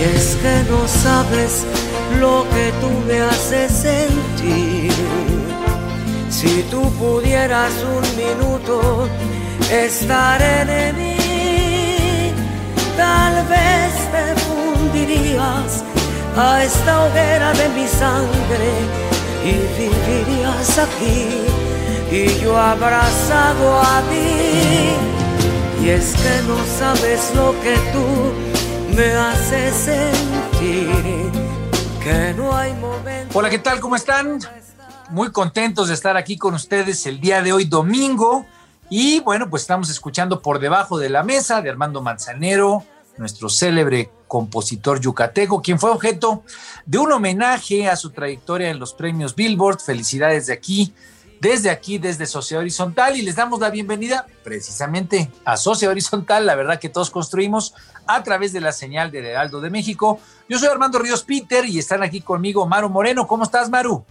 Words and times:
Y 0.00 0.02
es 0.02 0.34
que 0.36 0.70
no 0.70 0.88
sabes 0.88 1.66
lo 2.18 2.46
que 2.48 2.72
tú 2.80 2.88
me 3.06 3.20
haces 3.20 3.70
sentir. 3.70 4.90
Si 6.30 6.62
tú 6.70 6.80
pudieras 6.92 7.70
un 7.96 8.04
minuto 8.16 9.06
estar 9.70 10.40
en 10.40 10.96
mí, 10.96 12.32
tal 12.96 13.46
vez 13.46 13.92
te 14.14 14.40
fundirías 14.46 15.84
a 16.34 16.64
esta 16.64 17.04
hoguera 17.04 17.52
de 17.52 17.68
mi 17.68 17.86
sangre 17.86 18.70
y 19.44 19.52
vivirías 19.78 20.78
aquí 20.78 21.26
y 22.10 22.40
yo 22.42 22.56
abrazado 22.56 23.80
a 23.80 24.00
ti. 24.08 25.84
Y 25.84 25.90
es 25.90 26.14
que 26.14 26.42
no 26.48 26.56
sabes 26.78 27.32
lo 27.34 27.52
que 27.60 27.76
tú 27.92 28.29
me 29.00 29.12
haces 29.14 29.74
sentir, 29.76 30.90
que 32.02 32.34
no 32.36 32.54
hay. 32.54 32.74
Hola, 33.32 33.48
¿qué 33.48 33.58
tal? 33.58 33.80
¿Cómo 33.80 33.96
están? 33.96 34.40
Muy 35.08 35.32
contentos 35.32 35.88
de 35.88 35.94
estar 35.94 36.18
aquí 36.18 36.36
con 36.36 36.52
ustedes 36.52 37.06
el 37.06 37.18
día 37.18 37.40
de 37.40 37.54
hoy, 37.54 37.64
domingo. 37.64 38.44
Y 38.90 39.20
bueno, 39.20 39.48
pues 39.48 39.62
estamos 39.62 39.88
escuchando 39.88 40.42
por 40.42 40.58
debajo 40.58 40.98
de 40.98 41.08
la 41.08 41.22
mesa 41.22 41.62
de 41.62 41.70
Armando 41.70 42.02
Manzanero, 42.02 42.84
nuestro 43.16 43.48
célebre 43.48 44.10
compositor 44.28 45.00
yucateco, 45.00 45.62
quien 45.62 45.78
fue 45.78 45.90
objeto 45.90 46.42
de 46.84 46.98
un 46.98 47.10
homenaje 47.10 47.88
a 47.88 47.96
su 47.96 48.10
trayectoria 48.10 48.68
en 48.68 48.78
los 48.78 48.92
premios 48.92 49.34
Billboard. 49.34 49.80
Felicidades 49.80 50.48
de 50.48 50.52
aquí, 50.52 50.92
desde 51.40 51.70
aquí, 51.70 51.98
desde 51.98 52.26
Sociedad 52.26 52.60
Horizontal, 52.60 53.16
y 53.16 53.22
les 53.22 53.34
damos 53.34 53.60
la 53.60 53.70
bienvenida 53.70 54.26
precisamente 54.44 55.30
a 55.44 55.56
Sociedad 55.56 55.92
Horizontal, 55.92 56.46
la 56.46 56.54
verdad 56.54 56.78
que 56.78 56.90
todos 56.90 57.10
construimos 57.10 57.74
a 58.06 58.22
través 58.22 58.52
de 58.52 58.60
la 58.60 58.72
señal 58.72 59.10
del 59.10 59.24
Heraldo 59.24 59.60
de 59.60 59.70
México. 59.70 60.20
Yo 60.48 60.58
soy 60.58 60.68
Armando 60.68 60.98
Ríos 60.98 61.24
Peter 61.24 61.64
y 61.64 61.78
están 61.78 62.02
aquí 62.02 62.20
conmigo 62.20 62.66
Maru 62.66 62.90
Moreno. 62.90 63.26
¿Cómo 63.26 63.44
estás, 63.44 63.70
Maru? 63.70 64.04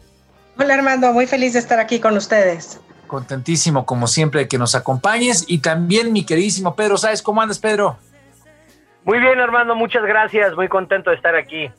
Hola 0.58 0.74
Armando, 0.74 1.14
muy 1.14 1.28
feliz 1.28 1.54
de 1.54 1.60
estar 1.60 1.80
aquí 1.80 2.00
con 2.00 2.18
ustedes. 2.18 2.80
Contentísimo, 3.08 3.86
como 3.86 4.08
siempre, 4.08 4.48
que 4.48 4.58
nos 4.58 4.76
acompañes. 4.76 5.46
Y 5.48 5.60
también 5.60 6.12
mi 6.12 6.26
queridísimo 6.26 6.76
Pedro, 6.76 6.98
¿sabes 6.98 7.22
cómo 7.22 7.42
andas, 7.42 7.60
Pedro? 7.60 7.98
Muy 9.04 9.20
bien, 9.20 9.40
Armando, 9.40 9.76
muchas 9.76 10.04
gracias. 10.04 10.56
Muy 10.56 10.68
contento 10.68 11.10
de 11.10 11.16
estar 11.16 11.36
aquí. 11.36 11.72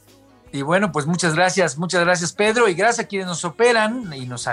Y 0.53 0.62
bueno, 0.62 0.91
pues 0.91 1.06
muchas 1.06 1.34
gracias, 1.34 1.78
muchas 1.78 2.00
gracias, 2.05 2.33
Pedro. 2.33 2.69
Y 2.69 2.75
gracias 2.75 3.05
a 3.05 3.09
quienes 3.09 3.28
nos 3.28 3.44
operan 3.44 4.12
y 4.12 4.27
nos 4.27 4.49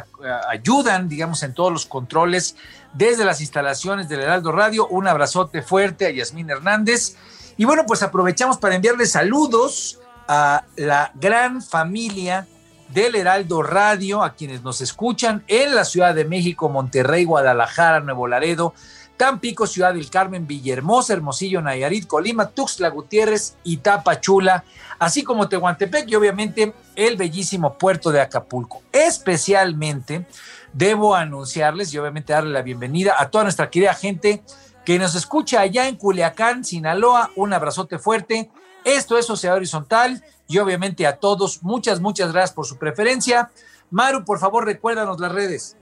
ayudan, 0.48 1.10
digamos, 1.10 1.42
en 1.42 1.54
todos 1.54 1.72
los 1.72 1.86
controles 1.88 2.56
desde 2.94 3.26
las 3.26 3.42
instalaciones 3.42 4.08
del 4.08 4.22
Heraldo 4.22 4.52
Radio. 4.52 4.88
Un 4.88 5.08
abrazote 5.08 5.64
fuerte 5.64 6.06
a 6.06 6.12
Yasmín 6.12 6.50
Hernández. 6.50 7.16
Y 7.58 7.66
bueno, 7.66 7.86
pues 7.88 8.04
aprovechamos 8.04 8.58
para 8.58 8.76
enviarles 8.76 9.12
saludos 9.12 10.00
a 10.28 10.66
la 10.76 11.12
gran 11.16 11.64
familia 11.64 12.48
del 12.90 13.16
Heraldo 13.16 13.64
Radio, 13.64 14.24
a 14.24 14.34
quienes 14.34 14.62
nos 14.62 14.82
escuchan 14.82 15.44
en 15.48 15.74
la 15.76 15.84
Ciudad 15.84 16.14
de 16.14 16.26
México, 16.26 16.70
Monterrey, 16.70 17.26
Guadalajara, 17.26 18.02
Nuevo 18.02 18.28
Laredo, 18.28 18.74
Tampico, 19.18 19.68
Ciudad 19.68 19.94
del 19.94 20.10
Carmen, 20.10 20.48
Villahermosa, 20.48 21.14
Hermosillo, 21.14 21.62
Nayarit, 21.62 22.08
Colima, 22.08 22.50
Tuxtla 22.50 22.90
Gutiérrez 22.90 23.58
y 23.64 23.78
Tapachula, 23.78 24.64
así 25.00 25.24
como 25.24 25.50
Tehuantepec 25.50 26.08
y 26.08 26.16
obviamente 26.16 26.74
el 26.96 27.18
bellísimo 27.18 27.74
puerto 27.78 28.12
de 28.12 28.22
Acapulco. 28.22 28.84
Especialmente 28.92 30.28
debo 30.72 31.16
anunciarles 31.16 31.94
y 31.94 31.98
obviamente 31.98 32.34
darle 32.34 32.52
la 32.52 32.62
bienvenida 32.62 33.16
a 33.18 33.30
toda 33.30 33.46
nuestra 33.46 33.70
querida 33.70 33.94
gente 33.94 34.44
que 34.86 35.00
nos 35.00 35.16
escucha 35.16 35.60
allá 35.60 35.88
en 35.88 35.96
Culiacán, 35.96 36.64
Sinaloa. 36.64 37.32
Un 37.36 37.52
abrazote 37.52 38.00
fuerte. 38.00 38.50
Esto 38.86 39.18
es 39.18 39.26
Sociedad 39.26 39.58
Horizontal 39.58 40.24
y 40.48 40.60
obviamente 40.60 41.06
a 41.06 41.18
todos, 41.18 41.62
muchas, 41.62 42.00
muchas 42.00 42.32
gracias 42.32 42.54
por 42.54 42.66
su 42.66 42.78
preferencia. 42.78 43.52
Maru, 43.90 44.24
por 44.24 44.40
favor, 44.40 44.64
recuérdanos 44.64 45.20
las 45.20 45.32
redes. 45.32 45.76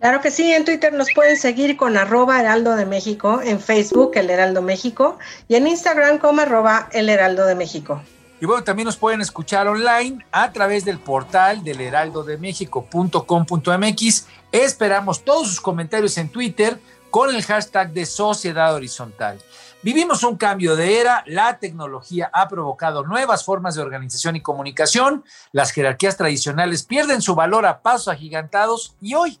Claro 0.00 0.20
que 0.20 0.30
sí, 0.30 0.52
en 0.52 0.64
Twitter 0.64 0.92
nos 0.92 1.08
pueden 1.14 1.36
seguir 1.36 1.76
con 1.76 1.96
arroba 1.96 2.38
Heraldo 2.38 2.76
de 2.76 2.84
México, 2.84 3.40
en 3.42 3.60
Facebook 3.60 4.12
El 4.14 4.28
Heraldo 4.28 4.60
México 4.60 5.18
y 5.48 5.54
en 5.54 5.66
Instagram 5.66 6.18
como 6.18 6.42
arroba 6.42 6.88
El 6.92 7.08
Heraldo 7.08 7.46
de 7.46 7.54
México. 7.54 8.02
Y 8.38 8.44
bueno, 8.44 8.62
también 8.62 8.84
nos 8.84 8.98
pueden 8.98 9.22
escuchar 9.22 9.66
online 9.66 10.22
a 10.30 10.52
través 10.52 10.84
del 10.84 10.98
portal 10.98 11.64
del 11.64 11.80
heraldodemexico.com.mx. 11.80 14.26
Esperamos 14.52 15.24
todos 15.24 15.48
sus 15.48 15.62
comentarios 15.62 16.18
en 16.18 16.28
Twitter 16.28 16.78
con 17.10 17.34
el 17.34 17.42
hashtag 17.42 17.92
de 17.92 18.04
Sociedad 18.04 18.74
Horizontal. 18.74 19.38
Vivimos 19.82 20.22
un 20.22 20.36
cambio 20.36 20.76
de 20.76 21.00
era, 21.00 21.22
la 21.26 21.58
tecnología 21.58 22.30
ha 22.32 22.48
provocado 22.48 23.04
nuevas 23.04 23.44
formas 23.44 23.74
de 23.74 23.82
organización 23.82 24.36
y 24.36 24.42
comunicación, 24.42 25.24
las 25.52 25.70
jerarquías 25.70 26.16
tradicionales 26.16 26.82
pierden 26.82 27.22
su 27.22 27.34
valor 27.34 27.64
a 27.64 27.80
pasos 27.80 28.08
agigantados 28.08 28.94
y 29.00 29.14
hoy 29.14 29.38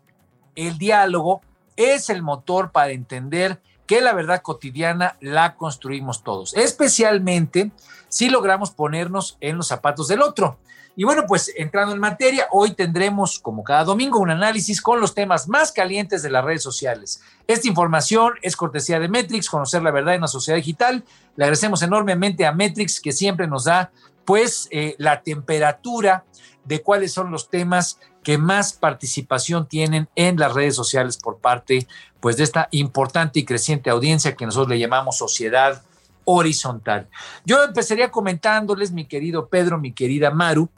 el 0.56 0.78
diálogo 0.78 1.42
es 1.76 2.10
el 2.10 2.22
motor 2.22 2.72
para 2.72 2.90
entender 2.90 3.60
que 3.86 4.00
la 4.00 4.12
verdad 4.12 4.42
cotidiana 4.42 5.16
la 5.20 5.54
construimos 5.54 6.24
todos, 6.24 6.54
especialmente 6.56 7.70
si 8.08 8.28
logramos 8.28 8.70
ponernos 8.70 9.36
en 9.40 9.56
los 9.56 9.68
zapatos 9.68 10.08
del 10.08 10.22
otro. 10.22 10.58
Y 10.98 11.04
bueno, 11.04 11.24
pues 11.28 11.52
entrando 11.54 11.94
en 11.94 12.00
materia, 12.00 12.48
hoy 12.50 12.72
tendremos, 12.72 13.38
como 13.38 13.62
cada 13.62 13.84
domingo, 13.84 14.18
un 14.18 14.30
análisis 14.30 14.80
con 14.80 14.98
los 14.98 15.14
temas 15.14 15.46
más 15.46 15.70
calientes 15.70 16.22
de 16.22 16.30
las 16.30 16.42
redes 16.42 16.62
sociales. 16.62 17.20
Esta 17.46 17.68
información 17.68 18.32
es 18.40 18.56
cortesía 18.56 18.98
de 18.98 19.08
Metrix, 19.08 19.50
conocer 19.50 19.82
la 19.82 19.90
verdad 19.90 20.14
en 20.14 20.22
la 20.22 20.26
sociedad 20.26 20.56
digital. 20.56 21.04
Le 21.36 21.44
agradecemos 21.44 21.82
enormemente 21.82 22.46
a 22.46 22.52
Metrix 22.52 22.98
que 22.98 23.12
siempre 23.12 23.46
nos 23.46 23.64
da, 23.64 23.90
pues, 24.24 24.68
eh, 24.70 24.94
la 24.96 25.20
temperatura 25.20 26.24
de 26.64 26.82
cuáles 26.82 27.12
son 27.12 27.30
los 27.30 27.50
temas 27.50 27.98
que 28.26 28.38
más 28.38 28.72
participación 28.72 29.68
tienen 29.68 30.08
en 30.16 30.36
las 30.36 30.52
redes 30.52 30.74
sociales 30.74 31.16
por 31.16 31.38
parte, 31.38 31.86
pues, 32.18 32.36
de 32.36 32.42
esta 32.42 32.66
importante 32.72 33.38
y 33.38 33.44
creciente 33.44 33.88
audiencia 33.88 34.34
que 34.34 34.44
nosotros 34.44 34.70
le 34.70 34.80
llamamos 34.80 35.16
sociedad 35.16 35.80
horizontal. 36.24 37.08
Yo 37.44 37.62
empezaría 37.62 38.10
comentándoles, 38.10 38.90
mi 38.90 39.04
querido 39.04 39.46
Pedro, 39.46 39.78
mi 39.78 39.92
querida 39.92 40.32
Maru, 40.32 40.68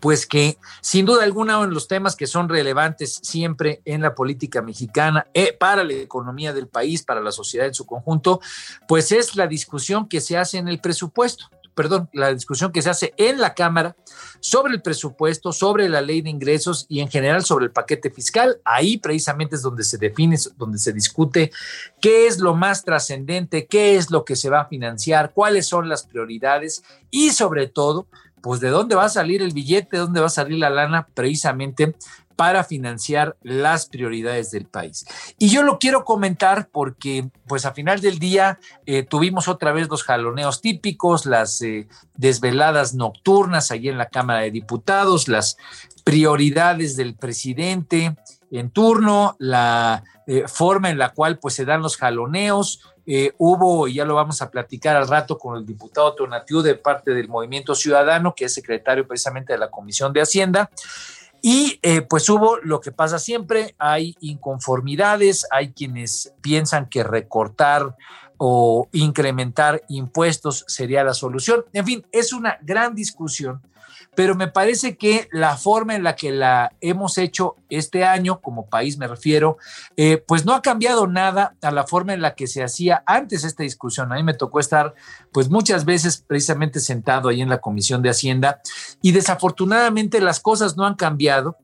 pues 0.00 0.24
que 0.24 0.56
sin 0.80 1.04
duda 1.04 1.24
alguna 1.24 1.58
uno 1.58 1.68
de 1.68 1.74
los 1.74 1.88
temas 1.88 2.16
que 2.16 2.26
son 2.26 2.48
relevantes 2.48 3.20
siempre 3.22 3.82
en 3.84 4.00
la 4.00 4.14
política 4.14 4.62
mexicana 4.62 5.26
eh, 5.34 5.52
para 5.52 5.84
la 5.84 5.92
economía 5.92 6.54
del 6.54 6.68
país, 6.68 7.02
para 7.02 7.20
la 7.20 7.32
sociedad 7.32 7.66
en 7.66 7.74
su 7.74 7.84
conjunto, 7.84 8.40
pues 8.88 9.12
es 9.12 9.36
la 9.36 9.46
discusión 9.46 10.08
que 10.08 10.22
se 10.22 10.38
hace 10.38 10.56
en 10.56 10.68
el 10.68 10.80
presupuesto 10.80 11.50
perdón, 11.74 12.08
la 12.12 12.32
discusión 12.32 12.72
que 12.72 12.82
se 12.82 12.90
hace 12.90 13.14
en 13.16 13.40
la 13.40 13.54
Cámara 13.54 13.96
sobre 14.40 14.74
el 14.74 14.82
presupuesto, 14.82 15.52
sobre 15.52 15.88
la 15.88 16.00
ley 16.00 16.20
de 16.20 16.30
ingresos 16.30 16.86
y 16.88 17.00
en 17.00 17.08
general 17.08 17.44
sobre 17.44 17.66
el 17.66 17.70
paquete 17.70 18.10
fiscal. 18.10 18.60
Ahí 18.64 18.98
precisamente 18.98 19.56
es 19.56 19.62
donde 19.62 19.84
se 19.84 19.98
define, 19.98 20.36
donde 20.56 20.78
se 20.78 20.92
discute 20.92 21.52
qué 22.00 22.26
es 22.26 22.38
lo 22.38 22.54
más 22.54 22.84
trascendente, 22.84 23.66
qué 23.66 23.96
es 23.96 24.10
lo 24.10 24.24
que 24.24 24.36
se 24.36 24.50
va 24.50 24.62
a 24.62 24.68
financiar, 24.68 25.32
cuáles 25.32 25.66
son 25.66 25.88
las 25.88 26.04
prioridades 26.04 26.82
y 27.10 27.30
sobre 27.30 27.68
todo, 27.68 28.06
pues 28.42 28.60
de 28.60 28.70
dónde 28.70 28.96
va 28.96 29.04
a 29.04 29.08
salir 29.08 29.40
el 29.40 29.52
billete, 29.52 29.96
de 29.96 30.02
dónde 30.02 30.20
va 30.20 30.26
a 30.26 30.30
salir 30.30 30.58
la 30.58 30.70
lana 30.70 31.06
precisamente 31.14 31.94
para 32.36 32.64
financiar 32.64 33.36
las 33.42 33.86
prioridades 33.86 34.50
del 34.50 34.66
país. 34.66 35.04
Y 35.38 35.48
yo 35.48 35.62
lo 35.62 35.78
quiero 35.78 36.04
comentar 36.04 36.68
porque, 36.70 37.28
pues 37.46 37.64
a 37.64 37.72
final 37.72 38.00
del 38.00 38.18
día, 38.18 38.58
eh, 38.86 39.02
tuvimos 39.02 39.48
otra 39.48 39.72
vez 39.72 39.88
los 39.88 40.02
jaloneos 40.02 40.60
típicos, 40.60 41.26
las 41.26 41.60
eh, 41.62 41.88
desveladas 42.16 42.94
nocturnas 42.94 43.70
allí 43.70 43.88
en 43.88 43.98
la 43.98 44.08
Cámara 44.08 44.40
de 44.40 44.50
Diputados, 44.50 45.28
las 45.28 45.56
prioridades 46.04 46.96
del 46.96 47.14
presidente 47.14 48.16
en 48.50 48.70
turno, 48.70 49.36
la 49.38 50.04
eh, 50.26 50.44
forma 50.46 50.90
en 50.90 50.98
la 50.98 51.10
cual 51.10 51.38
pues 51.38 51.54
se 51.54 51.64
dan 51.64 51.82
los 51.82 51.96
jaloneos. 51.96 52.80
hubo, 53.38 53.88
y 53.88 53.94
ya 53.94 54.04
lo 54.04 54.14
vamos 54.14 54.42
a 54.42 54.50
platicar 54.50 54.94
al 54.94 55.08
rato 55.08 55.36
con 55.36 55.56
el 55.56 55.66
diputado 55.66 56.14
Tonatiu 56.14 56.62
de 56.62 56.76
parte 56.76 57.12
del 57.12 57.28
Movimiento 57.28 57.74
Ciudadano, 57.74 58.34
que 58.34 58.44
es 58.44 58.54
secretario 58.54 59.06
precisamente 59.08 59.52
de 59.52 59.58
la 59.58 59.70
Comisión 59.70 60.12
de 60.12 60.20
Hacienda, 60.20 60.70
y 61.42 61.80
eh, 61.82 62.02
pues 62.02 62.30
hubo 62.30 62.58
lo 62.58 62.80
que 62.80 62.92
pasa 62.92 63.18
siempre, 63.18 63.74
hay 63.76 64.14
inconformidades, 64.20 65.44
hay 65.50 65.72
quienes 65.72 66.32
piensan 66.40 66.88
que 66.88 67.02
recortar 67.02 67.96
o 68.38 68.88
incrementar 68.92 69.82
impuestos 69.88 70.64
sería 70.68 71.02
la 71.02 71.14
solución. 71.14 71.64
En 71.72 71.84
fin, 71.84 72.06
es 72.12 72.32
una 72.32 72.58
gran 72.62 72.94
discusión 72.94 73.60
pero 74.14 74.34
me 74.34 74.48
parece 74.48 74.96
que 74.96 75.28
la 75.32 75.56
forma 75.56 75.94
en 75.94 76.02
la 76.02 76.16
que 76.16 76.32
la 76.32 76.72
hemos 76.80 77.16
hecho 77.16 77.56
este 77.70 78.04
año, 78.04 78.40
como 78.40 78.66
país 78.66 78.98
me 78.98 79.06
refiero, 79.06 79.56
eh, 79.96 80.22
pues 80.26 80.44
no 80.44 80.54
ha 80.54 80.60
cambiado 80.60 81.06
nada 81.06 81.54
a 81.62 81.70
la 81.70 81.84
forma 81.86 82.12
en 82.12 82.20
la 82.20 82.34
que 82.34 82.46
se 82.46 82.62
hacía 82.62 83.02
antes 83.06 83.44
esta 83.44 83.62
discusión. 83.62 84.12
A 84.12 84.16
mí 84.16 84.22
me 84.22 84.34
tocó 84.34 84.60
estar 84.60 84.94
pues 85.32 85.48
muchas 85.48 85.84
veces 85.86 86.22
precisamente 86.26 86.80
sentado 86.80 87.30
ahí 87.30 87.40
en 87.40 87.48
la 87.48 87.60
Comisión 87.60 88.02
de 88.02 88.10
Hacienda 88.10 88.60
y 89.00 89.12
desafortunadamente 89.12 90.20
las 90.20 90.40
cosas 90.40 90.76
no 90.76 90.84
han 90.84 90.94
cambiado. 90.94 91.56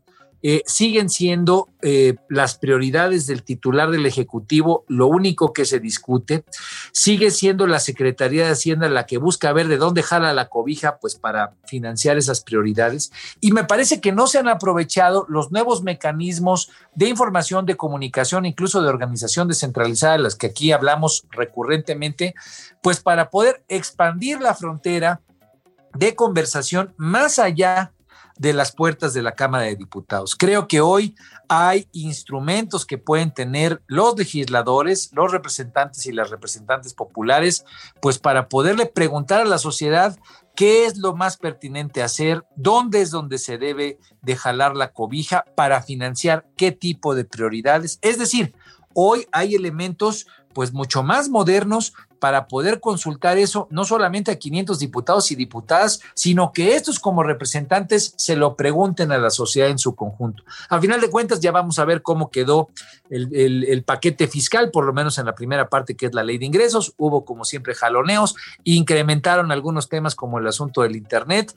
Eh, 0.42 0.62
siguen 0.66 1.10
siendo 1.10 1.68
eh, 1.82 2.14
las 2.28 2.58
prioridades 2.58 3.26
del 3.26 3.42
titular 3.42 3.90
del 3.90 4.06
Ejecutivo 4.06 4.84
lo 4.86 5.08
único 5.08 5.52
que 5.52 5.64
se 5.64 5.80
discute. 5.80 6.44
Sigue 6.92 7.30
siendo 7.30 7.66
la 7.66 7.80
Secretaría 7.80 8.46
de 8.46 8.52
Hacienda 8.52 8.88
la 8.88 9.06
que 9.06 9.18
busca 9.18 9.52
ver 9.52 9.66
de 9.66 9.78
dónde 9.78 10.02
jala 10.02 10.32
la 10.32 10.48
cobija, 10.48 10.98
pues 10.98 11.16
para 11.16 11.54
financiar 11.66 12.18
esas 12.18 12.42
prioridades. 12.42 13.10
Y 13.40 13.52
me 13.52 13.64
parece 13.64 14.00
que 14.00 14.12
no 14.12 14.28
se 14.28 14.38
han 14.38 14.48
aprovechado 14.48 15.26
los 15.28 15.50
nuevos 15.50 15.82
mecanismos 15.82 16.70
de 16.94 17.08
información, 17.08 17.66
de 17.66 17.76
comunicación, 17.76 18.46
incluso 18.46 18.80
de 18.80 18.88
organización 18.88 19.48
descentralizada, 19.48 20.12
de 20.12 20.22
las 20.22 20.36
que 20.36 20.48
aquí 20.48 20.70
hablamos 20.70 21.26
recurrentemente, 21.30 22.34
pues 22.82 23.00
para 23.00 23.30
poder 23.30 23.64
expandir 23.68 24.40
la 24.40 24.54
frontera 24.54 25.20
de 25.94 26.14
conversación 26.14 26.94
más 26.96 27.38
allá 27.38 27.92
de 28.38 28.52
las 28.52 28.72
puertas 28.72 29.12
de 29.12 29.22
la 29.22 29.32
Cámara 29.32 29.64
de 29.64 29.76
Diputados. 29.76 30.36
Creo 30.36 30.68
que 30.68 30.80
hoy 30.80 31.14
hay 31.48 31.88
instrumentos 31.92 32.86
que 32.86 32.98
pueden 32.98 33.32
tener 33.32 33.82
los 33.86 34.16
legisladores, 34.16 35.10
los 35.12 35.32
representantes 35.32 36.06
y 36.06 36.12
las 36.12 36.30
representantes 36.30 36.94
populares, 36.94 37.64
pues 38.00 38.18
para 38.18 38.48
poderle 38.48 38.86
preguntar 38.86 39.40
a 39.40 39.44
la 39.44 39.58
sociedad 39.58 40.18
qué 40.54 40.86
es 40.86 40.98
lo 40.98 41.14
más 41.14 41.36
pertinente 41.36 42.02
hacer, 42.02 42.44
dónde 42.56 43.00
es 43.00 43.10
donde 43.10 43.38
se 43.38 43.58
debe 43.58 43.98
de 44.22 44.36
jalar 44.36 44.76
la 44.76 44.92
cobija 44.92 45.44
para 45.56 45.82
financiar 45.82 46.46
qué 46.56 46.72
tipo 46.72 47.14
de 47.14 47.24
prioridades. 47.24 47.98
Es 48.02 48.18
decir, 48.18 48.54
hoy 48.94 49.26
hay 49.32 49.54
elementos 49.54 50.26
pues 50.54 50.72
mucho 50.72 51.02
más 51.02 51.28
modernos 51.28 51.94
para 52.18 52.48
poder 52.48 52.80
consultar 52.80 53.38
eso, 53.38 53.68
no 53.70 53.84
solamente 53.84 54.30
a 54.30 54.38
500 54.38 54.78
diputados 54.78 55.30
y 55.30 55.34
diputadas, 55.34 56.00
sino 56.14 56.52
que 56.52 56.74
estos 56.74 56.98
como 56.98 57.22
representantes 57.22 58.14
se 58.16 58.36
lo 58.36 58.56
pregunten 58.56 59.12
a 59.12 59.18
la 59.18 59.30
sociedad 59.30 59.68
en 59.68 59.78
su 59.78 59.94
conjunto. 59.94 60.42
A 60.68 60.80
final 60.80 61.00
de 61.00 61.10
cuentas, 61.10 61.40
ya 61.40 61.52
vamos 61.52 61.78
a 61.78 61.84
ver 61.84 62.02
cómo 62.02 62.30
quedó 62.30 62.68
el, 63.10 63.82
paquete 63.84 64.28
fiscal, 64.28 64.70
por 64.70 64.84
lo 64.84 64.92
menos 64.92 65.18
en 65.18 65.26
la 65.26 65.34
primera 65.34 65.68
parte, 65.68 65.96
que 65.96 66.06
es 66.06 66.14
la 66.14 66.22
ley 66.22 66.38
de 66.38 66.46
ingresos. 66.46 66.94
Hubo, 66.96 67.24
como 67.24 67.44
siempre, 67.44 67.74
jaloneos, 67.74 68.34
incrementaron 68.64 69.52
algunos 69.52 69.88
temas 69.88 70.14
como 70.14 70.38
el 70.38 70.46
asunto 70.46 70.82
del 70.82 70.96
Internet 70.96 71.54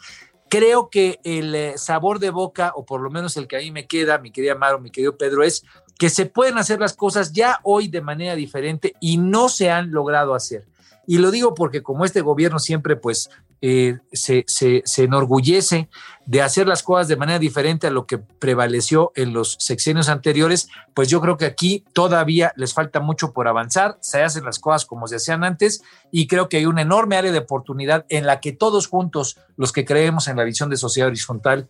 creo 0.49 0.89
que 0.89 1.21
el 1.23 1.55
eh, 1.55 1.77
sabor 1.77 2.19
de 2.19 2.29
boca, 2.29 2.73
o 2.75 2.85
por 2.85 2.99
lo 2.99 3.09
menos 3.09 3.37
el 3.37 3.47
que 3.47 3.55
a 3.55 3.59
mí 3.59 3.71
me 3.71 3.87
queda, 3.87 4.17
mi 4.17 4.31
querida 4.31 4.53
Maro, 4.53 4.81
mi 4.81 4.91
querido 4.91 5.15
Pedro, 5.15 5.43
es 5.43 5.63
que 6.01 6.09
se 6.09 6.25
pueden 6.25 6.57
hacer 6.57 6.79
las 6.79 6.93
cosas 6.93 7.31
ya 7.31 7.59
hoy 7.61 7.87
de 7.87 8.01
manera 8.01 8.33
diferente 8.35 8.95
y 8.99 9.17
no 9.17 9.49
se 9.49 9.69
han 9.69 9.91
logrado 9.91 10.33
hacer. 10.33 10.65
Y 11.05 11.19
lo 11.19 11.29
digo 11.29 11.53
porque 11.53 11.83
como 11.83 12.05
este 12.05 12.21
gobierno 12.21 12.57
siempre 12.57 12.95
pues 12.95 13.29
eh, 13.61 13.99
se, 14.11 14.43
se, 14.47 14.81
enorgullece 14.97 15.89
de 16.25 16.41
hacer 16.41 16.67
las 16.67 16.83
cosas 16.83 17.07
de 17.07 17.15
manera 17.15 17.39
diferente 17.39 17.87
a 17.87 17.91
lo 17.91 18.05
que 18.05 18.17
prevaleció 18.17 19.11
en 19.15 19.33
los 19.33 19.57
sexenios 19.59 20.09
anteriores, 20.09 20.69
pues 20.93 21.09
yo 21.09 21.19
creo 21.21 21.37
que 21.37 21.45
aquí 21.45 21.83
todavía 21.93 22.53
les 22.55 22.73
falta 22.73 22.99
mucho 22.99 23.33
por 23.33 23.47
avanzar, 23.47 23.97
se 24.01 24.21
hacen 24.21 24.45
las 24.45 24.59
cosas 24.59 24.85
como 24.85 25.07
se 25.07 25.15
hacían 25.15 25.43
antes 25.43 25.83
y 26.11 26.27
creo 26.27 26.47
que 26.47 26.57
hay 26.57 26.65
una 26.65 26.83
enorme 26.83 27.17
área 27.17 27.31
de 27.31 27.39
oportunidad 27.39 28.05
en 28.09 28.25
la 28.25 28.39
que 28.39 28.51
todos 28.51 28.87
juntos, 28.87 29.37
los 29.57 29.71
que 29.71 29.85
creemos 29.85 30.27
en 30.27 30.37
la 30.37 30.43
visión 30.43 30.69
de 30.69 30.77
sociedad 30.77 31.07
horizontal, 31.07 31.67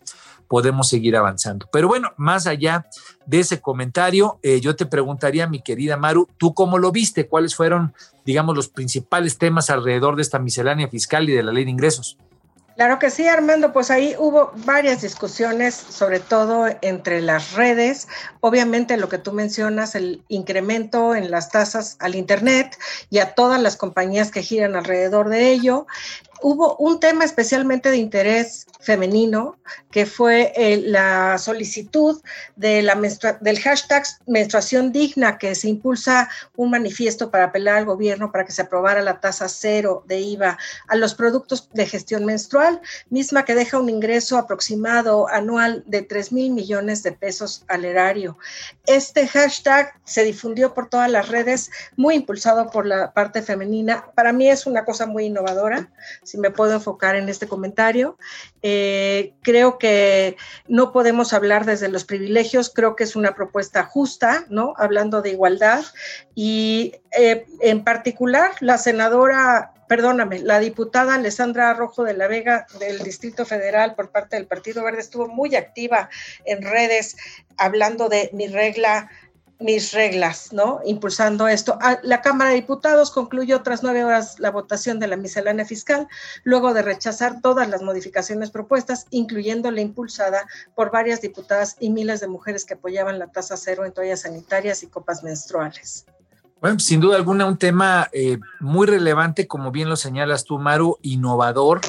podemos 0.48 0.88
seguir 0.88 1.16
avanzando. 1.16 1.66
Pero 1.72 1.88
bueno, 1.88 2.10
más 2.18 2.46
allá 2.46 2.86
de 3.24 3.40
ese 3.40 3.60
comentario, 3.60 4.38
eh, 4.42 4.60
yo 4.60 4.76
te 4.76 4.84
preguntaría, 4.84 5.46
mi 5.46 5.62
querida 5.62 5.96
Maru, 5.96 6.28
¿tú 6.36 6.52
cómo 6.52 6.78
lo 6.78 6.92
viste? 6.92 7.26
¿Cuáles 7.26 7.54
fueron, 7.54 7.94
digamos, 8.26 8.54
los 8.54 8.68
principales 8.68 9.38
temas 9.38 9.70
alrededor 9.70 10.14
de 10.16 10.22
esta 10.22 10.38
miscelánea 10.38 10.88
fiscal 10.88 11.28
y 11.28 11.32
de 11.32 11.42
la 11.42 11.52
ley 11.52 11.64
de 11.64 11.70
ingresos? 11.70 12.18
Claro 12.76 12.98
que 12.98 13.10
sí, 13.10 13.28
Armando, 13.28 13.72
pues 13.72 13.90
ahí 13.90 14.14
hubo 14.18 14.52
varias 14.64 15.02
discusiones, 15.02 15.74
sobre 15.74 16.20
todo 16.20 16.66
entre 16.80 17.20
las 17.20 17.52
redes. 17.52 18.08
Obviamente 18.40 18.96
lo 18.96 19.10
que 19.10 19.18
tú 19.18 19.32
mencionas, 19.32 19.94
el 19.94 20.24
incremento 20.28 21.14
en 21.14 21.30
las 21.30 21.50
tasas 21.50 21.96
al 22.00 22.14
Internet 22.14 22.78
y 23.10 23.18
a 23.18 23.34
todas 23.34 23.60
las 23.60 23.76
compañías 23.76 24.30
que 24.30 24.42
giran 24.42 24.74
alrededor 24.74 25.28
de 25.28 25.50
ello 25.50 25.86
hubo 26.42 26.76
un 26.76 27.00
tema 27.00 27.24
especialmente 27.24 27.90
de 27.90 27.96
interés 27.96 28.66
femenino, 28.80 29.56
que 29.90 30.06
fue 30.06 30.52
eh, 30.56 30.82
la 30.84 31.38
solicitud 31.38 32.20
de 32.56 32.82
la 32.82 33.00
del 33.40 33.60
hashtag 33.60 34.04
menstruación 34.26 34.92
digna, 34.92 35.38
que 35.38 35.54
se 35.54 35.68
impulsa 35.68 36.28
un 36.56 36.70
manifiesto 36.70 37.30
para 37.30 37.44
apelar 37.44 37.76
al 37.76 37.84
gobierno 37.84 38.32
para 38.32 38.44
que 38.44 38.52
se 38.52 38.62
aprobara 38.62 39.02
la 39.02 39.20
tasa 39.20 39.48
cero 39.48 40.04
de 40.06 40.20
IVA 40.20 40.58
a 40.88 40.96
los 40.96 41.14
productos 41.14 41.68
de 41.72 41.86
gestión 41.86 42.24
menstrual, 42.24 42.80
misma 43.10 43.44
que 43.44 43.54
deja 43.54 43.78
un 43.78 43.88
ingreso 43.88 44.36
aproximado 44.36 45.28
anual 45.28 45.84
de 45.86 46.02
3 46.02 46.32
mil 46.32 46.52
millones 46.52 47.02
de 47.02 47.12
pesos 47.12 47.64
al 47.68 47.84
erario. 47.84 48.36
Este 48.86 49.26
hashtag 49.28 49.94
se 50.04 50.24
difundió 50.24 50.74
por 50.74 50.88
todas 50.88 51.10
las 51.10 51.28
redes, 51.28 51.70
muy 51.96 52.16
impulsado 52.16 52.70
por 52.70 52.86
la 52.86 53.12
parte 53.12 53.42
femenina. 53.42 54.06
Para 54.14 54.32
mí 54.32 54.48
es 54.48 54.66
una 54.66 54.84
cosa 54.84 55.06
muy 55.06 55.26
innovadora 55.26 55.90
si 56.32 56.38
me 56.38 56.50
puedo 56.50 56.72
enfocar 56.72 57.14
en 57.14 57.28
este 57.28 57.46
comentario. 57.46 58.16
Eh, 58.62 59.34
creo 59.42 59.76
que 59.76 60.38
no 60.66 60.90
podemos 60.90 61.34
hablar 61.34 61.66
desde 61.66 61.90
los 61.90 62.04
privilegios, 62.04 62.70
creo 62.74 62.96
que 62.96 63.04
es 63.04 63.16
una 63.16 63.34
propuesta 63.34 63.84
justa, 63.84 64.46
¿no? 64.48 64.72
Hablando 64.78 65.20
de 65.20 65.28
igualdad. 65.28 65.84
Y 66.34 66.94
eh, 67.18 67.44
en 67.60 67.84
particular, 67.84 68.52
la 68.60 68.78
senadora 68.78 69.74
perdóname, 69.88 70.38
la 70.38 70.58
diputada 70.58 71.16
Alessandra 71.16 71.74
Rojo 71.74 72.02
de 72.02 72.14
la 72.14 72.26
Vega 72.26 72.66
del 72.80 73.00
Distrito 73.00 73.44
Federal 73.44 73.94
por 73.94 74.10
parte 74.10 74.36
del 74.36 74.46
Partido 74.46 74.82
Verde 74.82 75.00
estuvo 75.00 75.28
muy 75.28 75.54
activa 75.54 76.08
en 76.46 76.62
redes 76.62 77.14
hablando 77.58 78.08
de 78.08 78.30
mi 78.32 78.46
regla 78.46 79.10
mis 79.62 79.92
reglas, 79.92 80.52
¿no? 80.52 80.80
Impulsando 80.84 81.48
esto. 81.48 81.78
Ah, 81.80 81.98
la 82.02 82.20
Cámara 82.20 82.50
de 82.50 82.56
Diputados 82.56 83.10
concluyó 83.10 83.62
tras 83.62 83.82
nueve 83.82 84.04
horas 84.04 84.38
la 84.38 84.50
votación 84.50 84.98
de 84.98 85.06
la 85.06 85.16
miscelánea 85.16 85.64
fiscal, 85.64 86.08
luego 86.44 86.74
de 86.74 86.82
rechazar 86.82 87.40
todas 87.40 87.68
las 87.68 87.82
modificaciones 87.82 88.50
propuestas, 88.50 89.06
incluyendo 89.10 89.70
la 89.70 89.80
impulsada 89.80 90.46
por 90.74 90.90
varias 90.90 91.20
diputadas 91.20 91.76
y 91.80 91.90
miles 91.90 92.20
de 92.20 92.28
mujeres 92.28 92.64
que 92.64 92.74
apoyaban 92.74 93.18
la 93.18 93.28
tasa 93.28 93.56
cero 93.56 93.84
en 93.84 93.92
toallas 93.92 94.20
sanitarias 94.22 94.82
y 94.82 94.88
copas 94.88 95.22
menstruales. 95.22 96.06
Bueno, 96.60 96.78
sin 96.78 97.00
duda 97.00 97.16
alguna, 97.16 97.46
un 97.46 97.58
tema 97.58 98.08
eh, 98.12 98.38
muy 98.60 98.86
relevante, 98.86 99.48
como 99.48 99.72
bien 99.72 99.88
lo 99.88 99.96
señalas 99.96 100.44
tú, 100.44 100.58
Maru, 100.58 100.98
innovador 101.02 101.80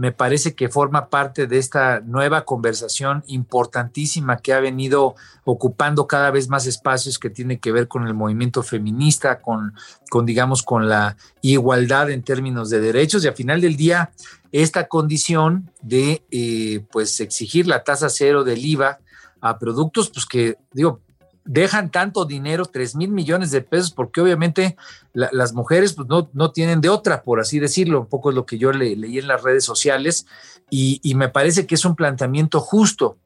me 0.00 0.12
parece 0.12 0.54
que 0.54 0.70
forma 0.70 1.10
parte 1.10 1.46
de 1.46 1.58
esta 1.58 2.00
nueva 2.00 2.46
conversación 2.46 3.22
importantísima 3.26 4.38
que 4.38 4.54
ha 4.54 4.58
venido 4.58 5.14
ocupando 5.44 6.06
cada 6.06 6.30
vez 6.30 6.48
más 6.48 6.66
espacios 6.66 7.18
que 7.18 7.28
tiene 7.28 7.58
que 7.58 7.70
ver 7.70 7.86
con 7.86 8.06
el 8.06 8.14
movimiento 8.14 8.62
feminista, 8.62 9.42
con, 9.42 9.74
con 10.08 10.24
digamos, 10.24 10.62
con 10.62 10.88
la 10.88 11.18
igualdad 11.42 12.08
en 12.08 12.22
términos 12.22 12.70
de 12.70 12.80
derechos. 12.80 13.22
Y 13.22 13.28
al 13.28 13.34
final 13.34 13.60
del 13.60 13.76
día 13.76 14.10
esta 14.52 14.88
condición 14.88 15.70
de 15.82 16.24
eh, 16.30 16.82
pues 16.90 17.20
exigir 17.20 17.66
la 17.66 17.84
tasa 17.84 18.08
cero 18.08 18.42
del 18.42 18.64
IVA 18.64 19.00
a 19.42 19.58
productos 19.58 20.08
pues 20.08 20.24
que 20.24 20.56
digo 20.72 21.00
dejan 21.44 21.90
tanto 21.90 22.24
dinero, 22.24 22.66
3 22.66 22.96
mil 22.96 23.10
millones 23.10 23.50
de 23.50 23.62
pesos, 23.62 23.90
porque 23.90 24.20
obviamente 24.20 24.76
las 25.12 25.52
mujeres 25.52 25.94
pues, 25.94 26.08
no, 26.08 26.30
no, 26.32 26.52
tienen 26.52 26.80
de 26.80 26.88
otra, 26.88 27.22
por 27.22 27.40
así 27.40 27.58
decirlo, 27.58 28.00
un 28.00 28.06
poco 28.06 28.30
es 28.30 28.36
lo 28.36 28.46
que 28.46 28.58
yo 28.58 28.72
leí 28.72 29.18
en 29.18 29.26
las 29.26 29.42
redes 29.42 29.64
sociales, 29.64 30.26
y, 30.70 31.14
me 31.16 31.28
parece 31.28 31.66
que 31.66 31.74
es 31.74 31.84
un 31.84 31.96
planteamiento 31.96 32.60
justo. 32.60 33.18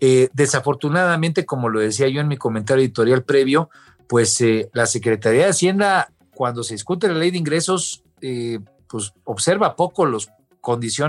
Eh, 0.00 0.28
desafortunadamente, 0.32 1.44
como 1.44 1.68
lo 1.68 1.80
decía 1.80 2.08
yo 2.08 2.20
en 2.20 2.28
mi 2.28 2.36
comentario 2.36 2.82
editorial 2.82 3.24
previo, 3.24 3.68
pues 4.06 4.40
eh, 4.40 4.70
la 4.72 4.86
Secretaría 4.86 5.44
de 5.44 5.50
Hacienda, 5.50 6.10
cuando 6.34 6.62
se 6.62 6.74
discute 6.74 7.08
la 7.08 7.14
ley 7.14 7.30
de 7.30 7.38
ingresos, 7.38 8.04
eh, 8.22 8.60
pues 8.88 9.12
observa 9.24 9.76
poco 9.76 10.06
los 10.06 10.30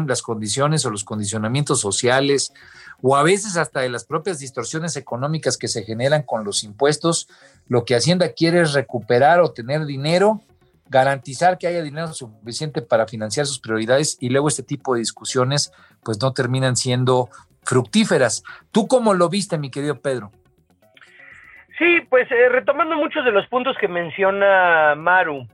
las 0.07 0.21
condiciones 0.21 0.85
o 0.85 0.89
los 0.89 1.03
condicionamientos 1.03 1.81
sociales 1.81 2.53
o 3.01 3.15
a 3.15 3.23
veces 3.23 3.57
hasta 3.57 3.81
de 3.81 3.89
las 3.89 4.05
propias 4.05 4.39
distorsiones 4.39 4.95
económicas 4.95 5.57
que 5.57 5.67
se 5.67 5.83
generan 5.83 6.23
con 6.23 6.43
los 6.43 6.63
impuestos. 6.63 7.27
Lo 7.67 7.85
que 7.85 7.95
Hacienda 7.95 8.33
quiere 8.33 8.61
es 8.61 8.73
recuperar 8.73 9.41
o 9.41 9.51
tener 9.51 9.85
dinero, 9.85 10.41
garantizar 10.87 11.57
que 11.57 11.67
haya 11.67 11.83
dinero 11.83 12.13
suficiente 12.13 12.81
para 12.81 13.07
financiar 13.07 13.45
sus 13.45 13.59
prioridades 13.59 14.17
y 14.19 14.29
luego 14.29 14.47
este 14.47 14.63
tipo 14.63 14.93
de 14.93 14.99
discusiones 14.99 15.71
pues 16.03 16.21
no 16.21 16.33
terminan 16.33 16.75
siendo 16.75 17.29
fructíferas. 17.63 18.43
¿Tú 18.71 18.87
cómo 18.87 19.13
lo 19.13 19.29
viste, 19.29 19.57
mi 19.57 19.69
querido 19.69 20.01
Pedro? 20.01 20.31
Sí, 21.77 22.01
pues 22.09 22.29
eh, 22.31 22.49
retomando 22.49 22.95
muchos 22.95 23.23
de 23.23 23.31
los 23.31 23.47
puntos 23.47 23.77
que 23.79 23.87
menciona 23.87 24.95
Maru, 24.95 25.47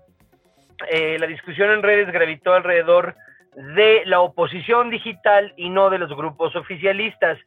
eh, 0.89 1.17
la 1.19 1.27
discusión 1.27 1.69
en 1.71 1.83
redes 1.83 2.11
gravitó 2.11 2.53
alrededor 2.53 3.15
de 3.55 4.03
la 4.05 4.19
oposición 4.19 4.89
digital 4.89 5.53
y 5.55 5.69
no 5.69 5.89
de 5.89 5.99
los 5.99 6.15
grupos 6.15 6.55
oficialistas. 6.55 7.37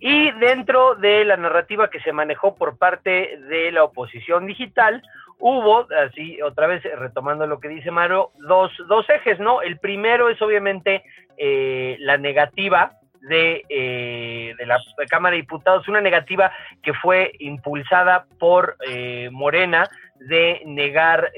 Y 0.00 0.30
dentro 0.32 0.94
de 0.94 1.24
la 1.24 1.36
narrativa 1.36 1.90
que 1.90 2.00
se 2.00 2.12
manejó 2.12 2.54
por 2.54 2.78
parte 2.78 3.38
de 3.48 3.72
la 3.72 3.82
oposición 3.82 4.46
digital, 4.46 5.02
hubo, 5.38 5.86
así 6.06 6.40
otra 6.42 6.68
vez 6.68 6.82
retomando 6.96 7.46
lo 7.46 7.58
que 7.58 7.68
dice 7.68 7.90
Mario, 7.90 8.30
dos, 8.38 8.72
dos 8.86 9.08
ejes, 9.10 9.40
¿no? 9.40 9.62
El 9.62 9.78
primero 9.78 10.28
es 10.28 10.40
obviamente 10.40 11.02
eh, 11.36 11.96
la 12.00 12.16
negativa 12.16 12.92
de, 13.20 13.64
eh, 13.68 14.54
de, 14.56 14.66
la 14.66 14.78
Cámara 15.08 15.34
de 15.34 15.42
Diputados, 15.42 15.88
una 15.88 16.00
negativa 16.00 16.52
que 16.82 16.94
fue 16.94 17.32
impulsada 17.40 18.26
por 18.38 18.76
eh, 18.88 19.28
Morena 19.32 19.88
de 20.20 20.62
negar 20.66 21.30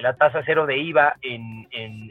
la 0.00 0.14
tasa 0.14 0.42
cero 0.44 0.66
de 0.66 0.78
IVA 0.78 1.16
en, 1.22 1.66
en, 1.70 2.10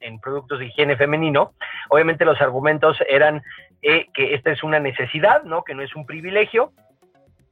en, 0.00 0.20
productos 0.20 0.58
de 0.58 0.66
higiene 0.66 0.96
femenino. 0.96 1.52
Obviamente 1.90 2.24
los 2.24 2.40
argumentos 2.40 2.96
eran 3.08 3.42
eh, 3.82 4.06
que 4.14 4.34
esta 4.34 4.50
es 4.50 4.62
una 4.62 4.80
necesidad, 4.80 5.42
¿no? 5.44 5.62
que 5.64 5.74
no 5.74 5.82
es 5.82 5.94
un 5.94 6.06
privilegio 6.06 6.72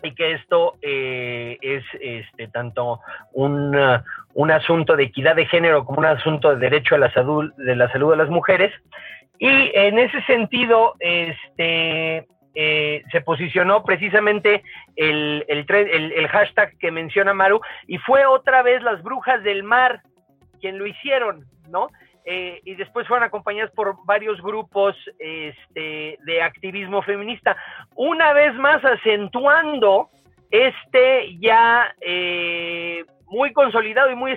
y 0.02 0.14
que 0.14 0.32
esto 0.32 0.74
es 0.82 1.84
este, 2.00 2.48
tanto 2.48 3.00
un, 3.32 3.76
un 4.34 4.50
asunto 4.50 4.96
de 4.96 5.04
equidad 5.04 5.36
de 5.36 5.46
género 5.46 5.84
como 5.84 6.00
un 6.00 6.06
asunto 6.06 6.50
de 6.50 6.56
derecho 6.56 6.94
a 6.94 6.98
la 6.98 7.12
salud 7.12 7.52
de 7.56 7.76
la 7.76 7.90
salud 7.90 8.10
de 8.10 8.16
las 8.16 8.28
mujeres 8.28 8.72
y 9.38 9.70
en 9.74 9.98
ese 9.98 10.22
sentido, 10.22 10.94
este, 10.98 12.26
eh, 12.58 13.02
se 13.12 13.20
posicionó 13.20 13.84
precisamente 13.84 14.62
el, 14.96 15.44
el, 15.46 16.28
hashtag 16.28 16.78
que 16.78 16.90
menciona 16.90 17.34
Maru 17.34 17.60
y 17.86 17.98
fue 17.98 18.24
otra 18.24 18.62
vez 18.62 18.82
las 18.82 19.02
brujas 19.02 19.42
del 19.42 19.62
mar 19.62 20.00
quien 20.58 20.78
lo 20.78 20.86
hicieron, 20.86 21.44
¿no? 21.68 21.88
Eh, 22.24 22.62
y 22.64 22.74
después 22.76 23.06
fueron 23.06 23.24
acompañadas 23.24 23.70
por 23.72 23.96
varios 24.06 24.40
grupos 24.40 24.96
este, 25.18 26.18
de 26.24 26.42
activismo 26.42 27.02
feminista, 27.02 27.58
una 27.94 28.32
vez 28.32 28.54
más 28.54 28.82
acentuando 28.82 30.08
este 30.50 31.36
ya 31.38 31.94
eh, 32.00 33.04
muy 33.26 33.52
consolidado 33.52 34.10
y 34.10 34.14
muy 34.14 34.32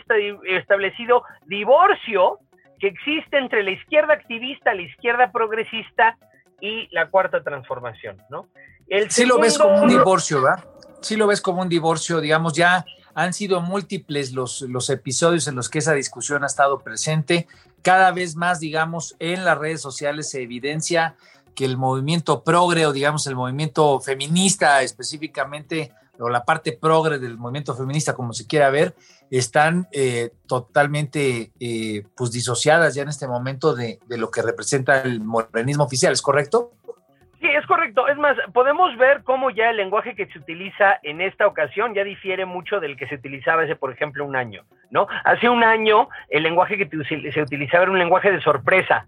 establecido 0.50 1.24
divorcio 1.46 2.40
que 2.80 2.88
existe 2.88 3.38
entre 3.38 3.64
la 3.64 3.72
izquierda 3.72 4.14
activista, 4.14 4.74
la 4.74 4.82
izquierda 4.82 5.32
progresista 5.32 6.18
y 6.62 6.88
la 6.92 7.10
cuarta 7.10 7.44
transformación, 7.44 8.18
¿no? 8.30 8.48
El 8.88 9.12
sí 9.12 9.26
lo 9.26 9.40
ves 9.40 9.58
como 9.58 9.82
un 9.82 9.90
divorcio, 9.90 10.42
¿verdad? 10.42 10.66
Sí 11.02 11.16
lo 11.16 11.28
ves 11.28 11.42
como 11.42 11.62
un 11.62 11.70
divorcio, 11.70 12.20
digamos, 12.20 12.54
ya 12.54 12.86
han 13.14 13.34
sido 13.34 13.62
múltiples 13.62 14.32
los, 14.34 14.62
los 14.62 14.90
episodios 14.90 15.48
en 15.48 15.56
los 15.56 15.70
que 15.70 15.80
esa 15.80 15.94
discusión 15.94 16.44
ha 16.44 16.48
estado 16.48 16.80
presente. 16.80 17.48
Cada 17.82 18.12
vez 18.12 18.36
más, 18.36 18.60
digamos, 18.60 19.16
en 19.20 19.46
las 19.46 19.58
redes 19.58 19.82
sociales 19.82 20.30
se 20.30 20.42
evidencia 20.42 21.16
que 21.56 21.66
el 21.66 21.78
movimiento 21.78 22.44
progre 22.44 22.86
o, 22.86 22.94
digamos, 22.94 23.28
el 23.28 23.36
movimiento 23.36 24.00
feminista 24.00 24.82
específicamente, 24.82 25.92
o 26.20 26.30
la 26.30 26.44
parte 26.44 26.78
progre 26.80 27.20
del 27.20 27.38
movimiento 27.38 27.76
feminista, 27.76 28.14
como 28.14 28.34
se 28.34 28.48
quiera 28.48 28.70
ver, 28.70 28.94
están 29.32 29.88
eh, 29.92 30.32
totalmente 30.48 31.52
eh, 31.60 32.04
pues 32.16 32.32
disociadas 32.32 32.96
ya 32.96 33.04
en 33.04 33.10
este 33.10 33.28
momento 33.28 33.76
de, 33.76 34.00
lo 34.10 34.30
que 34.32 34.42
representa 34.42 35.02
el 35.02 35.22
modernismo 35.22 35.84
oficial, 35.84 36.14
¿es 36.14 36.22
correcto? 36.22 36.72
Sí, 37.40 37.48
es 37.48 37.66
correcto. 37.68 38.08
Es 38.10 38.18
más, 38.18 38.36
podemos 38.54 38.98
ver 38.98 39.24
cómo 39.24 39.50
ya 39.50 39.70
el 39.70 39.78
lenguaje 39.78 40.14
que 40.14 40.28
se 40.28 40.40
utiliza 40.40 41.00
en 41.04 41.22
esta 41.22 41.48
ocasión 41.48 41.94
ya 41.94 42.04
difiere 42.04 42.46
mucho 42.46 42.82
del 42.82 42.98
que 42.98 43.08
se 43.08 43.16
utilizaba 43.16 43.64
hace, 43.64 43.78
por 43.78 43.94
ejemplo, 43.94 44.26
un 44.26 44.36
año, 44.36 44.66
¿no? 44.92 45.08
Hace 45.24 45.48
un 45.48 45.64
año 45.64 46.10
el 46.30 46.44
lenguaje 46.44 46.78
que 46.78 47.32
se 47.32 47.42
utilizaba 47.42 47.84
era 47.84 47.92
un 47.94 48.00
lenguaje 48.00 48.30
de 48.32 48.42
sorpresa, 48.42 49.08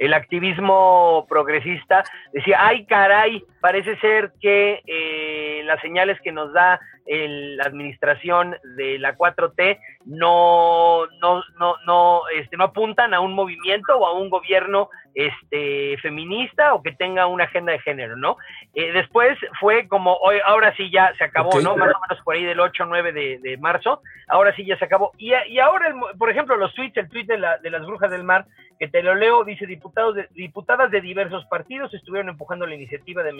el 0.00 0.14
activismo 0.14 1.26
progresista 1.28 2.02
decía, 2.32 2.56
ay 2.58 2.86
caray, 2.86 3.44
parece 3.60 3.96
ser 3.98 4.32
que 4.40 4.82
eh, 4.86 5.62
las 5.64 5.80
señales 5.80 6.20
que 6.22 6.32
nos 6.32 6.52
da 6.52 6.80
la 7.06 7.64
administración 7.64 8.56
de 8.76 8.98
la 8.98 9.16
4T 9.16 9.78
no, 10.04 11.06
no, 11.20 11.42
no, 11.58 11.74
no, 11.84 12.22
este, 12.28 12.56
no 12.56 12.64
apuntan 12.64 13.14
a 13.14 13.20
un 13.20 13.34
movimiento 13.34 13.96
o 13.98 14.06
a 14.06 14.12
un 14.12 14.30
gobierno 14.30 14.90
este, 15.14 15.96
feminista 15.98 16.72
o 16.74 16.82
que 16.82 16.92
tenga 16.92 17.26
una 17.26 17.44
agenda 17.44 17.72
de 17.72 17.80
género, 17.80 18.16
¿no? 18.16 18.36
Eh, 18.74 18.92
después 18.92 19.36
fue 19.58 19.88
como, 19.88 20.14
hoy, 20.16 20.36
ahora 20.44 20.72
sí 20.76 20.88
ya 20.90 21.12
se 21.18 21.24
acabó, 21.24 21.60
¿no? 21.60 21.76
Más 21.76 21.92
o 21.94 22.00
menos 22.00 22.24
por 22.24 22.36
ahí 22.36 22.44
del 22.44 22.60
8 22.60 22.84
o 22.84 22.86
9 22.86 23.12
de, 23.12 23.58
marzo, 23.58 24.02
ahora 24.28 24.54
sí 24.54 24.64
ya 24.64 24.78
se 24.78 24.84
acabó. 24.84 25.10
Y, 25.18 25.32
y 25.48 25.58
ahora, 25.58 25.92
por 26.16 26.30
ejemplo, 26.30 26.56
los 26.56 26.72
tweets, 26.74 26.96
el 26.96 27.08
tweet 27.08 27.24
de, 27.24 27.38
la, 27.38 27.58
de 27.58 27.70
las 27.70 27.84
brujas 27.84 28.10
del 28.10 28.22
mar, 28.22 28.46
que 28.78 28.88
te 28.88 29.02
lo 29.02 29.14
leo, 29.14 29.44
dice, 29.44 29.66
diputados 29.66 30.14
de, 30.14 30.28
diputadas 30.32 30.90
de 30.90 31.00
diversos 31.00 31.44
partidos 31.46 31.92
estuvieron 31.92 32.30
empujando 32.30 32.66
la 32.66 32.74
iniciativa 32.74 33.22
de 33.22 33.32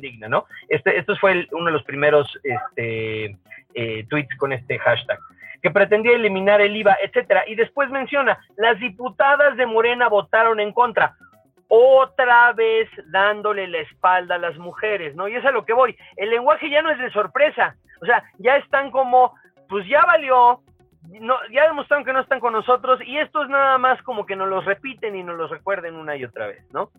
digna, 0.00 0.28
¿no? 0.28 0.46
Este, 0.68 0.98
esto 0.98 1.16
fue 1.16 1.46
uno 1.52 1.66
de 1.66 1.72
los 1.72 1.84
primeros 1.84 2.38
este, 2.42 3.36
eh, 3.74 4.06
tweets 4.08 4.36
con 4.36 4.52
este 4.52 4.78
hashtag 4.78 5.18
que 5.62 5.70
pretendía 5.70 6.12
eliminar 6.12 6.60
el 6.60 6.76
IVA, 6.76 6.98
etcétera. 7.02 7.44
Y 7.46 7.54
después 7.54 7.88
menciona, 7.88 8.38
las 8.56 8.78
diputadas 8.78 9.56
de 9.56 9.64
Morena 9.64 10.08
votaron 10.08 10.60
en 10.60 10.72
contra, 10.72 11.16
otra 11.68 12.52
vez 12.52 12.88
dándole 13.06 13.66
la 13.68 13.78
espalda 13.78 14.34
a 14.34 14.38
las 14.38 14.58
mujeres, 14.58 15.14
¿no? 15.16 15.26
Y 15.26 15.36
es 15.36 15.44
a 15.44 15.50
lo 15.50 15.64
que 15.64 15.72
voy. 15.72 15.96
El 16.16 16.28
lenguaje 16.28 16.68
ya 16.68 16.82
no 16.82 16.90
es 16.90 16.98
de 16.98 17.10
sorpresa, 17.10 17.76
o 18.02 18.06
sea, 18.06 18.22
ya 18.38 18.56
están 18.56 18.90
como, 18.90 19.34
pues 19.68 19.86
ya 19.88 20.02
valió, 20.02 20.60
no, 21.20 21.36
ya 21.50 21.66
demostraron 21.66 22.04
que 22.04 22.12
no 22.12 22.20
están 22.20 22.40
con 22.40 22.52
nosotros 22.52 23.00
y 23.04 23.18
esto 23.18 23.42
es 23.42 23.48
nada 23.48 23.78
más 23.78 24.00
como 24.02 24.26
que 24.26 24.36
nos 24.36 24.48
los 24.48 24.64
repiten 24.64 25.16
y 25.16 25.22
nos 25.22 25.36
los 25.36 25.50
recuerden 25.50 25.96
una 25.96 26.16
y 26.16 26.24
otra 26.24 26.46
vez, 26.46 26.62
¿no? 26.72 26.90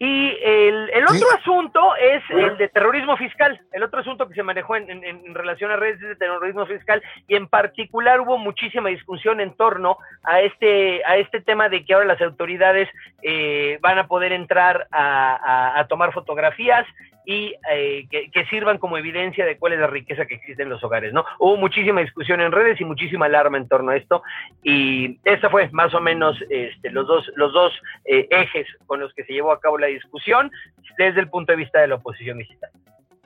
Y 0.00 0.38
el, 0.42 0.90
el 0.90 1.04
otro 1.04 1.26
asunto 1.36 1.96
es 1.96 2.22
el 2.30 2.56
de 2.56 2.68
terrorismo 2.68 3.16
fiscal, 3.16 3.60
el 3.72 3.82
otro 3.82 3.98
asunto 3.98 4.28
que 4.28 4.34
se 4.34 4.44
manejó 4.44 4.76
en, 4.76 4.88
en, 5.02 5.34
relación 5.34 5.72
a 5.72 5.76
redes 5.76 5.98
de 6.00 6.14
terrorismo 6.14 6.66
fiscal. 6.66 7.02
Y 7.26 7.34
en 7.34 7.48
particular 7.48 8.20
hubo 8.20 8.38
muchísima 8.38 8.90
discusión 8.90 9.40
en 9.40 9.54
torno 9.54 9.98
a 10.22 10.40
este, 10.40 11.04
a 11.04 11.16
este 11.16 11.40
tema 11.40 11.68
de 11.68 11.84
que 11.84 11.94
ahora 11.94 12.06
las 12.06 12.22
autoridades 12.22 12.88
eh, 13.22 13.78
van 13.80 13.98
a 13.98 14.06
poder 14.06 14.32
entrar 14.32 14.86
a, 14.92 15.84
tomar 15.88 16.12
fotografías 16.12 16.86
y 17.24 17.54
eh, 17.70 18.06
que, 18.10 18.46
sirvan 18.46 18.78
como 18.78 18.96
evidencia 18.96 19.44
de 19.44 19.58
cuál 19.58 19.74
es 19.74 19.80
la 19.80 19.86
riqueza 19.86 20.26
que 20.26 20.36
existe 20.36 20.62
en 20.62 20.70
los 20.70 20.82
hogares, 20.82 21.12
¿no? 21.12 21.24
Hubo 21.38 21.56
muchísima 21.56 22.00
discusión 22.00 22.40
en 22.40 22.52
redes 22.52 22.80
y 22.80 22.84
muchísima 22.84 23.26
alarma 23.26 23.58
en 23.58 23.68
torno 23.68 23.90
a 23.90 23.96
esto 23.96 24.22
y 24.62 25.18
esta 25.24 25.50
fue 25.50 25.68
más 25.72 25.92
o 25.94 26.00
menos 26.00 26.36
este, 26.48 26.90
los 26.90 27.06
dos, 27.06 27.30
los 27.36 27.52
dos 27.52 27.72
eh, 28.04 28.26
ejes 28.30 28.66
con 28.86 29.00
los 29.00 29.12
que 29.12 29.24
se 29.24 29.32
llevó 29.32 29.52
a 29.52 29.60
cabo 29.60 29.78
la 29.78 29.88
discusión 29.88 30.50
desde 30.96 31.20
el 31.20 31.28
punto 31.28 31.52
de 31.52 31.56
vista 31.56 31.80
de 31.80 31.88
la 31.88 31.96
oposición 31.96 32.38
digital. 32.38 32.70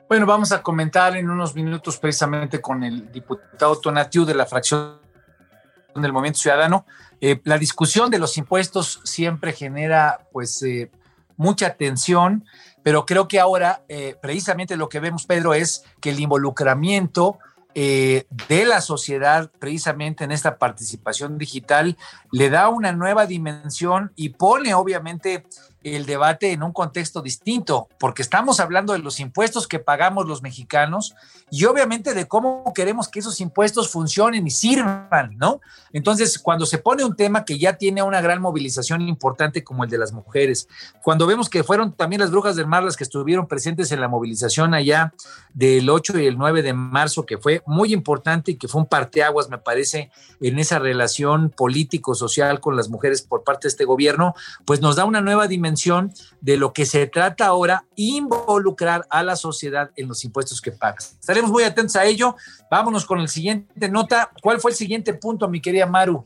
Bueno, 0.09 0.25
vamos 0.25 0.51
a 0.51 0.61
comentar 0.61 1.15
en 1.15 1.29
unos 1.29 1.55
minutos 1.55 1.97
precisamente 1.97 2.59
con 2.59 2.83
el 2.83 3.11
diputado 3.11 3.79
Tonatiu 3.79 4.25
de 4.25 4.35
la 4.35 4.45
fracción 4.45 4.99
del 5.95 6.11
Movimiento 6.11 6.39
Ciudadano. 6.39 6.85
Eh, 7.25 7.39
la 7.45 7.57
discusión 7.57 8.11
de 8.11 8.19
los 8.19 8.37
impuestos 8.37 8.99
siempre 9.03 9.53
genera 9.53 10.27
pues 10.31 10.63
mucha 11.37 11.75
tensión 11.75 12.43
pero 12.83 13.05
creo 13.05 13.27
que 13.27 13.39
ahora 13.39 13.83
eh, 13.87 14.15
precisamente 14.21 14.75
lo 14.75 14.89
que 14.89 14.99
vemos, 14.99 15.25
Pedro, 15.25 15.53
es 15.53 15.83
que 16.01 16.11
el 16.11 16.19
involucramiento 16.19 17.39
eh, 17.73 18.27
de 18.47 18.65
la 18.65 18.81
sociedad 18.81 19.49
precisamente 19.57 20.25
en 20.25 20.31
esta 20.31 20.59
participación 20.59 21.39
digital 21.39 21.97
le 22.31 22.51
da 22.51 22.69
una 22.69 22.91
nueva 22.91 23.25
dimensión 23.25 24.11
y 24.15 24.29
pone 24.29 24.75
obviamente 24.75 25.45
el 25.83 26.05
debate 26.05 26.51
en 26.51 26.63
un 26.63 26.71
contexto 26.71 27.21
distinto, 27.21 27.87
porque 27.99 28.21
estamos 28.21 28.59
hablando 28.59 28.93
de 28.93 28.99
los 28.99 29.19
impuestos 29.19 29.67
que 29.67 29.79
pagamos 29.79 30.27
los 30.27 30.41
mexicanos 30.41 31.15
y 31.51 31.65
obviamente 31.65 32.13
de 32.13 32.27
cómo 32.27 32.71
queremos 32.73 33.09
que 33.09 33.19
esos 33.19 33.41
impuestos 33.41 33.91
funcionen 33.91 34.47
y 34.47 34.51
sirvan, 34.51 35.37
¿no? 35.37 35.61
Entonces, 35.91 36.39
cuando 36.39 36.65
se 36.65 36.77
pone 36.77 37.03
un 37.03 37.15
tema 37.15 37.45
que 37.45 37.59
ya 37.59 37.77
tiene 37.77 38.01
una 38.01 38.21
gran 38.21 38.41
movilización 38.41 39.01
importante 39.01 39.63
como 39.63 39.83
el 39.83 39.89
de 39.89 39.97
las 39.97 40.13
mujeres, 40.13 40.67
cuando 41.03 41.27
vemos 41.27 41.49
que 41.49 41.63
fueron 41.63 41.91
también 41.91 42.21
las 42.21 42.31
brujas 42.31 42.55
del 42.55 42.67
mar 42.67 42.83
las 42.83 42.97
que 42.97 43.03
estuvieron 43.03 43.47
presentes 43.47 43.91
en 43.91 43.99
la 43.99 44.07
movilización 44.07 44.73
allá 44.73 45.13
del 45.53 45.89
8 45.89 46.17
y 46.19 46.27
el 46.27 46.37
9 46.37 46.61
de 46.61 46.73
marzo, 46.73 47.25
que 47.25 47.37
fue 47.37 47.61
muy 47.65 47.93
importante 47.93 48.51
y 48.51 48.55
que 48.55 48.67
fue 48.67 48.81
un 48.81 48.87
parteaguas, 48.87 49.49
me 49.49 49.57
parece, 49.57 50.11
en 50.39 50.59
esa 50.59 50.79
relación 50.79 51.49
político-social 51.49 52.61
con 52.61 52.75
las 52.75 52.89
mujeres 52.89 53.21
por 53.21 53.43
parte 53.43 53.67
de 53.67 53.69
este 53.69 53.85
gobierno, 53.85 54.33
pues 54.65 54.81
nos 54.81 54.95
da 54.95 55.05
una 55.05 55.21
nueva 55.21 55.47
dimensión 55.47 55.72
de 56.41 56.57
lo 56.57 56.73
que 56.73 56.85
se 56.85 57.07
trata 57.07 57.47
ahora, 57.47 57.85
involucrar 57.95 59.05
a 59.09 59.23
la 59.23 59.35
sociedad 59.35 59.91
en 59.95 60.07
los 60.07 60.23
impuestos 60.23 60.61
que 60.61 60.71
pagas. 60.71 61.17
Estaremos 61.19 61.51
muy 61.51 61.63
atentos 61.63 61.95
a 61.95 62.05
ello. 62.05 62.35
Vámonos 62.69 63.05
con 63.05 63.19
el 63.19 63.29
siguiente 63.29 63.89
nota. 63.89 64.29
¿Cuál 64.41 64.59
fue 64.59 64.71
el 64.71 64.77
siguiente 64.77 65.13
punto, 65.13 65.47
mi 65.47 65.61
querida 65.61 65.85
Maru? 65.85 66.25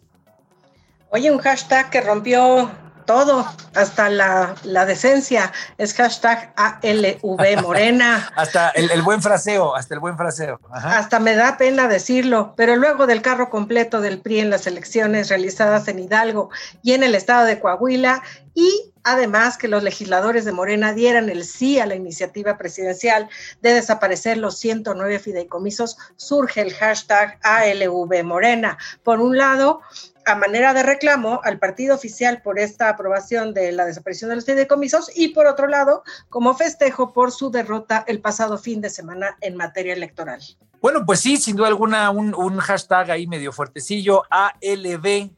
Oye, 1.10 1.32
un 1.32 1.40
hashtag 1.40 1.90
que 1.90 2.02
rompió 2.02 2.70
todo, 3.08 3.48
hasta 3.74 4.10
la, 4.10 4.86
decencia, 4.86 5.52
es 5.80 5.96
hashtag 5.96 6.54
ALV 6.56 7.62
Morena. 7.64 8.30
hasta 8.36 8.70
el, 8.72 9.02
buen 9.02 9.24
fraseo, 9.24 9.76
hasta 9.76 9.96
el 9.96 10.00
buen 10.00 10.18
fraseo. 10.18 10.60
Hasta 10.72 11.20
me 11.20 11.34
da 11.34 11.58
pena 11.58 11.88
decirlo, 11.88 12.54
pero 12.56 12.76
luego 12.76 13.08
del 13.08 13.24
carro 13.24 13.50
completo 13.50 14.02
del 14.02 14.20
PRI 14.20 14.42
en 14.42 14.50
las 14.52 14.68
elecciones 14.68 15.30
realizadas 15.30 15.88
en 15.88 16.00
Hidalgo 16.00 16.50
y 16.84 16.94
en 16.94 17.02
el 17.02 17.16
estado 17.16 17.46
de 17.46 17.60
Coahuila, 17.60 18.22
y 18.54 18.92
además 19.08 19.58
que 19.58 19.70
los 19.70 19.84
legisladores 19.84 20.44
de 20.44 20.52
Morena 20.52 20.94
dieran 20.94 21.30
el 21.30 21.46
sí 21.46 21.80
a 21.80 21.86
la 21.86 21.96
iniciativa 21.96 22.58
presidencial 22.58 23.30
de 23.62 23.74
desaparecer 23.74 24.38
los 24.38 24.58
109 24.60 25.20
fideicomisos, 25.20 25.98
surge 26.18 26.62
el 26.62 26.74
hashtag 26.74 27.40
ALV 27.42 28.24
Morena. 28.26 28.78
Por 29.04 29.22
un 29.22 29.38
lado, 29.38 29.80
a 30.26 30.36
manera 30.36 30.74
de 30.74 30.84
reclamo 30.84 31.40
al 31.46 31.58
partido 31.58 31.96
oficial 31.96 32.42
por 32.42 32.60
esta 32.60 32.90
aprobación 32.90 33.54
de 33.54 33.72
la 33.72 33.86
desaparición 33.86 34.30
de 34.30 34.36
los 34.36 34.46
fideicomisos 34.46 35.10
y 35.16 35.30
por 35.30 35.48
otro 35.48 35.68
lado, 35.68 36.04
como 36.28 36.54
festejo 36.54 37.14
por 37.14 37.32
su 37.32 37.50
derrota 37.50 38.04
el 38.08 38.20
pasado 38.20 38.58
fin 38.58 38.82
de 38.82 38.90
semana 38.90 39.38
en 39.40 39.56
materia 39.56 39.94
electoral. 39.94 40.42
Bueno, 40.82 41.06
pues 41.06 41.22
sí, 41.22 41.38
sin 41.38 41.56
duda 41.56 41.70
alguna, 41.70 42.12
un, 42.12 42.58
hashtag 42.58 43.12
ahí 43.12 43.26
medio 43.26 43.54
fuertecillo, 43.54 44.24
ALB, 44.30 45.32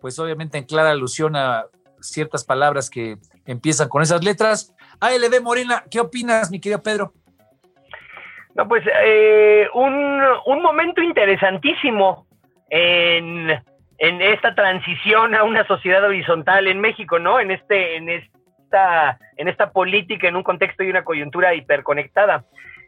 pues 0.00 0.18
obviamente 0.18 0.58
en 0.58 0.64
clara 0.64 0.90
alusión 0.90 1.36
a 1.36 1.66
ciertas 2.08 2.44
palabras 2.44 2.90
que 2.90 3.16
empiezan 3.44 3.88
con 3.88 4.02
esas 4.02 4.24
letras. 4.24 4.74
ALB 5.00 5.42
Morena, 5.42 5.84
¿qué 5.90 6.00
opinas, 6.00 6.50
mi 6.50 6.60
querido 6.60 6.82
Pedro? 6.82 7.12
No, 8.54 8.66
pues 8.66 8.84
eh, 9.04 9.68
un, 9.74 10.20
un 10.46 10.62
momento 10.62 11.02
interesantísimo 11.02 12.26
en 12.70 13.50
en 13.98 14.20
esta 14.20 14.54
transición 14.54 15.34
a 15.34 15.44
una 15.44 15.66
sociedad 15.66 16.04
horizontal 16.04 16.68
en 16.68 16.80
México, 16.80 17.18
¿no? 17.18 17.40
En 17.40 17.50
este, 17.50 17.96
en 17.96 18.08
esta, 18.08 19.18
en 19.36 19.48
esta 19.48 19.70
política, 19.70 20.28
en 20.28 20.36
un 20.36 20.42
contexto 20.42 20.82
y 20.82 20.90
una 20.90 21.04
coyuntura 21.04 21.54
hiperconectada. 21.54 22.44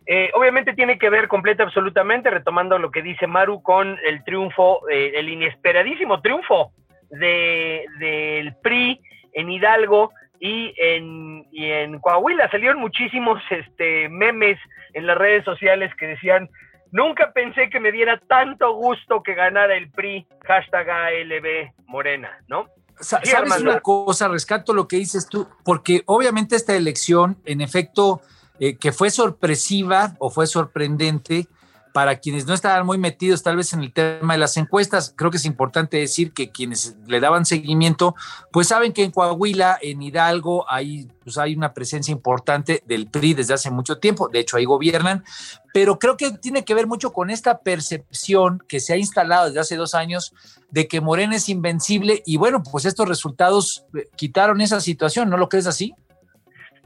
Eh, 0.06 0.30
obviamente 0.34 0.74
tiene 0.74 0.98
que 0.98 1.10
ver 1.10 1.28
completa 1.28 1.62
absolutamente, 1.62 2.30
retomando 2.30 2.78
lo 2.78 2.90
que 2.90 3.02
dice 3.02 3.26
Maru, 3.26 3.62
con 3.62 3.98
el 4.04 4.24
triunfo, 4.24 4.88
eh, 4.88 5.12
el 5.16 5.28
inesperadísimo 5.28 6.20
triunfo 6.20 6.72
de, 7.10 7.84
del 7.98 8.54
PRI 8.62 9.00
en 9.32 9.50
Hidalgo 9.50 10.12
y 10.40 10.74
en, 10.76 11.46
y 11.50 11.66
en 11.66 11.98
Coahuila. 11.98 12.50
Salieron 12.50 12.78
muchísimos 12.78 13.40
este, 13.50 14.08
memes 14.08 14.58
en 14.94 15.06
las 15.06 15.18
redes 15.18 15.44
sociales 15.44 15.92
que 15.96 16.06
decían 16.06 16.48
Nunca 16.90 17.32
pensé 17.32 17.68
que 17.68 17.80
me 17.80 17.92
diera 17.92 18.18
tanto 18.28 18.72
gusto 18.74 19.22
que 19.22 19.34
ganara 19.34 19.76
el 19.76 19.90
PRI, 19.90 20.26
hashtag 20.46 20.88
ALB 20.88 21.72
Morena, 21.86 22.30
¿no? 22.48 22.66
¿Sabes 23.00 23.60
una 23.60 23.80
cosa? 23.80 24.28
Rescato 24.28 24.72
lo 24.72 24.88
que 24.88 24.96
dices 24.96 25.28
tú, 25.28 25.48
porque 25.64 26.02
obviamente 26.06 26.56
esta 26.56 26.74
elección, 26.74 27.40
en 27.44 27.60
efecto, 27.60 28.22
eh, 28.58 28.76
que 28.76 28.90
fue 28.92 29.10
sorpresiva 29.10 30.14
o 30.18 30.30
fue 30.30 30.46
sorprendente, 30.46 31.46
para 31.98 32.20
quienes 32.20 32.46
no 32.46 32.54
estaban 32.54 32.86
muy 32.86 32.96
metidos 32.96 33.42
tal 33.42 33.56
vez 33.56 33.72
en 33.72 33.80
el 33.80 33.92
tema 33.92 34.34
de 34.34 34.38
las 34.38 34.56
encuestas, 34.56 35.12
creo 35.16 35.32
que 35.32 35.36
es 35.36 35.44
importante 35.44 35.96
decir 35.96 36.32
que 36.32 36.52
quienes 36.52 36.96
le 37.08 37.18
daban 37.18 37.44
seguimiento, 37.44 38.14
pues 38.52 38.68
saben 38.68 38.92
que 38.92 39.02
en 39.02 39.10
Coahuila, 39.10 39.80
en 39.82 40.00
Hidalgo, 40.00 40.64
hay, 40.70 41.08
pues 41.24 41.38
hay 41.38 41.56
una 41.56 41.74
presencia 41.74 42.12
importante 42.12 42.84
del 42.86 43.10
PRI 43.10 43.34
desde 43.34 43.54
hace 43.54 43.72
mucho 43.72 43.98
tiempo, 43.98 44.28
de 44.28 44.38
hecho 44.38 44.56
ahí 44.56 44.64
gobiernan, 44.64 45.24
pero 45.74 45.98
creo 45.98 46.16
que 46.16 46.30
tiene 46.38 46.64
que 46.64 46.72
ver 46.72 46.86
mucho 46.86 47.12
con 47.12 47.30
esta 47.30 47.62
percepción 47.62 48.62
que 48.68 48.78
se 48.78 48.92
ha 48.92 48.96
instalado 48.96 49.46
desde 49.46 49.58
hace 49.58 49.74
dos 49.74 49.96
años 49.96 50.32
de 50.70 50.86
que 50.86 51.00
Morena 51.00 51.34
es 51.34 51.48
invencible 51.48 52.22
y 52.24 52.36
bueno, 52.36 52.62
pues 52.62 52.84
estos 52.84 53.08
resultados 53.08 53.86
eh, 53.98 54.06
quitaron 54.14 54.60
esa 54.60 54.80
situación, 54.80 55.30
¿no 55.30 55.36
lo 55.36 55.48
crees 55.48 55.66
así? 55.66 55.96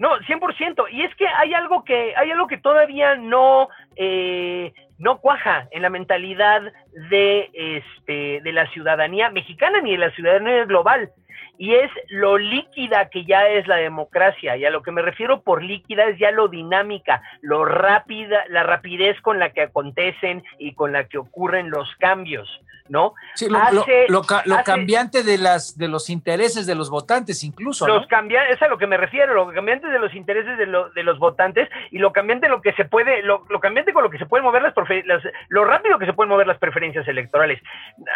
No, 0.02 0.18
100%. 0.18 0.86
Y 0.90 1.02
es 1.02 1.14
que 1.14 1.26
hay 1.28 1.54
algo 1.54 1.84
que, 1.84 2.12
hay 2.16 2.30
algo 2.32 2.48
que 2.48 2.58
todavía 2.58 3.14
no, 3.14 3.68
eh, 3.94 4.72
no 5.02 5.18
cuaja 5.18 5.66
en 5.72 5.82
la 5.82 5.90
mentalidad 5.90 6.62
de, 7.10 7.50
este, 7.52 8.40
de 8.40 8.52
la 8.52 8.70
ciudadanía 8.70 9.30
mexicana 9.30 9.80
ni 9.80 9.90
de 9.92 9.98
la 9.98 10.10
ciudadanía 10.12 10.64
global. 10.64 11.10
Y 11.58 11.74
es 11.74 11.90
lo 12.08 12.38
líquida 12.38 13.08
que 13.08 13.24
ya 13.24 13.46
es 13.48 13.66
la 13.66 13.76
democracia. 13.76 14.56
Y 14.56 14.64
a 14.64 14.70
lo 14.70 14.82
que 14.82 14.90
me 14.90 15.02
refiero 15.02 15.42
por 15.42 15.62
líquida 15.62 16.04
es 16.06 16.18
ya 16.18 16.30
lo 16.30 16.48
dinámica, 16.48 17.22
lo 17.40 17.64
rápida, 17.64 18.44
la 18.48 18.62
rapidez 18.62 19.20
con 19.20 19.38
la 19.38 19.50
que 19.50 19.62
acontecen 19.62 20.42
y 20.58 20.74
con 20.74 20.92
la 20.92 21.04
que 21.04 21.18
ocurren 21.18 21.70
los 21.70 21.88
cambios. 21.96 22.48
¿no? 22.88 23.14
Sí, 23.34 23.48
lo, 23.48 24.22
cambiante 24.64 25.22
de 25.22 25.38
las 25.38 25.78
de 25.78 25.88
los 25.88 26.10
intereses 26.10 26.66
de 26.66 26.74
los 26.74 26.90
votantes 26.90 27.42
incluso. 27.44 27.86
Los 27.86 28.06
cambiantes, 28.06 28.56
es 28.56 28.62
a 28.62 28.68
lo 28.68 28.76
que 28.76 28.86
me 28.86 28.96
refiero, 28.96 29.34
lo 29.34 29.52
cambiante 29.52 29.86
de 29.88 29.98
los 29.98 30.14
intereses 30.14 30.58
de, 30.58 30.66
de 30.66 31.02
los 31.02 31.18
votantes 31.18 31.68
y 31.90 31.98
lo 31.98 32.12
cambiante 32.12 32.48
lo 32.48 32.60
que 32.60 32.72
se 32.74 32.84
puede, 32.84 33.22
lo, 33.22 33.44
cambiante 33.60 33.92
con 33.92 34.02
lo 34.02 34.10
que 34.10 34.18
se 34.18 34.26
pueden 34.26 34.44
mover 34.44 34.62
las, 34.62 34.74
las, 35.06 35.22
lo 35.48 35.64
rápido 35.64 35.98
que 35.98 36.06
se 36.06 36.12
pueden 36.12 36.30
mover 36.30 36.46
las 36.46 36.58
preferencias 36.58 37.06
electorales. 37.08 37.62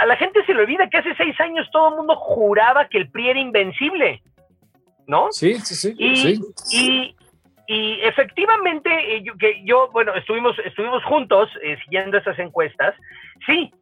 A 0.01 0.07
la 0.07 0.17
gente 0.17 0.45
se 0.45 0.55
le 0.55 0.63
olvida 0.63 0.91
que 0.91 0.99
hace 0.99 1.15
seis 1.17 1.39
años 1.41 1.69
todo 1.73 1.91
el 1.91 1.97
mundo 1.97 2.17
juraba 2.17 2.89
que 2.89 2.99
el 2.99 3.09
PRI 3.09 3.26
era 3.29 3.39
invencible, 3.39 4.23
¿no? 5.07 5.31
Sí, 5.31 5.55
sí, 5.61 5.75
sí. 5.75 5.95
Y, 5.99 6.41
y, 6.71 7.17
y 7.67 8.01
efectivamente, 8.03 8.91
eh, 9.17 9.23
yo, 9.23 9.37
que 9.37 9.63
yo, 9.65 9.91
bueno, 9.93 10.15
estuvimos, 10.15 10.57
estuvimos 10.65 11.03
juntos 11.05 11.49
eh, 11.63 11.77
siguiendo 11.85 12.19
esas 12.19 12.39
encuestas. 12.39 12.95
Sí, 13.47 13.73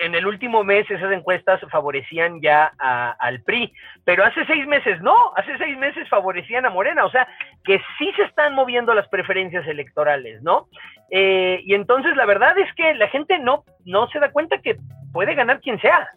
en 0.00 0.14
el 0.14 0.26
último 0.26 0.62
mes 0.62 0.90
esas 0.90 1.12
encuestas 1.12 1.60
favorecían 1.70 2.40
ya 2.40 2.72
al 3.18 3.42
PRI, 3.42 3.72
pero 4.04 4.24
hace 4.24 4.44
seis 4.46 4.66
meses 4.66 5.00
no, 5.00 5.14
hace 5.36 5.56
seis 5.58 5.76
meses 5.78 6.08
favorecían 6.08 6.66
a 6.66 6.70
Morena, 6.70 7.04
o 7.04 7.10
sea, 7.10 7.26
que 7.64 7.80
sí 7.98 8.12
se 8.16 8.24
están 8.24 8.54
moviendo 8.54 8.94
las 8.94 9.08
preferencias 9.08 9.66
electorales, 9.66 10.42
¿no? 10.42 10.68
Eh, 11.10 11.60
y 11.64 11.74
entonces 11.74 12.14
la 12.16 12.26
verdad 12.26 12.58
es 12.58 12.72
que 12.74 12.94
la 12.94 13.08
gente 13.08 13.38
no, 13.38 13.64
no 13.84 14.08
se 14.08 14.18
da 14.18 14.30
cuenta 14.32 14.58
que 14.58 14.76
puede 15.12 15.34
ganar 15.34 15.60
quien 15.60 15.80
sea. 15.80 16.08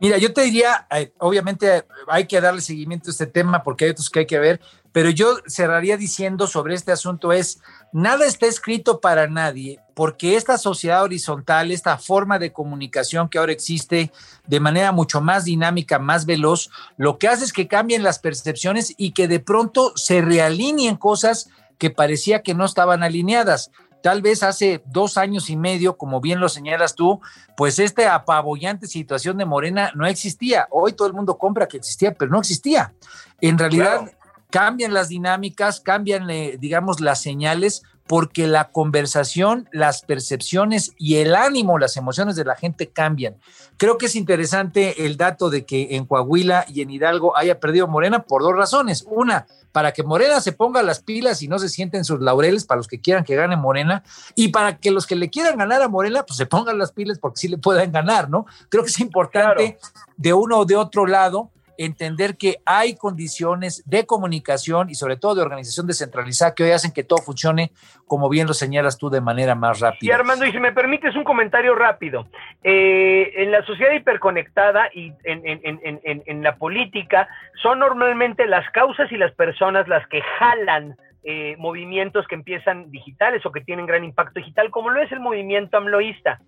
Mira, 0.00 0.16
yo 0.16 0.32
te 0.32 0.40
diría, 0.40 0.86
eh, 0.90 1.12
obviamente 1.18 1.84
hay 2.08 2.26
que 2.26 2.40
darle 2.40 2.62
seguimiento 2.62 3.10
a 3.10 3.12
este 3.12 3.26
tema 3.26 3.62
porque 3.62 3.84
hay 3.84 3.90
otros 3.90 4.08
que 4.08 4.20
hay 4.20 4.26
que 4.26 4.38
ver, 4.38 4.60
pero 4.92 5.10
yo 5.10 5.36
cerraría 5.46 5.98
diciendo 5.98 6.46
sobre 6.46 6.74
este 6.74 6.90
asunto 6.90 7.32
es, 7.32 7.60
nada 7.92 8.24
está 8.24 8.46
escrito 8.46 9.00
para 9.00 9.26
nadie, 9.26 9.78
porque 9.94 10.36
esta 10.36 10.56
sociedad 10.56 11.02
horizontal, 11.02 11.70
esta 11.70 11.98
forma 11.98 12.38
de 12.38 12.50
comunicación 12.50 13.28
que 13.28 13.38
ahora 13.38 13.52
existe 13.52 14.10
de 14.46 14.60
manera 14.60 14.90
mucho 14.90 15.20
más 15.20 15.44
dinámica, 15.44 15.98
más 15.98 16.24
veloz, 16.24 16.70
lo 16.96 17.18
que 17.18 17.28
hace 17.28 17.44
es 17.44 17.52
que 17.52 17.68
cambien 17.68 18.02
las 18.02 18.18
percepciones 18.18 18.94
y 18.96 19.12
que 19.12 19.28
de 19.28 19.40
pronto 19.40 19.92
se 19.96 20.22
realineen 20.22 20.96
cosas 20.96 21.50
que 21.76 21.90
parecía 21.90 22.42
que 22.42 22.54
no 22.54 22.64
estaban 22.64 23.02
alineadas. 23.02 23.70
Tal 24.02 24.22
vez 24.22 24.42
hace 24.42 24.82
dos 24.86 25.16
años 25.16 25.50
y 25.50 25.56
medio, 25.56 25.96
como 25.96 26.20
bien 26.20 26.40
lo 26.40 26.48
señalas 26.48 26.94
tú, 26.94 27.20
pues 27.56 27.78
esta 27.78 28.14
apabullante 28.14 28.86
situación 28.86 29.36
de 29.38 29.44
Morena 29.44 29.92
no 29.94 30.06
existía. 30.06 30.66
Hoy 30.70 30.92
todo 30.92 31.08
el 31.08 31.14
mundo 31.14 31.36
compra 31.38 31.68
que 31.68 31.76
existía, 31.76 32.14
pero 32.14 32.30
no 32.30 32.38
existía. 32.38 32.94
En 33.40 33.58
realidad 33.58 34.10
cambian 34.50 34.92
las 34.92 35.08
dinámicas, 35.08 35.80
cambian, 35.80 36.28
eh, 36.30 36.56
digamos, 36.58 37.00
las 37.00 37.20
señales, 37.20 37.82
porque 38.10 38.48
la 38.48 38.72
conversación, 38.72 39.68
las 39.70 40.02
percepciones 40.02 40.94
y 40.98 41.18
el 41.18 41.36
ánimo, 41.36 41.78
las 41.78 41.96
emociones 41.96 42.34
de 42.34 42.44
la 42.44 42.56
gente 42.56 42.88
cambian. 42.88 43.36
Creo 43.76 43.98
que 43.98 44.06
es 44.06 44.16
interesante 44.16 45.06
el 45.06 45.16
dato 45.16 45.48
de 45.48 45.64
que 45.64 45.94
en 45.94 46.06
Coahuila 46.06 46.64
y 46.66 46.80
en 46.82 46.90
Hidalgo 46.90 47.36
haya 47.36 47.60
perdido 47.60 47.86
Morena 47.86 48.24
por 48.24 48.42
dos 48.42 48.56
razones. 48.56 49.04
Una, 49.08 49.46
para 49.70 49.92
que 49.92 50.02
Morena 50.02 50.40
se 50.40 50.50
ponga 50.50 50.82
las 50.82 50.98
pilas 50.98 51.40
y 51.42 51.46
no 51.46 51.60
se 51.60 51.68
sienten 51.68 52.04
sus 52.04 52.20
laureles 52.20 52.64
para 52.64 52.78
los 52.78 52.88
que 52.88 53.00
quieran 53.00 53.22
que 53.22 53.36
gane 53.36 53.54
Morena 53.54 54.02
y 54.34 54.48
para 54.48 54.78
que 54.78 54.90
los 54.90 55.06
que 55.06 55.14
le 55.14 55.30
quieran 55.30 55.56
ganar 55.56 55.80
a 55.80 55.86
Morena 55.86 56.24
pues 56.24 56.36
se 56.36 56.46
pongan 56.46 56.78
las 56.78 56.90
pilas 56.90 57.20
porque 57.20 57.42
sí 57.42 57.46
le 57.46 57.58
puedan 57.58 57.92
ganar, 57.92 58.28
¿no? 58.28 58.44
Creo 58.70 58.82
que 58.82 58.90
es 58.90 58.98
importante 58.98 59.78
de 60.16 60.34
uno 60.34 60.58
o 60.58 60.64
de 60.64 60.74
otro 60.74 61.06
lado 61.06 61.52
entender 61.84 62.36
que 62.36 62.56
hay 62.66 62.94
condiciones 62.94 63.82
de 63.88 64.04
comunicación 64.04 64.90
y 64.90 64.94
sobre 64.94 65.16
todo 65.16 65.34
de 65.34 65.42
organización 65.42 65.86
descentralizada 65.86 66.54
que 66.54 66.64
hoy 66.64 66.72
hacen 66.72 66.92
que 66.92 67.04
todo 67.04 67.22
funcione, 67.22 67.70
como 68.06 68.28
bien 68.28 68.46
lo 68.46 68.52
señalas 68.52 68.98
tú, 68.98 69.08
de 69.08 69.22
manera 69.22 69.54
más 69.54 69.80
rápida. 69.80 70.12
Y 70.12 70.14
Armando, 70.14 70.44
y 70.44 70.52
si 70.52 70.58
me 70.58 70.72
permites 70.72 71.16
un 71.16 71.24
comentario 71.24 71.74
rápido. 71.74 72.28
Eh, 72.62 73.32
en 73.34 73.50
la 73.50 73.64
sociedad 73.64 73.94
hiperconectada 73.94 74.90
y 74.92 75.14
en, 75.24 75.42
en, 75.44 76.42
la 76.42 76.56
política 76.56 77.28
son 77.62 77.78
normalmente 77.78 78.46
las 78.46 78.68
causas 78.72 79.10
y 79.10 79.16
las 79.16 79.32
personas 79.32 79.88
las 79.88 80.06
que 80.08 80.20
jalan 80.38 80.96
eh, 81.24 81.56
movimientos 81.58 82.26
que 82.26 82.34
empiezan 82.34 82.90
digitales 82.90 83.44
o 83.46 83.52
que 83.52 83.62
tienen 83.62 83.86
gran 83.86 84.04
impacto 84.04 84.40
digital, 84.40 84.70
como 84.70 84.90
lo 84.90 85.00
es 85.00 85.10
el 85.12 85.20
movimiento 85.20 85.78
amloísta 85.78 86.40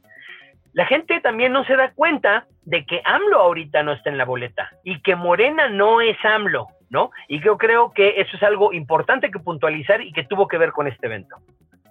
la 0.73 0.87
gente 0.87 1.21
también 1.21 1.53
no 1.53 1.65
se 1.65 1.77
da 1.77 1.93
cuenta 1.93 2.47
de 2.65 2.87
que 2.87 3.03
AMLO 3.05 3.41
ahorita 3.41 3.83
no 3.83 3.93
está 3.93 4.11
en 4.11 4.19
la 4.19 4.25
boleta 4.25 4.71
y 4.85 5.01
que 5.03 5.17
Morena 5.17 5.69
no 5.69 6.01
es 6.01 6.17
AMLO, 6.25 6.69
¿no? 6.91 7.11
Y 7.29 7.43
yo 7.43 7.59
creo 7.59 7.93
que 7.93 8.21
eso 8.21 8.37
es 8.37 8.43
algo 8.43 8.73
importante 8.73 9.31
que 9.31 9.39
puntualizar 9.39 10.01
y 10.01 10.13
que 10.13 10.25
tuvo 10.25 10.49
que 10.49 10.59
ver 10.59 10.73
con 10.73 10.87
este 10.87 11.07
evento. 11.07 11.37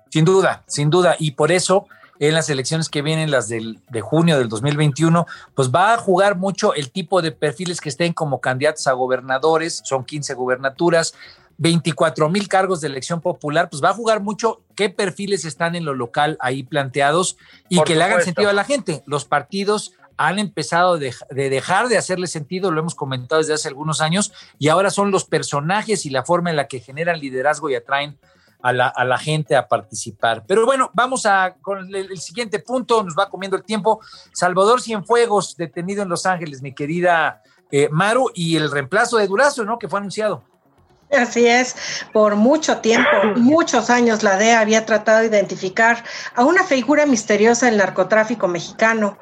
Sin 0.10 0.26
duda, 0.26 0.64
sin 0.68 0.90
duda. 0.90 1.16
Y 1.20 1.32
por 1.32 1.52
eso 1.52 1.88
en 2.20 2.36
las 2.36 2.50
elecciones 2.52 2.88
que 2.88 3.02
vienen, 3.02 3.32
las 3.32 3.50
del, 3.50 3.80
de 3.90 4.02
junio 4.02 4.38
del 4.38 4.48
2021, 4.48 5.26
pues 5.56 5.72
va 5.72 5.94
a 5.94 5.98
jugar 5.98 6.38
mucho 6.38 6.76
el 6.76 6.92
tipo 6.92 7.22
de 7.24 7.32
perfiles 7.32 7.82
que 7.82 7.90
estén 7.90 8.14
como 8.14 8.40
candidatos 8.40 8.86
a 8.86 8.92
gobernadores, 8.94 9.82
son 9.86 10.06
15 10.06 10.36
gubernaturas, 10.36 11.16
24 11.62 12.28
mil 12.28 12.48
cargos 12.48 12.82
de 12.82 12.88
elección 12.88 13.22
popular, 13.22 13.70
pues 13.70 13.84
va 13.84 13.90
a 13.90 13.94
jugar 13.94 14.20
mucho 14.20 14.64
qué 14.76 14.90
perfiles 14.90 15.46
están 15.46 15.76
en 15.76 15.86
lo 15.86 15.94
local 15.94 16.36
ahí 16.40 16.64
planteados 16.64 17.38
y 17.70 17.80
que 17.84 17.94
le 17.94 18.04
hagan 18.04 18.24
sentido 18.24 18.50
a 18.50 18.54
la 18.54 18.64
gente. 18.64 19.04
Los 19.06 19.26
partidos 19.26 19.94
han 20.18 20.40
empezado 20.40 20.98
de, 20.98 21.14
dejar 21.30 21.88
de 21.88 22.00
hacerle 22.00 22.26
sentido, 22.26 22.72
lo 22.72 22.80
hemos 22.80 22.96
comentado 22.96 23.42
desde 23.42 23.54
hace 23.54 23.68
algunos 23.68 24.02
años, 24.02 24.34
y 24.58 24.70
ahora 24.70 24.90
son 24.90 25.12
los 25.12 25.26
personajes 25.26 26.08
y 26.08 26.10
la 26.10 26.24
forma 26.24 26.50
en 26.50 26.56
la 26.56 26.68
que 26.68 26.80
generan 26.80 27.20
liderazgo 27.20 27.70
y 27.70 27.76
atraen 27.76 28.18
a 28.64 28.74
la, 28.74 29.18
gente 29.20 29.56
a 29.56 29.68
participar. 29.68 30.44
Pero 30.48 30.66
bueno, 30.66 30.90
vamos 30.96 31.28
a 31.28 31.58
con 31.62 31.94
el, 31.94 32.18
siguiente 32.18 32.58
punto, 32.58 33.04
nos 33.04 33.16
va 33.16 33.30
comiendo 33.30 33.56
el 33.56 33.64
tiempo. 33.64 34.02
Salvador 34.34 34.82
Cienfuegos, 34.82 35.56
detenido 35.58 36.02
en 36.02 36.10
Los 36.10 36.26
Ángeles, 36.26 36.64
mi 36.64 36.74
querida 36.74 37.44
eh, 37.70 37.88
Maru, 37.92 38.32
y 38.34 38.56
el 38.56 38.72
reemplazo 38.72 39.18
de 39.18 39.28
Durazo, 39.28 39.64
¿no? 39.64 39.78
Que 39.78 39.88
fue 39.88 40.00
anunciado. 40.00 40.44
Así 41.12 41.46
es, 41.46 41.76
por 42.14 42.36
mucho 42.36 42.78
tiempo, 42.78 43.10
muchos 43.36 43.90
años, 43.90 44.24
la 44.24 44.38
DEA 44.38 44.62
había 44.62 44.86
tratado 44.86 45.20
de 45.20 45.28
identificar 45.28 46.04
a 46.36 46.46
una 46.46 46.64
figura 46.64 47.06
misteriosa 47.06 47.66
del 47.66 47.78
narcotráfico 47.78 48.48
mexicano, 48.48 49.18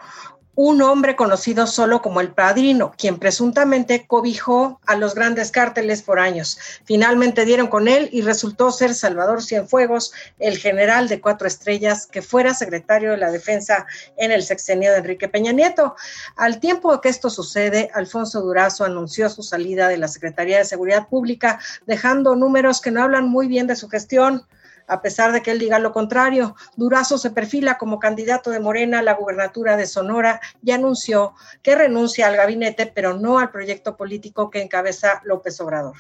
un 0.62 0.82
hombre 0.82 1.16
conocido 1.16 1.68
solo 1.68 2.02
como 2.02 2.20
el 2.20 2.34
Padrino, 2.34 2.92
quien 2.98 3.18
presuntamente 3.18 4.06
cobijó 4.06 4.82
a 4.86 4.98
los 4.98 5.16
grandes 5.16 5.52
cárteles 5.52 6.02
por 6.02 6.20
años. 6.20 6.60
Finalmente 6.84 7.46
dieron 7.46 7.68
con 7.68 7.88
él 7.88 8.10
y 8.12 8.24
resultó 8.24 8.70
ser 8.70 8.94
Salvador 8.94 9.42
Cienfuegos, 9.42 10.12
el 10.38 10.58
general 10.58 11.08
de 11.08 11.22
cuatro 11.22 11.48
estrellas 11.48 12.08
que 12.08 12.22
fuera 12.22 12.54
secretario 12.54 13.12
de 13.12 13.18
la 13.18 13.32
Defensa 13.32 13.88
en 14.18 14.34
el 14.34 14.44
sexenio 14.44 14.92
de 14.92 14.98
Enrique 14.98 15.30
Peña 15.30 15.54
Nieto. 15.54 15.96
Al 16.36 16.60
tiempo 16.60 17.00
que 17.00 17.08
esto 17.08 17.30
sucede, 17.30 17.90
Alfonso 17.94 18.42
Durazo 18.42 18.84
anunció 18.84 19.30
su 19.30 19.44
salida 19.44 19.88
de 19.88 19.96
la 19.96 20.10
Secretaría 20.10 20.58
de 20.58 20.66
Seguridad 20.66 21.08
Pública, 21.08 21.62
dejando 21.88 22.36
números 22.36 22.82
que 22.82 22.92
no 22.92 23.02
hablan 23.02 23.30
muy 23.30 23.48
bien 23.48 23.66
de 23.66 23.78
su 23.78 23.88
gestión 23.88 24.46
a 24.90 25.02
pesar 25.02 25.32
de 25.32 25.42
que 25.42 25.52
él 25.52 25.60
diga 25.60 25.80
lo 25.80 25.92
contrario. 25.92 26.56
Durazo 26.76 27.18
se 27.18 27.32
perfila 27.32 27.78
como 27.78 28.00
candidato 28.00 28.50
de 28.50 28.60
Morena 28.60 29.00
a 29.00 29.04
la 29.04 29.14
gubernatura 29.14 29.78
de 29.78 29.88
Sonora 29.88 30.42
y 30.64 30.72
anunció 30.72 31.34
que 31.62 31.76
renuncia 31.76 32.28
al 32.28 32.36
gabinete, 32.36 32.92
pero 32.94 33.14
no 33.14 33.40
al 33.40 33.52
proyecto 33.52 33.96
político 33.96 34.50
que 34.50 34.62
encabeza 34.62 35.22
López 35.24 35.60
Obrador. 35.62 35.96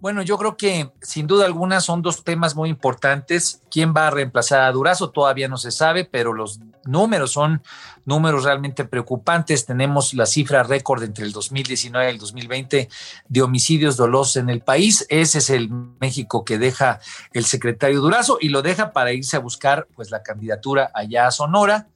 Bueno, 0.00 0.20
yo 0.20 0.36
creo 0.36 0.56
que 0.56 0.92
sin 1.00 1.26
duda 1.26 1.46
alguna 1.46 1.80
son 1.80 2.02
dos 2.02 2.24
temas 2.24 2.54
muy 2.54 2.68
importantes. 2.68 3.62
¿Quién 3.70 3.94
va 3.96 4.08
a 4.08 4.10
reemplazar 4.10 4.60
a 4.60 4.70
Durazo? 4.70 5.10
Todavía 5.10 5.48
no 5.48 5.56
se 5.56 5.70
sabe, 5.70 6.04
pero 6.04 6.34
los 6.34 6.60
números 6.86 7.32
son 7.32 7.62
números 8.04 8.44
realmente 8.44 8.84
preocupantes. 8.84 9.66
Tenemos 9.66 10.14
la 10.14 10.26
cifra 10.26 10.62
récord 10.62 11.02
entre 11.02 11.24
el 11.24 11.32
2019 11.32 12.06
y 12.06 12.10
el 12.10 12.18
2020 12.18 12.88
de 13.28 13.42
homicidios 13.42 13.96
dolosos 13.96 14.36
en 14.36 14.50
el 14.50 14.60
país. 14.60 15.06
Ese 15.08 15.38
es 15.38 15.50
el 15.50 15.70
México 16.00 16.44
que 16.44 16.58
deja 16.58 17.00
el 17.32 17.44
secretario 17.44 18.00
Durazo 18.00 18.38
y 18.40 18.48
lo 18.48 18.62
deja 18.62 18.92
para 18.92 19.12
irse 19.12 19.36
a 19.36 19.40
buscar 19.40 19.86
pues 19.94 20.10
la 20.10 20.22
candidatura 20.22 20.90
allá 20.94 21.26
a 21.26 21.30
Sonora. 21.30 21.88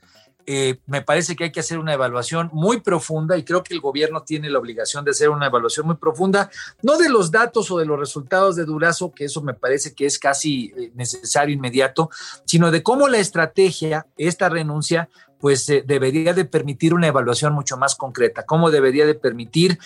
Eh, 0.50 0.78
me 0.86 1.02
parece 1.02 1.36
que 1.36 1.44
hay 1.44 1.52
que 1.52 1.60
hacer 1.60 1.78
una 1.78 1.92
evaluación 1.92 2.48
muy 2.54 2.80
profunda 2.80 3.36
y 3.36 3.44
creo 3.44 3.62
que 3.62 3.74
el 3.74 3.82
gobierno 3.82 4.22
tiene 4.22 4.48
la 4.48 4.58
obligación 4.58 5.04
de 5.04 5.10
hacer 5.10 5.28
una 5.28 5.44
evaluación 5.44 5.84
muy 5.84 5.96
profunda, 5.96 6.48
no 6.80 6.96
de 6.96 7.10
los 7.10 7.30
datos 7.30 7.70
o 7.70 7.76
de 7.76 7.84
los 7.84 8.00
resultados 8.00 8.56
de 8.56 8.64
Durazo, 8.64 9.12
que 9.12 9.26
eso 9.26 9.42
me 9.42 9.52
parece 9.52 9.92
que 9.94 10.06
es 10.06 10.18
casi 10.18 10.72
eh, 10.74 10.90
necesario 10.94 11.54
inmediato, 11.54 12.08
sino 12.46 12.70
de 12.70 12.82
cómo 12.82 13.08
la 13.08 13.18
estrategia, 13.18 14.06
esta 14.16 14.48
renuncia, 14.48 15.10
pues 15.38 15.68
eh, 15.68 15.84
debería 15.86 16.32
de 16.32 16.46
permitir 16.46 16.94
una 16.94 17.08
evaluación 17.08 17.52
mucho 17.52 17.76
más 17.76 17.94
concreta, 17.94 18.46
cómo 18.46 18.70
debería 18.70 19.04
de 19.04 19.16
permitir 19.16 19.78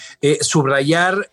subrayar 0.43 1.29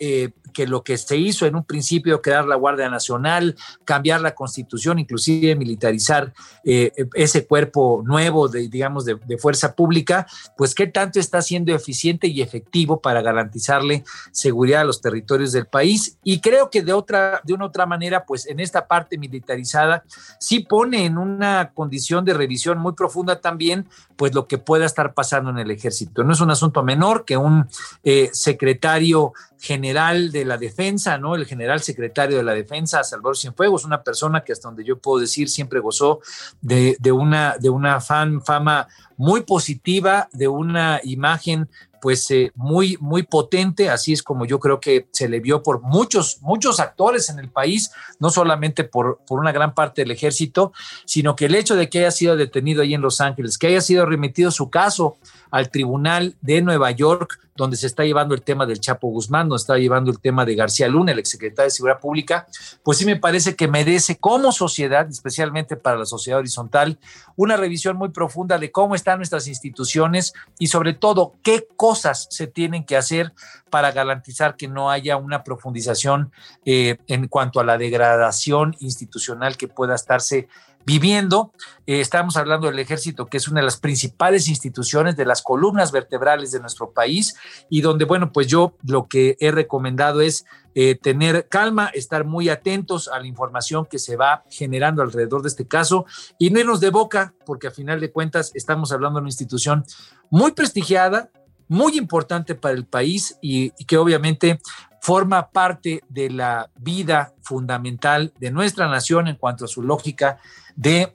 que 0.51 0.67
lo 0.67 0.83
que 0.83 0.97
se 0.97 1.17
hizo 1.17 1.45
en 1.45 1.55
un 1.55 1.63
principio, 1.63 2.21
crear 2.21 2.45
la 2.45 2.55
Guardia 2.55 2.89
Nacional, 2.89 3.55
cambiar 3.85 4.21
la 4.21 4.35
constitución, 4.35 4.99
inclusive 4.99 5.55
militarizar 5.55 6.33
eh, 6.63 6.91
ese 7.13 7.45
cuerpo 7.45 8.03
nuevo 8.05 8.47
de, 8.47 8.67
digamos, 8.67 9.05
de, 9.05 9.17
fuerza 9.37 9.73
pública, 9.73 10.27
pues 10.57 10.75
qué 10.75 10.87
tanto 10.87 11.19
está 11.19 11.41
siendo 11.41 11.73
eficiente 11.73 12.27
y 12.27 12.41
efectivo 12.41 12.99
para 12.99 13.21
garantizarle 13.21 14.03
seguridad 14.31 14.81
a 14.81 14.85
los 14.85 15.01
territorios 15.01 15.51
del 15.51 15.65
país. 15.65 16.17
Y 16.23 16.41
creo 16.41 16.69
que 16.69 16.81
de 16.81 16.93
otra, 16.93 17.41
de 17.43 17.53
una 17.53 17.65
otra 17.65 17.85
manera, 17.85 18.25
pues 18.25 18.47
en 18.47 18.59
esta 18.59 18.87
parte 18.87 19.17
militarizada 19.17 20.03
sí 20.39 20.59
pone 20.59 21.05
en 21.05 21.17
una 21.17 21.71
condición 21.73 22.25
de 22.25 22.33
revisión 22.33 22.77
muy 22.77 22.93
profunda 22.93 23.39
también, 23.39 23.87
pues 24.15 24.33
lo 24.33 24.47
que 24.47 24.57
pueda 24.57 24.85
estar 24.85 25.13
pasando 25.13 25.49
en 25.49 25.59
el 25.59 25.71
ejército. 25.71 26.23
No 26.23 26.33
es 26.33 26.41
un 26.41 26.51
asunto 26.51 26.83
menor 26.83 27.23
que 27.25 27.37
un 27.37 27.67
eh, 28.03 28.29
secretario 28.33 29.33
general 29.59 30.31
de 30.31 30.45
la 30.45 30.57
defensa, 30.57 31.17
¿no? 31.17 31.35
El 31.35 31.45
general 31.45 31.81
secretario 31.81 32.37
de 32.37 32.43
la 32.43 32.53
defensa, 32.53 33.03
Salvador 33.03 33.37
Cienfuegos, 33.37 33.83
una 33.83 34.03
persona 34.03 34.43
que 34.43 34.53
hasta 34.53 34.69
donde 34.69 34.85
yo 34.85 34.97
puedo 34.97 35.19
decir 35.19 35.49
siempre 35.49 35.79
gozó 35.79 36.21
de, 36.61 36.97
una, 37.11 37.57
de 37.59 37.69
una 37.69 37.99
fan, 37.99 38.41
fama 38.41 38.87
muy 39.17 39.41
positiva, 39.41 40.29
de 40.31 40.47
una 40.47 41.01
imagen 41.03 41.69
pues 42.01 42.31
eh, 42.31 42.53
muy, 42.55 42.97
muy 43.01 43.23
potente, 43.23 43.89
así 43.89 44.13
es 44.13 44.23
como 44.23 44.45
yo 44.45 44.59
creo 44.59 44.79
que 44.79 45.09
se 45.11 45.27
le 45.27 45.41
vio 45.41 45.61
por 45.61 45.81
muchos, 45.81 46.41
muchos 46.41 46.79
actores 46.79 47.29
en 47.29 47.39
el 47.39 47.49
país, 47.49 47.91
no 48.19 48.29
solamente 48.29 48.85
por, 48.85 49.19
por 49.27 49.41
una 49.41 49.51
gran 49.51 49.73
parte 49.73 50.03
del 50.03 50.11
ejército, 50.11 50.71
sino 51.03 51.35
que 51.35 51.45
el 51.47 51.55
hecho 51.55 51.75
de 51.75 51.89
que 51.89 51.99
haya 51.99 52.11
sido 52.11 52.37
detenido 52.37 52.81
ahí 52.81 52.93
en 52.93 53.01
Los 53.01 53.19
Ángeles, 53.19 53.57
que 53.57 53.67
haya 53.67 53.81
sido 53.81 54.05
remitido 54.05 54.51
su 54.51 54.69
caso 54.69 55.17
al 55.51 55.69
Tribunal 55.69 56.35
de 56.41 56.61
Nueva 56.61 56.91
York, 56.91 57.39
donde 57.55 57.75
se 57.75 57.87
está 57.87 58.03
llevando 58.05 58.33
el 58.33 58.41
tema 58.41 58.65
del 58.65 58.79
Chapo 58.79 59.09
Guzmán, 59.09 59.49
donde 59.49 59.59
está 59.59 59.77
llevando 59.77 60.11
el 60.11 60.19
tema 60.19 60.45
de 60.45 60.55
García 60.55 60.87
Luna, 60.87 61.11
el 61.11 61.19
exsecretario 61.19 61.65
de 61.65 61.71
Seguridad 61.71 61.99
Pública, 61.99 62.47
pues 62.83 62.97
sí 62.97 63.05
me 63.05 63.17
parece 63.17 63.55
que 63.55 63.67
merece 63.67 64.17
como 64.17 64.53
sociedad, 64.53 65.07
especialmente 65.09 65.75
para 65.75 65.97
la 65.97 66.05
sociedad 66.05 66.39
horizontal, 66.39 66.97
una 67.35 67.57
revisión 67.57 67.97
muy 67.97 68.09
profunda 68.09 68.57
de 68.57 68.71
cómo 68.71 68.95
están 68.95 69.17
nuestras 69.17 69.47
instituciones 69.47 70.33
y 70.57 70.67
sobre 70.67 70.93
todo 70.93 71.35
qué 71.43 71.67
cosas 71.75 72.27
se 72.29 72.47
tienen 72.47 72.85
que 72.85 72.95
hacer 72.95 73.33
para 73.69 73.91
garantizar 73.91 74.55
que 74.55 74.67
no 74.67 74.89
haya 74.89 75.17
una 75.17 75.43
profundización 75.43 76.31
eh, 76.65 76.97
en 77.07 77.27
cuanto 77.27 77.59
a 77.59 77.65
la 77.65 77.77
degradación 77.77 78.75
institucional 78.79 79.57
que 79.57 79.67
pueda 79.67 79.95
estarse 79.95 80.47
viviendo. 80.89 81.53
Eh, 81.85 82.01
estamos 82.01 82.35
hablando 82.35 82.65
del 82.65 82.79
ejército, 82.79 83.27
que 83.27 83.37
es 83.37 83.47
una 83.47 83.59
de 83.59 83.65
las 83.65 83.77
principales 83.77 84.47
instituciones 84.47 85.15
de 85.15 85.23
las 85.23 85.43
columnas 85.43 85.91
vertebrales 85.91 86.51
de 86.51 86.59
nuestro 86.59 86.89
país 86.93 87.35
y 87.69 87.81
donde, 87.81 88.05
bueno, 88.05 88.31
pues 88.31 88.47
yo 88.47 88.73
lo 88.87 89.07
que 89.07 89.37
he 89.39 89.51
recomendado 89.51 90.21
es 90.21 90.45
eh, 90.73 90.95
tener 90.95 91.47
calma, 91.47 91.91
estar 91.93 92.25
muy 92.25 92.49
atentos 92.49 93.07
a 93.07 93.19
la 93.19 93.27
información 93.27 93.85
que 93.85 93.99
se 93.99 94.15
va 94.15 94.43
generando 94.49 95.03
alrededor 95.03 95.43
de 95.43 95.49
este 95.49 95.67
caso 95.67 96.07
y 96.39 96.49
no 96.49 96.59
irnos 96.59 96.79
de 96.79 96.89
boca, 96.89 97.35
porque 97.45 97.67
a 97.67 97.71
final 97.71 97.99
de 97.99 98.11
cuentas 98.11 98.51
estamos 98.55 98.91
hablando 98.91 99.19
de 99.19 99.21
una 99.21 99.29
institución 99.29 99.85
muy 100.31 100.53
prestigiada, 100.53 101.29
muy 101.67 101.99
importante 101.99 102.55
para 102.55 102.73
el 102.73 102.87
país 102.87 103.37
y, 103.43 103.73
y 103.77 103.85
que 103.85 103.97
obviamente 103.97 104.59
forma 105.01 105.49
parte 105.51 106.01
de 106.09 106.29
la 106.29 106.69
vida 106.75 107.33
fundamental 107.41 108.33
de 108.39 108.51
nuestra 108.51 108.87
nación 108.87 109.27
en 109.27 109.35
cuanto 109.35 109.65
a 109.65 109.67
su 109.67 109.81
lógica 109.81 110.39
de 110.79 111.13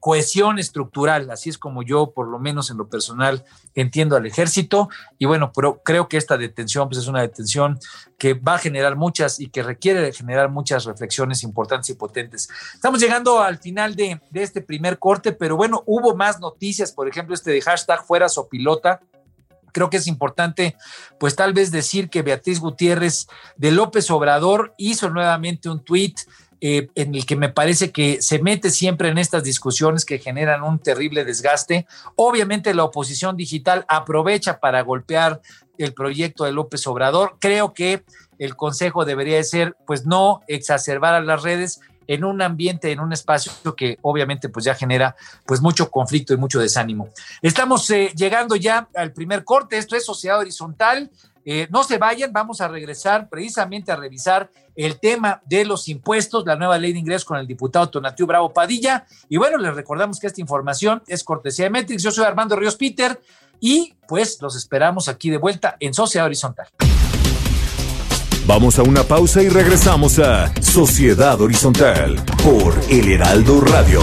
cohesión 0.00 0.58
estructural, 0.58 1.30
así 1.30 1.48
es 1.48 1.58
como 1.58 1.84
yo, 1.84 2.10
por 2.10 2.26
lo 2.26 2.40
menos 2.40 2.72
en 2.72 2.76
lo 2.76 2.88
personal, 2.88 3.44
entiendo 3.76 4.16
al 4.16 4.26
ejército. 4.26 4.88
Y 5.16 5.26
bueno, 5.26 5.52
pero 5.54 5.80
creo 5.84 6.08
que 6.08 6.16
esta 6.16 6.36
detención 6.36 6.88
pues, 6.88 6.98
es 6.98 7.06
una 7.06 7.20
detención 7.20 7.78
que 8.18 8.34
va 8.34 8.54
a 8.54 8.58
generar 8.58 8.96
muchas 8.96 9.38
y 9.38 9.46
que 9.46 9.62
requiere 9.62 10.12
generar 10.12 10.50
muchas 10.50 10.86
reflexiones 10.86 11.44
importantes 11.44 11.90
y 11.90 11.94
potentes. 11.94 12.48
Estamos 12.74 12.98
llegando 12.98 13.40
al 13.40 13.58
final 13.58 13.94
de, 13.94 14.20
de 14.30 14.42
este 14.42 14.60
primer 14.60 14.98
corte, 14.98 15.30
pero 15.30 15.56
bueno, 15.56 15.84
hubo 15.86 16.16
más 16.16 16.40
noticias, 16.40 16.90
por 16.90 17.06
ejemplo, 17.06 17.32
este 17.32 17.52
de 17.52 17.60
hashtag 17.60 18.04
fuera 18.04 18.28
sopilota 18.28 19.00
Creo 19.76 19.90
que 19.90 19.98
es 19.98 20.06
importante, 20.06 20.74
pues 21.20 21.36
tal 21.36 21.52
vez 21.52 21.70
decir 21.70 22.08
que 22.08 22.22
Beatriz 22.22 22.60
Gutiérrez 22.60 23.26
de 23.58 23.72
López 23.72 24.10
Obrador 24.10 24.72
hizo 24.78 25.10
nuevamente 25.10 25.68
un 25.68 25.84
tuit 25.84 26.18
eh, 26.68 26.88
en 26.96 27.14
el 27.14 27.24
que 27.26 27.36
me 27.36 27.48
parece 27.48 27.92
que 27.92 28.20
se 28.20 28.42
mete 28.42 28.70
siempre 28.70 29.08
en 29.08 29.18
estas 29.18 29.44
discusiones 29.44 30.04
que 30.04 30.18
generan 30.18 30.64
un 30.64 30.80
terrible 30.80 31.24
desgaste. 31.24 31.86
Obviamente 32.16 32.74
la 32.74 32.82
oposición 32.82 33.36
digital 33.36 33.84
aprovecha 33.86 34.58
para 34.58 34.80
golpear 34.80 35.40
el 35.78 35.94
proyecto 35.94 36.42
de 36.42 36.50
López 36.50 36.84
Obrador. 36.88 37.36
Creo 37.38 37.72
que 37.72 38.02
el 38.40 38.56
consejo 38.56 39.04
debería 39.04 39.40
ser, 39.44 39.76
pues, 39.86 40.06
no 40.06 40.40
exacerbar 40.48 41.14
a 41.14 41.20
las 41.20 41.44
redes 41.44 41.78
en 42.08 42.24
un 42.24 42.42
ambiente, 42.42 42.90
en 42.90 42.98
un 42.98 43.12
espacio 43.12 43.52
que 43.76 43.98
obviamente 44.02 44.48
pues 44.48 44.64
ya 44.64 44.74
genera 44.74 45.14
pues 45.44 45.60
mucho 45.60 45.88
conflicto 45.88 46.34
y 46.34 46.36
mucho 46.36 46.58
desánimo. 46.58 47.08
Estamos 47.42 47.88
eh, 47.90 48.12
llegando 48.16 48.56
ya 48.56 48.88
al 48.94 49.12
primer 49.12 49.44
corte, 49.44 49.76
esto 49.78 49.94
es 49.94 50.04
Sociedad 50.04 50.38
Horizontal. 50.38 51.10
Eh, 51.48 51.68
no 51.70 51.84
se 51.84 51.96
vayan, 51.96 52.32
vamos 52.32 52.60
a 52.60 52.66
regresar 52.66 53.28
precisamente 53.28 53.92
a 53.92 53.96
revisar 53.96 54.50
el 54.74 54.98
tema 54.98 55.40
de 55.46 55.64
los 55.64 55.88
impuestos, 55.88 56.44
la 56.44 56.56
nueva 56.56 56.76
ley 56.76 56.92
de 56.92 56.98
ingresos 56.98 57.24
con 57.24 57.38
el 57.38 57.46
diputado 57.46 57.88
Tonatiu 57.88 58.26
Bravo 58.26 58.52
Padilla. 58.52 59.06
Y 59.28 59.36
bueno, 59.36 59.56
les 59.56 59.72
recordamos 59.72 60.18
que 60.18 60.26
esta 60.26 60.40
información 60.40 61.04
es 61.06 61.22
cortesía 61.22 61.66
de 61.66 61.70
Metrix. 61.70 62.02
Yo 62.02 62.10
soy 62.10 62.24
Armando 62.24 62.56
Ríos 62.56 62.74
Peter 62.74 63.20
y 63.60 63.94
pues 64.08 64.42
los 64.42 64.56
esperamos 64.56 65.06
aquí 65.06 65.30
de 65.30 65.36
vuelta 65.36 65.76
en 65.78 65.94
Sociedad 65.94 66.26
Horizontal. 66.26 66.66
Vamos 68.44 68.80
a 68.80 68.82
una 68.82 69.04
pausa 69.04 69.40
y 69.40 69.48
regresamos 69.48 70.18
a 70.18 70.52
Sociedad 70.60 71.40
Horizontal 71.40 72.16
por 72.42 72.74
El 72.90 73.12
Heraldo 73.12 73.60
Radio. 73.60 74.00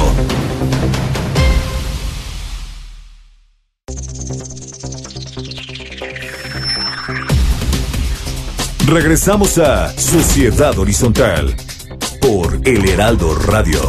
Regresamos 8.85 9.57
a 9.59 9.97
Sociedad 9.97 10.77
Horizontal 10.77 11.55
por 12.21 12.59
El 12.67 12.87
Heraldo 12.87 13.33
Radio. 13.33 13.79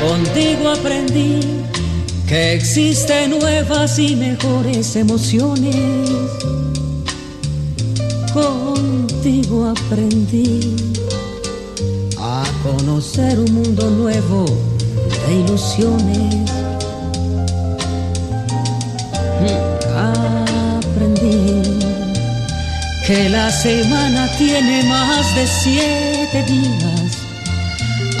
Contigo 0.00 0.68
aprendí 0.68 1.40
que 2.28 2.54
existen 2.54 3.30
nuevas 3.38 3.98
y 3.98 4.14
mejores 4.14 4.94
emociones. 4.94 5.76
Contigo 8.32 9.66
aprendí 9.66 10.76
a 12.18 12.44
conocer 12.62 13.38
un 13.40 13.52
mundo 13.52 13.90
nuevo 13.90 14.44
de 15.26 15.34
ilusiones. 15.34 16.59
Que 23.10 23.28
la 23.28 23.50
semana 23.50 24.28
tiene 24.38 24.84
más 24.84 25.34
de 25.34 25.44
siete 25.44 26.44
días. 26.44 27.26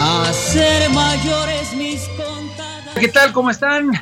A 0.00 0.32
ser 0.32 0.90
mayores 0.90 1.76
mis 1.76 2.10
¿Qué 2.98 3.06
tal? 3.06 3.32
¿Cómo 3.32 3.50
están? 3.50 3.92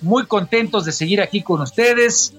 Muy 0.00 0.24
contentos 0.24 0.86
de 0.86 0.92
seguir 0.92 1.20
aquí 1.20 1.42
con 1.42 1.60
ustedes. 1.60 2.32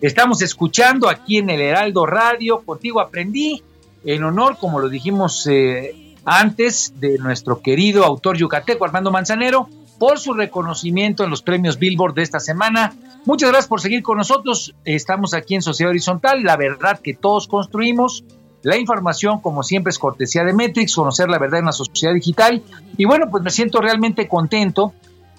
Estamos 0.00 0.42
escuchando 0.42 1.08
aquí 1.08 1.38
en 1.38 1.50
el 1.50 1.60
Heraldo 1.60 2.06
Radio. 2.06 2.60
Contigo 2.60 3.00
aprendí 3.00 3.64
en 4.04 4.22
honor, 4.22 4.56
como 4.56 4.78
lo 4.78 4.88
dijimos 4.88 5.44
eh, 5.50 6.14
antes, 6.24 7.00
de 7.00 7.18
nuestro 7.18 7.60
querido 7.60 8.04
autor 8.04 8.36
yucateco 8.36 8.84
Armando 8.84 9.10
Manzanero 9.10 9.68
por 9.98 10.20
su 10.20 10.34
reconocimiento 10.34 11.24
en 11.24 11.30
los 11.30 11.42
premios 11.42 11.80
Billboard 11.80 12.14
de 12.14 12.22
esta 12.22 12.38
semana. 12.38 12.94
Muchas 13.26 13.50
gracias 13.50 13.68
por 13.68 13.80
seguir 13.80 14.02
con 14.02 14.16
nosotros. 14.16 14.74
Estamos 14.84 15.34
aquí 15.34 15.54
en 15.54 15.62
Sociedad 15.62 15.90
Horizontal, 15.90 16.42
la 16.42 16.56
verdad 16.56 17.00
que 17.00 17.14
todos 17.14 17.46
construimos. 17.46 18.24
La 18.62 18.76
información, 18.76 19.40
como 19.40 19.62
siempre, 19.62 19.90
es 19.90 19.98
cortesía 19.98 20.44
de 20.44 20.52
Metrix, 20.52 20.94
conocer 20.94 21.28
la 21.28 21.38
verdad 21.38 21.60
en 21.60 21.66
la 21.66 21.72
sociedad 21.72 22.14
digital. 22.14 22.62
Y 22.96 23.04
bueno, 23.04 23.26
pues 23.30 23.42
me 23.42 23.50
siento 23.50 23.80
realmente 23.80 24.26
contento 24.26 24.94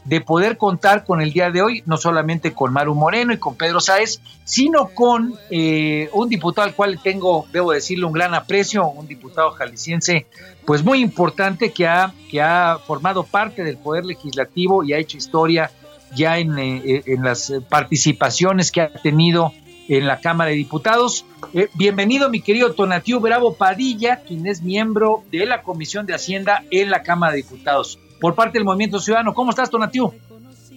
de 0.06 0.22
poder 0.22 0.58
contar 0.58 1.06
con 1.06 1.22
el 1.22 1.32
día 1.32 1.52
de 1.52 1.62
hoy, 1.62 1.84
no 1.86 1.98
solamente 1.98 2.54
con 2.54 2.74
Maru 2.74 2.96
Moreno 2.96 3.34
y 3.34 3.38
con 3.38 3.56
Pedro 3.56 3.80
Sáez, 3.80 4.20
sino 4.44 4.88
con 4.88 5.36
eh, 5.52 6.10
un 6.14 6.30
diputado 6.30 6.68
al 6.68 6.76
cual 6.76 7.00
tengo, 7.04 7.46
debo 7.52 7.72
decirle, 7.72 8.06
un 8.06 8.14
gran 8.14 8.34
aprecio, 8.34 8.88
un 8.88 9.08
diputado 9.08 9.52
jalisciense, 9.52 10.26
pues 10.66 10.84
muy 10.84 11.02
importante 11.02 11.72
que 11.72 11.88
ha, 11.88 12.14
que 12.30 12.42
ha 12.42 12.80
formado 12.86 13.24
parte 13.24 13.64
del 13.64 13.78
Poder 13.78 14.06
Legislativo 14.06 14.84
y 14.84 14.94
ha 14.94 14.98
hecho 14.98 15.18
historia 15.18 15.70
ya 16.16 16.38
en, 16.38 16.58
eh, 16.60 17.04
en 17.06 17.24
las 17.24 17.54
participaciones 17.70 18.72
que 18.72 18.82
ha 18.82 18.90
tenido 18.92 19.54
en 19.88 20.08
la 20.08 20.20
Cámara 20.20 20.52
de 20.52 20.56
Diputados. 20.56 21.26
Eh, 21.54 21.68
bienvenido, 21.74 22.30
mi 22.30 22.42
querido 22.42 22.74
Tonatiu 22.74 23.20
Bravo 23.20 23.56
Padilla, 23.56 24.22
quien 24.22 24.48
es 24.48 24.62
miembro 24.62 25.24
de 25.32 25.46
la 25.46 25.64
Comisión 25.64 26.06
de 26.06 26.14
Hacienda 26.14 26.64
en 26.72 26.90
la 26.90 27.04
Cámara 27.04 27.34
de 27.34 27.38
Diputados 27.38 28.00
por 28.22 28.36
parte 28.36 28.60
del 28.60 28.64
Movimiento 28.64 29.00
Ciudadano. 29.00 29.34
¿Cómo 29.34 29.50
estás, 29.50 29.70
Tonatiu? 29.70 30.14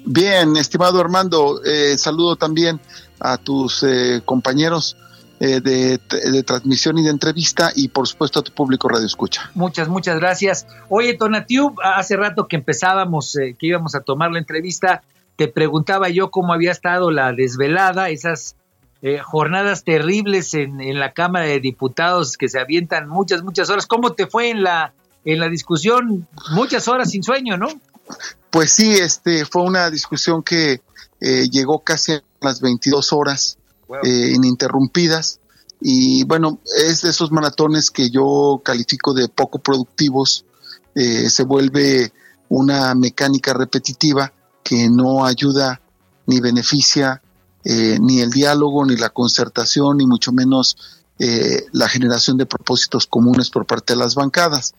Bien, 0.07 0.57
estimado 0.57 1.01
Armando, 1.01 1.63
eh, 1.65 1.97
saludo 1.97 2.37
también 2.37 2.81
a 3.21 3.39
tus 3.39 3.83
eh, 3.85 4.21
compañeros 4.25 4.97
eh, 5.41 5.61
de, 5.61 5.99
transmisión 6.43 6.99
y 6.99 7.05
de 7.05 7.11
entrevista 7.11 7.71
y 7.75 7.89
por 7.89 8.07
supuesto 8.07 8.41
a 8.41 8.43
tu 8.43 8.53
público 8.53 8.89
Radio 8.89 9.07
Escucha. 9.07 9.51
Muchas, 9.55 9.89
muchas 9.89 10.19
gracias. 10.19 10.67
Oye, 10.89 11.15
Tonatiu, 11.15 11.75
hace 11.83 12.17
rato 12.17 12.47
que 12.49 12.57
empezábamos, 12.57 13.33
que 13.35 13.67
íbamos 13.67 13.95
a 13.95 14.01
tomar 14.01 14.31
la 14.31 14.39
entrevista, 14.39 15.03
te 15.37 15.49
preguntaba 15.49 16.09
yo 16.09 16.31
cómo 16.31 16.53
había 16.53 16.71
estado 16.71 17.11
la 17.11 17.33
desvelada, 17.33 18.11
esas 18.11 18.57
jornadas 19.23 19.85
terribles 19.85 20.55
en, 20.55 20.81
en 20.81 20.99
la 20.99 21.13
Cámara 21.13 21.45
de 21.45 21.61
Diputados 21.61 22.39
que 22.39 22.49
se 22.49 22.59
avientan 22.59 23.07
muchas, 23.07 23.43
muchas 23.43 23.69
horas. 23.69 23.87
¿Cómo 23.87 24.15
te 24.15 24.27
fue 24.27 24.49
en 24.49 24.63
la 24.63 24.95
en 25.25 25.41
la 25.41 25.49
discusión 25.49 26.27
muchas 26.53 26.87
horas 26.89 27.11
sin 27.11 27.23
sueño, 27.23 27.57
¿no? 27.57 27.69
Pues 28.51 28.73
sí, 28.73 28.93
este 28.93 29.45
fue 29.45 29.63
una 29.63 29.91
discusión 29.91 30.43
que 30.43 30.83
eh, 31.21 31.49
llegó 31.51 31.81
casi 31.81 32.13
a 32.13 32.23
las 32.41 32.61
22 32.61 33.13
horas 33.13 33.59
eh, 34.03 34.33
ininterrumpidas. 34.35 35.41
Y 35.81 36.25
bueno, 36.25 36.61
es 36.87 37.03
de 37.03 37.11
esos 37.11 37.33
maratones 37.33 37.91
que 37.91 38.11
yo 38.11 38.61
califico 38.65 39.13
de 39.13 39.29
poco 39.29 39.59
productivos, 39.59 40.45
eh, 40.95 41.29
se 41.29 41.45
vuelve 41.45 42.13
una 42.49 42.95
mecánica 42.95 43.53
repetitiva 43.53 44.33
que 44.65 44.89
no 44.91 45.25
ayuda 45.25 45.81
ni 46.27 46.41
beneficia 46.41 47.23
ni 47.65 48.21
el 48.21 48.31
diálogo, 48.31 48.85
ni 48.85 48.97
la 48.97 49.09
concertación, 49.09 49.97
ni 49.99 50.07
mucho 50.07 50.33
menos 50.33 50.77
la 51.73 51.89
generación 51.89 52.37
de 52.37 52.45
propósitos 52.45 53.07
comunes 53.07 53.49
por 53.49 53.65
parte 53.65 53.95
de 53.95 54.01
las 54.01 54.15
bancadas. 54.15 54.75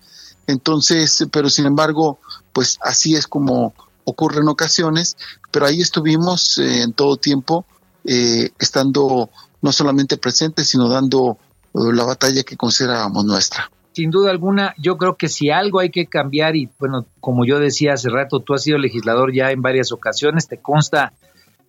Entonces, 0.48 1.26
pero 1.32 1.50
sin 1.50 1.65
embargo, 1.65 2.19
pues 2.54 2.78
así 2.82 3.15
es 3.15 3.26
como 3.28 3.74
ocurre 4.06 4.41
en 4.41 4.48
ocasiones, 4.48 5.17
pero 5.52 5.65
ahí 5.65 5.82
estuvimos 5.82 6.58
eh, 6.60 6.84
en 6.84 6.93
todo 6.93 7.17
tiempo, 7.17 7.65
eh, 8.06 8.52
estando 8.60 9.30
no 9.62 9.71
solamente 9.71 10.17
presentes, 10.17 10.69
sino 10.69 10.88
dando 10.88 11.39
eh, 11.74 11.80
la 11.91 12.04
batalla 12.04 12.43
que 12.43 12.56
considerábamos 12.56 13.26
nuestra. 13.26 13.69
Sin 13.96 14.12
duda 14.12 14.30
alguna, 14.30 14.76
yo 14.78 14.98
creo 14.98 15.16
que 15.16 15.30
si 15.30 15.52
algo 15.52 15.80
hay 15.80 15.90
que 15.90 16.06
cambiar, 16.06 16.58
y 16.58 16.70
bueno, 16.80 17.06
como 17.22 17.46
yo 17.46 17.60
decía 17.60 17.94
hace 17.94 18.10
rato, 18.10 18.42
tú 18.42 18.54
has 18.54 18.64
sido 18.64 18.78
legislador 18.78 19.34
ya 19.34 19.52
en 19.52 19.62
varias 19.62 19.94
ocasiones, 19.94 20.50
te 20.50 20.58
consta 20.58 21.14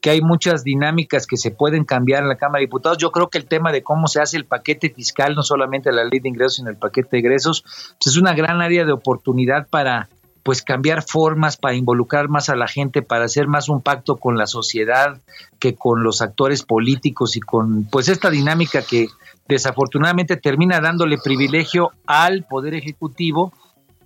que 0.01 0.11
hay 0.11 0.21
muchas 0.21 0.65
dinámicas 0.65 1.25
que 1.25 1.37
se 1.37 1.53
pueden 1.53 1.85
cambiar 1.85 2.25
en 2.25 2.29
la 2.29 2.35
Cámara 2.35 2.59
de 2.59 2.67
Diputados. 2.67 2.99
Yo 2.99 3.13
creo 3.13 3.29
que 3.29 3.39
el 3.39 3.47
tema 3.47 3.71
de 3.71 3.85
cómo 3.85 4.09
se 4.09 4.21
hace 4.21 4.37
el 4.37 4.45
paquete 4.45 4.91
fiscal, 4.91 5.37
no 5.37 5.45
solamente 5.45 5.93
la 5.93 6.03
ley 6.03 6.19
de 6.19 6.29
ingresos, 6.29 6.57
sino 6.57 6.69
el 6.69 6.77
paquete 6.77 7.11
de 7.13 7.19
egresos, 7.19 7.63
pues 7.63 8.09
es 8.09 8.17
una 8.17 8.35
gran 8.35 8.61
área 8.61 8.85
de 8.85 8.93
oportunidad 8.93 9.69
para 9.69 10.09
pues 10.43 10.63
cambiar 10.63 11.05
formas, 11.05 11.57
para 11.57 11.75
involucrar 11.75 12.29
más 12.29 12.49
a 12.49 12.57
la 12.57 12.67
gente, 12.67 13.03
para 13.03 13.27
hacer 13.27 13.47
más 13.47 13.69
un 13.69 13.83
pacto 13.83 14.17
con 14.17 14.37
la 14.37 14.47
sociedad 14.47 15.21
que 15.61 15.77
con 15.77 16.03
los 16.03 16.23
actores 16.23 16.65
políticos 16.65 17.37
y 17.37 17.41
con 17.41 17.85
pues 17.85 18.09
esta 18.09 18.31
dinámica 18.31 18.83
que 18.83 19.09
desafortunadamente 19.49 20.37
termina 20.37 20.81
dándole 20.81 21.19
privilegio 21.23 21.91
al 22.07 22.45
Poder 22.45 22.75
Ejecutivo 22.75 23.53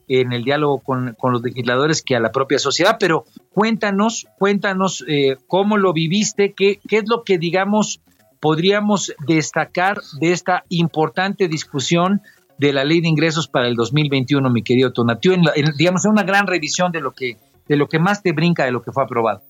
en 0.08 0.32
el 0.32 0.42
diálogo 0.42 0.80
con, 0.80 1.16
los 1.22 1.42
legisladores 1.42 2.02
que 2.02 2.16
a 2.16 2.20
la 2.20 2.32
propia 2.32 2.58
sociedad, 2.58 2.96
pero 2.98 3.24
cuéntanos, 3.52 4.26
cuéntanos 4.38 5.04
eh, 5.06 5.36
cómo 5.46 5.76
lo 5.76 5.92
viviste, 5.92 6.52
qué, 6.52 6.80
qué 6.88 6.98
es 6.98 7.04
lo 7.06 7.22
que, 7.22 7.38
digamos, 7.38 8.00
podríamos 8.40 9.14
destacar 9.26 10.00
de 10.18 10.32
esta 10.32 10.64
importante 10.68 11.46
discusión 11.46 12.22
de 12.58 12.72
la 12.72 12.84
ley 12.84 13.00
de 13.00 13.08
ingresos 13.08 13.46
para 13.46 13.68
el 13.68 13.76
2021, 13.76 14.50
mi 14.50 14.62
querido 14.62 14.92
Tonatiu, 14.92 15.32
en, 15.32 15.42
digamos, 15.78 16.04
en 16.04 16.10
una 16.10 16.24
gran 16.24 16.46
revisión 16.46 16.90
de 16.90 17.00
lo 17.00 17.12
que 17.12 17.36
de 17.68 17.76
lo 17.76 17.86
que 17.86 18.00
más 18.00 18.20
te 18.20 18.32
brinca 18.32 18.64
de 18.64 18.72
lo 18.72 18.82
que 18.82 18.90
fue 18.90 19.04
aprobado. 19.04 19.42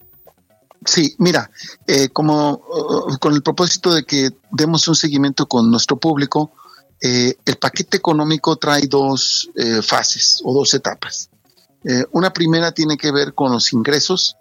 Sí, 0.84 1.14
mira, 1.18 1.50
eh, 1.86 2.08
como 2.08 2.52
uh, 2.52 3.18
con 3.18 3.34
el 3.34 3.42
propósito 3.42 3.92
de 3.92 4.04
que 4.04 4.30
demos 4.50 4.88
un 4.88 4.96
seguimiento 4.96 5.46
con 5.46 5.70
nuestro 5.70 5.98
público, 5.98 6.52
eh, 7.02 7.34
el 7.46 7.56
paquete 7.56 7.96
económico 7.96 8.56
trae 8.56 8.86
dos 8.86 9.48
eh, 9.54 9.80
fases 9.82 10.40
o 10.44 10.52
dos 10.52 10.74
etapas. 10.74 11.30
Eh, 11.84 12.04
una 12.12 12.30
primera 12.30 12.72
tiene 12.72 12.98
que 12.98 13.10
ver 13.10 13.34
con 13.34 13.52
los 13.52 13.72
ingresos 13.72 14.36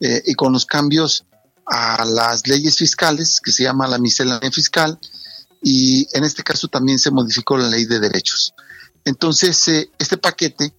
y 0.00 0.34
con 0.34 0.52
los 0.52 0.64
cambios 0.64 1.24
a 1.66 2.04
las 2.04 2.46
leyes 2.46 2.76
fiscales, 2.76 3.40
que 3.42 3.50
se 3.50 3.64
llama 3.64 3.88
la 3.88 3.98
miscelánea 3.98 4.48
fiscal, 4.52 4.96
y 5.60 6.06
en 6.16 6.22
este 6.22 6.44
caso 6.44 6.68
también 6.68 7.00
se 7.00 7.10
modificó 7.10 7.58
la 7.58 7.68
ley 7.68 7.84
de 7.84 7.98
derechos. 7.98 8.54
Entonces, 9.04 9.88
este 9.98 10.16
paquete 10.16 10.72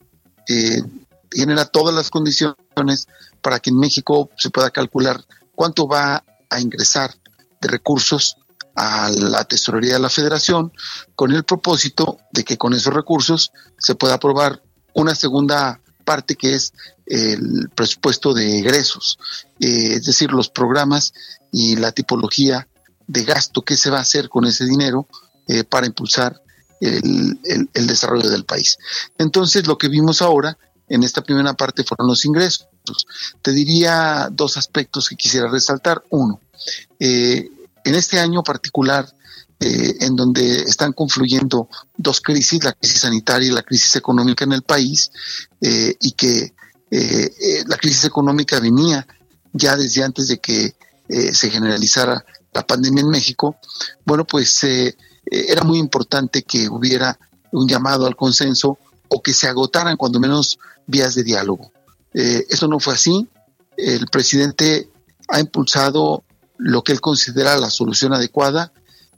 genera 1.29 1.65
todas 1.65 1.93
las 1.93 2.09
condiciones 2.09 3.07
para 3.41 3.59
que 3.59 3.69
en 3.69 3.77
México 3.77 4.29
se 4.37 4.49
pueda 4.49 4.69
calcular 4.69 5.23
cuánto 5.55 5.87
va 5.87 6.23
a 6.49 6.59
ingresar 6.59 7.13
de 7.61 7.67
recursos 7.67 8.37
a 8.75 9.09
la 9.09 9.43
tesorería 9.43 9.93
de 9.93 9.99
la 9.99 10.09
federación 10.09 10.71
con 11.15 11.31
el 11.31 11.43
propósito 11.43 12.17
de 12.31 12.43
que 12.43 12.57
con 12.57 12.73
esos 12.73 12.93
recursos 12.93 13.51
se 13.77 13.95
pueda 13.95 14.15
aprobar 14.15 14.61
una 14.93 15.15
segunda 15.15 15.81
parte 16.05 16.35
que 16.35 16.55
es 16.55 16.73
el 17.05 17.69
presupuesto 17.75 18.33
de 18.33 18.59
egresos, 18.59 19.19
eh, 19.59 19.95
es 19.95 20.05
decir, 20.05 20.31
los 20.31 20.49
programas 20.49 21.13
y 21.51 21.75
la 21.75 21.91
tipología 21.91 22.67
de 23.05 23.23
gasto 23.25 23.63
que 23.63 23.75
se 23.75 23.89
va 23.89 23.97
a 23.97 24.01
hacer 24.01 24.29
con 24.29 24.45
ese 24.45 24.65
dinero 24.65 25.07
eh, 25.47 25.63
para 25.63 25.87
impulsar 25.87 26.41
el, 26.79 27.39
el, 27.73 27.87
desarrollo 27.87 28.29
del 28.29 28.45
país. 28.45 28.77
Entonces, 29.17 29.67
lo 29.67 29.77
que 29.77 29.89
vimos 29.89 30.21
ahora 30.21 30.57
en 30.87 31.03
esta 31.03 31.21
primera 31.21 31.53
parte 31.53 31.83
fueron 31.83 32.07
los 32.07 32.23
ingresos. 32.23 32.68
Te 33.41 33.51
diría 33.51 34.29
dos 34.31 34.57
aspectos 34.57 35.09
que 35.09 35.15
quisiera 35.15 35.49
resaltar. 35.49 36.03
Uno, 36.09 36.39
eh, 36.99 37.49
en 37.83 37.95
este 37.95 38.19
año 38.19 38.43
particular, 38.43 39.07
eh, 39.59 39.97
en 40.01 40.15
donde 40.15 40.61
están 40.61 40.93
confluyendo 40.93 41.69
dos 41.97 42.21
crisis, 42.21 42.63
la 42.63 42.73
crisis 42.73 43.01
sanitaria 43.01 43.49
y 43.49 43.53
la 43.53 43.63
crisis 43.63 43.95
económica 43.95 44.45
en 44.45 44.53
el 44.53 44.63
país, 44.63 45.11
eh, 45.61 45.95
y 45.99 46.11
que 46.13 46.53
la 47.67 47.77
crisis 47.77 48.05
económica 48.05 48.59
venía 48.59 49.05
ya 49.53 49.75
desde 49.75 50.03
antes 50.03 50.27
de 50.27 50.39
que 50.39 50.75
se 51.07 51.51
generalizara 51.51 52.25
la 52.51 52.65
pandemia 52.65 53.01
en 53.01 53.09
México, 53.09 53.57
bueno, 54.05 54.25
pues 54.25 54.63
era 54.63 55.63
muy 55.63 55.77
importante 55.77 56.41
que 56.41 56.67
hubiera 56.67 57.19
un 57.51 57.67
llamado 57.67 58.07
al 58.07 58.15
consenso 58.15 58.79
o 59.07 59.21
que 59.21 59.33
se 59.33 59.47
agotaran 59.47 59.97
cuando 59.97 60.19
menos 60.19 60.57
vías 60.87 61.13
de 61.13 61.23
diálogo. 61.23 61.71
Eso 62.13 62.67
no 62.67 62.79
fue 62.79 62.93
así. 62.93 63.27
El 63.77 64.07
presidente 64.07 64.89
ha 65.27 65.39
impulsado 65.39 66.23
lo 66.57 66.83
que 66.83 66.91
él 66.91 67.01
considera 67.01 67.57
la 67.57 67.69
solución 67.69 68.13
adecuada 68.13 68.73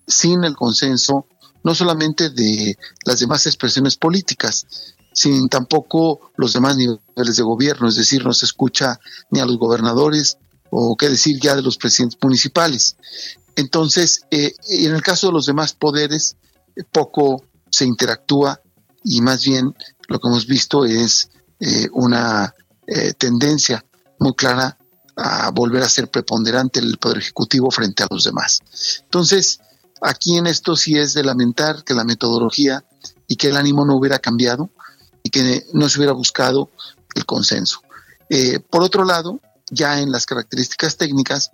sin 0.07 0.43
el 0.43 0.55
consenso 0.55 1.25
no 1.63 1.75
solamente 1.75 2.29
de 2.29 2.77
las 3.05 3.19
demás 3.19 3.45
expresiones 3.45 3.95
políticas, 3.95 4.65
sin 5.13 5.49
tampoco 5.49 6.31
los 6.37 6.53
demás 6.53 6.77
niveles 6.77 7.35
de 7.35 7.43
gobierno, 7.43 7.87
es 7.87 7.95
decir, 7.95 8.23
no 8.23 8.33
se 8.33 8.45
escucha 8.45 8.99
ni 9.29 9.39
a 9.39 9.45
los 9.45 9.57
gobernadores 9.57 10.37
o 10.69 10.95
qué 10.95 11.09
decir 11.09 11.39
ya 11.41 11.55
de 11.55 11.61
los 11.61 11.77
presidentes 11.77 12.17
municipales. 12.21 12.95
Entonces, 13.55 14.21
eh, 14.31 14.53
en 14.69 14.95
el 14.95 15.01
caso 15.01 15.27
de 15.27 15.33
los 15.33 15.45
demás 15.45 15.73
poderes, 15.73 16.37
eh, 16.75 16.83
poco 16.89 17.43
se 17.69 17.85
interactúa 17.85 18.61
y 19.03 19.21
más 19.21 19.43
bien 19.43 19.75
lo 20.07 20.19
que 20.19 20.27
hemos 20.27 20.47
visto 20.47 20.85
es 20.85 21.29
eh, 21.59 21.89
una 21.91 22.55
tendencia 23.17 23.85
muy 24.19 24.33
clara 24.33 24.77
a 25.15 25.51
volver 25.51 25.83
a 25.83 25.89
ser 25.89 26.09
preponderante 26.09 26.79
el 26.79 26.97
Poder 26.97 27.19
Ejecutivo 27.19 27.69
frente 27.71 28.03
a 28.03 28.07
los 28.09 28.23
demás. 28.23 28.59
Entonces, 29.03 29.59
aquí 30.01 30.37
en 30.37 30.47
esto 30.47 30.75
sí 30.75 30.97
es 30.97 31.13
de 31.13 31.23
lamentar 31.23 31.83
que 31.83 31.93
la 31.93 32.03
metodología 32.03 32.83
y 33.27 33.35
que 33.35 33.47
el 33.47 33.57
ánimo 33.57 33.85
no 33.85 33.95
hubiera 33.95 34.19
cambiado 34.19 34.69
y 35.23 35.29
que 35.29 35.65
no 35.73 35.87
se 35.87 35.99
hubiera 35.99 36.13
buscado 36.13 36.71
el 37.15 37.25
consenso. 37.25 37.81
Eh, 38.29 38.59
por 38.59 38.83
otro 38.83 39.03
lado, 39.05 39.39
ya 39.69 39.99
en 39.99 40.11
las 40.11 40.25
características 40.25 40.97
técnicas, 40.97 41.51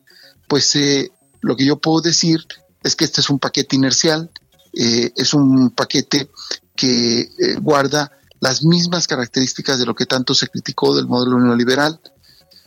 pues 0.48 0.76
eh, 0.76 1.12
lo 1.42 1.56
que 1.56 1.66
yo 1.66 1.78
puedo 1.78 2.02
decir 2.02 2.46
es 2.84 2.96
que 2.96 3.06
este 3.06 3.22
es 3.22 3.30
un 3.30 3.40
paquete 3.40 3.76
inercial, 3.76 4.32
eh, 4.74 5.12
es 5.16 5.34
un 5.34 5.72
paquete 5.72 6.30
que 6.76 7.30
guarda 7.62 8.12
las 8.40 8.64
mismas 8.64 9.08
características 9.08 9.80
de 9.80 9.86
lo 9.86 9.96
que 9.96 10.06
tanto 10.06 10.34
se 10.34 10.48
criticó 10.48 10.96
del 10.96 11.08
modelo 11.08 11.40
neoliberal, 11.40 12.00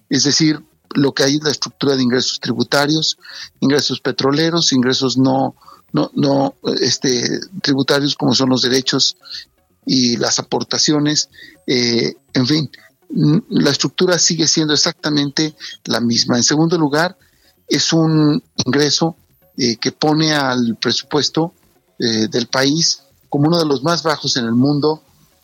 es 0.08 0.24
decir, 0.24 0.62
lo 0.94 1.12
que 1.12 1.22
hay 1.22 1.36
es 1.36 1.42
la 1.42 1.50
estructura 1.50 1.96
de 1.96 2.02
ingresos 2.02 2.40
tributarios, 2.40 3.16
ingresos 3.60 4.00
petroleros, 4.00 4.72
ingresos 4.72 5.16
no, 5.16 5.54
no, 5.92 6.10
no 6.14 6.54
este, 6.80 7.40
tributarios 7.62 8.16
como 8.16 8.34
son 8.34 8.48
los 8.48 8.62
derechos 8.62 9.16
y 9.86 10.16
las 10.16 10.38
aportaciones, 10.38 11.28
eh, 11.66 12.14
en 12.34 12.46
fin, 12.46 12.70
la 13.48 13.70
estructura 13.70 14.18
sigue 14.18 14.46
siendo 14.46 14.74
exactamente 14.74 15.54
la 15.84 16.00
misma. 16.00 16.36
En 16.36 16.44
segundo 16.44 16.78
lugar, 16.78 17.16
es 17.66 17.92
un 17.92 18.42
ingreso 18.64 19.16
eh, 19.56 19.76
que 19.76 19.92
pone 19.92 20.32
al 20.32 20.76
presupuesto 20.80 21.54
eh, 21.98 22.28
del 22.28 22.46
país 22.46 23.02
como 23.28 23.48
uno 23.48 23.58
de 23.58 23.66
los 23.66 23.82
más 23.82 24.02
bajos 24.02 24.36
en 24.36 24.44
el 24.44 24.54
mundo. 24.54 25.02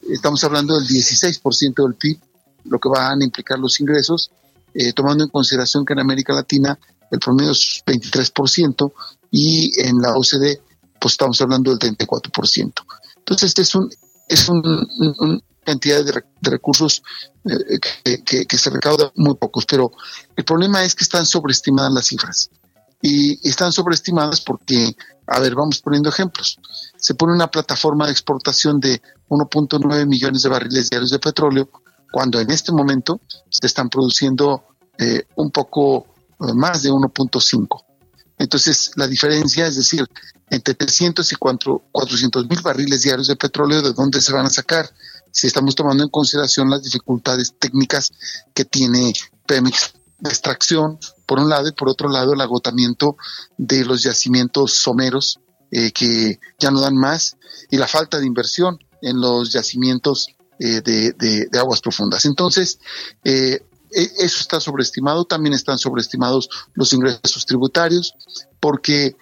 Estamos 0.08 0.42
hablando 0.44 0.78
del 0.78 0.86
16% 0.86 1.84
del 1.84 1.94
PIB, 1.94 2.18
lo 2.64 2.78
que 2.78 2.88
van 2.88 3.20
a 3.20 3.24
implicar 3.24 3.58
los 3.58 3.80
ingresos, 3.80 4.30
eh, 4.74 4.92
tomando 4.92 5.24
en 5.24 5.30
consideración 5.30 5.84
que 5.84 5.92
en 5.92 6.00
América 6.00 6.32
Latina 6.32 6.78
el 7.10 7.18
promedio 7.18 7.52
es 7.52 7.82
23% 7.86 8.92
y 9.30 9.80
en 9.80 10.00
la 10.00 10.14
OCDE 10.16 10.60
pues 11.00 11.14
estamos 11.14 11.40
hablando 11.40 11.74
del 11.74 11.96
34%. 11.96 12.72
Entonces 13.18 13.48
este 13.48 13.62
es 13.62 13.74
un 13.74 13.90
es 14.28 14.48
una 14.48 15.40
cantidad 15.64 16.04
de, 16.04 16.24
recursos 16.42 17.02
eh, 17.44 17.78
que, 18.24 18.58
se 18.58 18.70
recaudan 18.70 19.10
muy 19.14 19.34
pocos, 19.34 19.66
pero 19.66 19.92
el 20.36 20.44
problema 20.44 20.84
es 20.84 20.94
que 20.94 21.04
están 21.04 21.26
sobreestimadas 21.26 21.92
las 21.92 22.06
cifras. 22.06 22.50
Y 23.02 23.48
están 23.48 23.72
sobreestimadas 23.72 24.40
porque, 24.40 24.96
a 25.26 25.40
ver, 25.40 25.54
vamos 25.54 25.80
poniendo 25.80 26.08
ejemplos. 26.08 26.58
Se 26.96 27.14
pone 27.14 27.34
una 27.34 27.50
plataforma 27.50 28.06
de 28.06 28.12
exportación 28.12 28.80
de 28.80 29.00
1.9 29.28 30.06
millones 30.06 30.42
de 30.42 30.48
barriles 30.48 30.90
diarios 30.90 31.10
de 31.10 31.18
petróleo 31.18 31.68
cuando 32.10 32.40
en 32.40 32.50
este 32.50 32.72
momento 32.72 33.20
se 33.50 33.66
están 33.66 33.88
produciendo 33.88 34.64
eh, 34.98 35.24
un 35.36 35.50
poco 35.50 36.06
eh, 36.40 36.52
más 36.54 36.82
de 36.82 36.90
1.5. 36.90 37.84
Entonces, 38.38 38.90
la 38.96 39.06
diferencia, 39.06 39.66
es 39.66 39.76
decir, 39.76 40.06
entre 40.50 40.74
300 40.74 41.30
y 41.32 41.36
400 41.36 42.48
mil 42.48 42.60
barriles 42.60 43.02
diarios 43.02 43.28
de 43.28 43.36
petróleo, 43.36 43.82
¿de 43.82 43.92
dónde 43.92 44.20
se 44.20 44.32
van 44.32 44.46
a 44.46 44.50
sacar? 44.50 44.88
Si 45.30 45.46
estamos 45.46 45.74
tomando 45.74 46.04
en 46.04 46.10
consideración 46.10 46.70
las 46.70 46.82
dificultades 46.82 47.54
técnicas 47.58 48.12
que 48.54 48.64
tiene 48.64 49.12
Pemex 49.46 49.94
de 50.26 50.32
extracción, 50.32 50.98
por 51.26 51.38
un 51.38 51.48
lado, 51.48 51.68
y 51.68 51.72
por 51.72 51.88
otro 51.88 52.08
lado, 52.08 52.34
el 52.34 52.40
agotamiento 52.40 53.16
de 53.56 53.84
los 53.84 54.02
yacimientos 54.02 54.74
someros 54.74 55.40
eh, 55.70 55.92
que 55.92 56.38
ya 56.58 56.70
no 56.70 56.80
dan 56.80 56.96
más, 56.96 57.36
y 57.70 57.76
la 57.76 57.88
falta 57.88 58.18
de 58.18 58.26
inversión 58.26 58.78
en 59.02 59.20
los 59.20 59.52
yacimientos 59.52 60.28
eh, 60.58 60.80
de, 60.80 61.48
aguas 61.58 61.80
profundas. 61.80 62.24
Entonces, 62.24 62.78
eh, 63.24 63.60
e, 63.92 64.12
eso 64.18 64.40
está 64.40 64.60
sobreestimado, 64.60 65.24
también 65.24 65.54
están 65.54 65.78
sobreestimados 65.78 66.48
los 66.74 66.92
ingresos 66.92 67.44
tributarios, 67.46 68.14
porque 68.60 69.16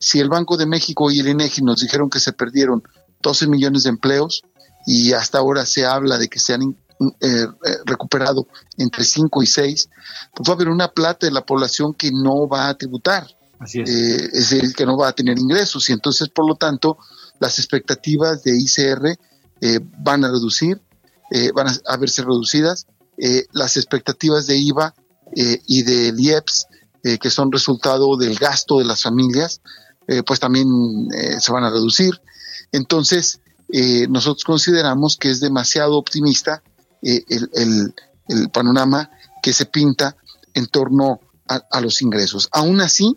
si 0.00 0.18
el 0.18 0.28
Banco 0.28 0.56
de 0.56 0.66
México 0.66 1.10
y 1.10 1.20
el 1.20 1.28
INEGI 1.28 1.62
nos 1.62 1.80
dijeron 1.80 2.10
que 2.10 2.20
se 2.20 2.32
perdieron 2.32 2.82
12 3.20 3.46
millones 3.46 3.84
de 3.84 3.90
empleos 3.90 4.42
y 4.86 5.12
hasta 5.12 5.38
ahora 5.38 5.64
se 5.64 5.86
habla 5.86 6.18
de 6.18 6.28
que 6.28 6.40
se 6.40 6.54
han 6.54 6.76
eh, 7.20 7.46
entre 8.76 9.04
5 9.04 9.42
y 9.42 9.46
6, 9.46 9.88
pues 10.34 10.48
va 10.48 10.52
a 10.52 10.56
haber 10.56 10.68
una 10.68 10.88
plata 10.88 11.26
de 11.26 11.32
la 11.32 11.44
población 11.44 11.94
que 11.94 12.10
no 12.12 12.48
va 12.48 12.68
a 12.68 12.74
tributar, 12.74 13.26
es. 13.66 14.32
decir, 14.32 14.74
que 14.74 14.86
no 14.86 14.96
va 14.96 15.08
a 15.08 15.12
tener 15.12 15.38
ingresos 15.38 15.88
y 15.88 15.92
entonces, 15.92 16.28
por 16.28 16.48
lo 16.48 16.56
tanto, 16.56 16.98
las 17.42 17.58
expectativas 17.58 18.42
de 18.44 18.56
ICR 18.56 19.18
eh, 19.60 19.80
van 19.98 20.24
a 20.24 20.28
reducir, 20.28 20.80
eh, 21.30 21.50
van 21.54 21.68
a, 21.68 21.96
verse 21.96 22.22
reducidas. 22.22 22.86
Eh, 23.18 23.46
las 23.52 23.76
expectativas 23.76 24.46
de 24.46 24.56
IVA 24.56 24.94
y 25.34 25.82
del 25.82 26.20
IEPS, 26.20 26.66
que 27.18 27.30
son 27.30 27.50
resultado 27.50 28.18
del 28.18 28.36
gasto 28.36 28.78
de 28.78 28.84
las 28.84 29.02
familias, 29.02 29.62
pues 30.26 30.40
también 30.40 30.66
se 31.40 31.52
van 31.52 31.64
a 31.64 31.70
reducir. 31.70 32.20
Entonces, 32.70 33.40
nosotros 34.10 34.44
consideramos 34.44 35.16
que 35.16 35.30
es 35.30 35.40
demasiado 35.40 35.96
optimista 35.96 36.62
el, 37.00 37.94
panorama 38.52 39.10
que 39.42 39.52
se 39.52 39.66
pinta 39.66 40.16
en 40.54 40.66
torno 40.66 41.20
a, 41.48 41.80
los 41.80 42.00
ingresos. 42.00 42.48
Aún 42.52 42.80
así, 42.80 43.16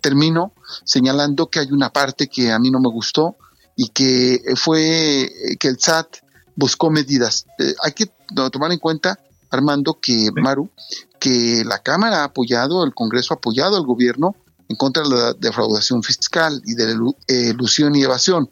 termino 0.00 0.52
señalando 0.84 1.48
que 1.48 1.58
hay 1.60 1.72
una 1.72 1.90
parte 1.90 2.28
que 2.28 2.52
a 2.52 2.58
mí 2.58 2.70
no 2.70 2.80
me 2.80 2.88
gustó, 2.88 3.36
y 3.76 3.88
que 3.88 4.40
fue 4.56 5.30
que 5.58 5.68
el 5.68 5.78
SAT 5.78 6.18
buscó 6.56 6.90
medidas. 6.90 7.46
Eh, 7.58 7.74
hay 7.82 7.92
que 7.92 8.10
tomar 8.52 8.72
en 8.72 8.78
cuenta, 8.78 9.18
Armando, 9.50 9.98
que 10.00 10.30
Maru, 10.32 10.70
que 11.18 11.62
la 11.64 11.78
Cámara 11.80 12.20
ha 12.20 12.24
apoyado, 12.24 12.84
el 12.84 12.94
Congreso 12.94 13.34
ha 13.34 13.36
apoyado 13.36 13.76
al 13.76 13.84
gobierno 13.84 14.36
en 14.68 14.76
contra 14.76 15.02
de 15.02 15.08
la 15.10 15.32
defraudación 15.34 16.02
fiscal 16.02 16.62
y 16.64 16.74
de 16.74 16.86
la 16.86 17.50
ilusión 17.50 17.94
y 17.96 18.02
evasión. 18.02 18.48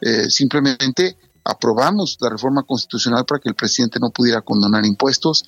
Eh, 0.00 0.28
simplemente 0.30 1.16
aprobamos 1.44 2.16
la 2.20 2.30
reforma 2.30 2.62
constitucional 2.62 3.24
para 3.24 3.40
que 3.40 3.48
el 3.48 3.54
presidente 3.54 3.98
no 4.00 4.10
pudiera 4.10 4.42
condonar 4.42 4.84
impuestos, 4.84 5.44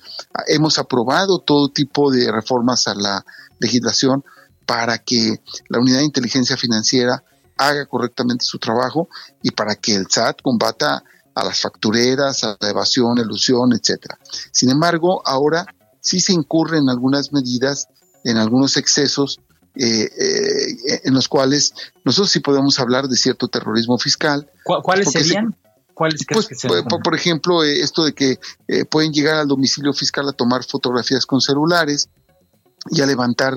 hemos 0.47 0.77
aprobado 0.77 1.39
todo 1.39 1.69
tipo 1.69 2.11
de 2.11 2.31
reformas 2.31 2.87
a 2.87 2.95
la 2.95 3.25
legislación 3.59 4.23
para 4.65 4.97
que 4.97 5.41
la 5.69 5.79
unidad 5.79 5.99
de 5.99 6.05
inteligencia 6.05 6.57
financiera 6.57 7.23
haga 7.57 7.85
correctamente 7.85 8.45
su 8.45 8.59
trabajo 8.59 9.07
y 9.41 9.51
para 9.51 9.75
que 9.75 9.95
el 9.95 10.07
SAT 10.09 10.41
combata 10.41 11.03
a 11.33 11.43
las 11.43 11.59
factureras, 11.59 12.43
a 12.43 12.57
la 12.59 12.69
evasión, 12.69 13.17
elusión, 13.17 13.71
etcétera. 13.73 14.17
Sin 14.51 14.69
embargo, 14.69 15.21
ahora 15.25 15.65
sí 16.01 16.19
se 16.19 16.33
incurre 16.33 16.77
en 16.77 16.89
algunas 16.89 17.31
medidas, 17.31 17.87
en 18.23 18.37
algunos 18.37 18.77
excesos, 18.77 19.39
eh, 19.75 20.09
eh, 20.17 21.01
en 21.03 21.13
los 21.13 21.27
cuales 21.27 21.73
nosotros 22.05 22.31
sí 22.31 22.39
podemos 22.39 22.79
hablar 22.79 23.07
de 23.07 23.17
cierto 23.17 23.47
terrorismo 23.49 23.97
fiscal. 23.97 24.49
¿Cuáles 24.63 25.11
serían? 25.11 25.55
¿Cuáles 25.95 26.25
pues, 26.27 26.49
por, 26.89 27.01
por, 27.01 27.15
ejemplo, 27.15 27.63
eh, 27.63 27.79
esto 27.79 28.03
de 28.03 28.13
que 28.13 28.37
pueden 28.89 29.13
llegar 29.13 29.35
al 29.35 29.47
domicilio 29.47 29.93
fiscal 29.93 30.27
a 30.27 30.33
tomar 30.33 30.63
fotografías 30.63 31.25
con 31.25 31.39
celulares 31.39 32.09
y 32.91 33.01
a 33.01 33.05
levantar 33.05 33.55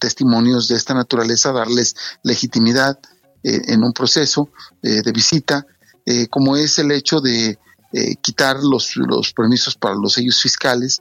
testimonios 0.00 0.66
de 0.66 0.74
esta 0.74 0.92
naturaleza, 0.94 1.52
darles 1.52 1.94
legitimidad 2.24 2.98
en 3.44 3.84
un 3.84 3.92
proceso 3.92 4.48
de 4.82 5.12
visita, 5.12 5.64
como 6.30 6.56
es 6.56 6.80
el 6.80 6.90
hecho 6.90 7.20
de 7.20 7.56
quitar 8.22 8.56
los, 8.60 8.96
los 8.96 9.32
permisos 9.32 9.76
para 9.76 9.94
los 9.94 10.14
sellos 10.14 10.42
fiscales, 10.42 11.00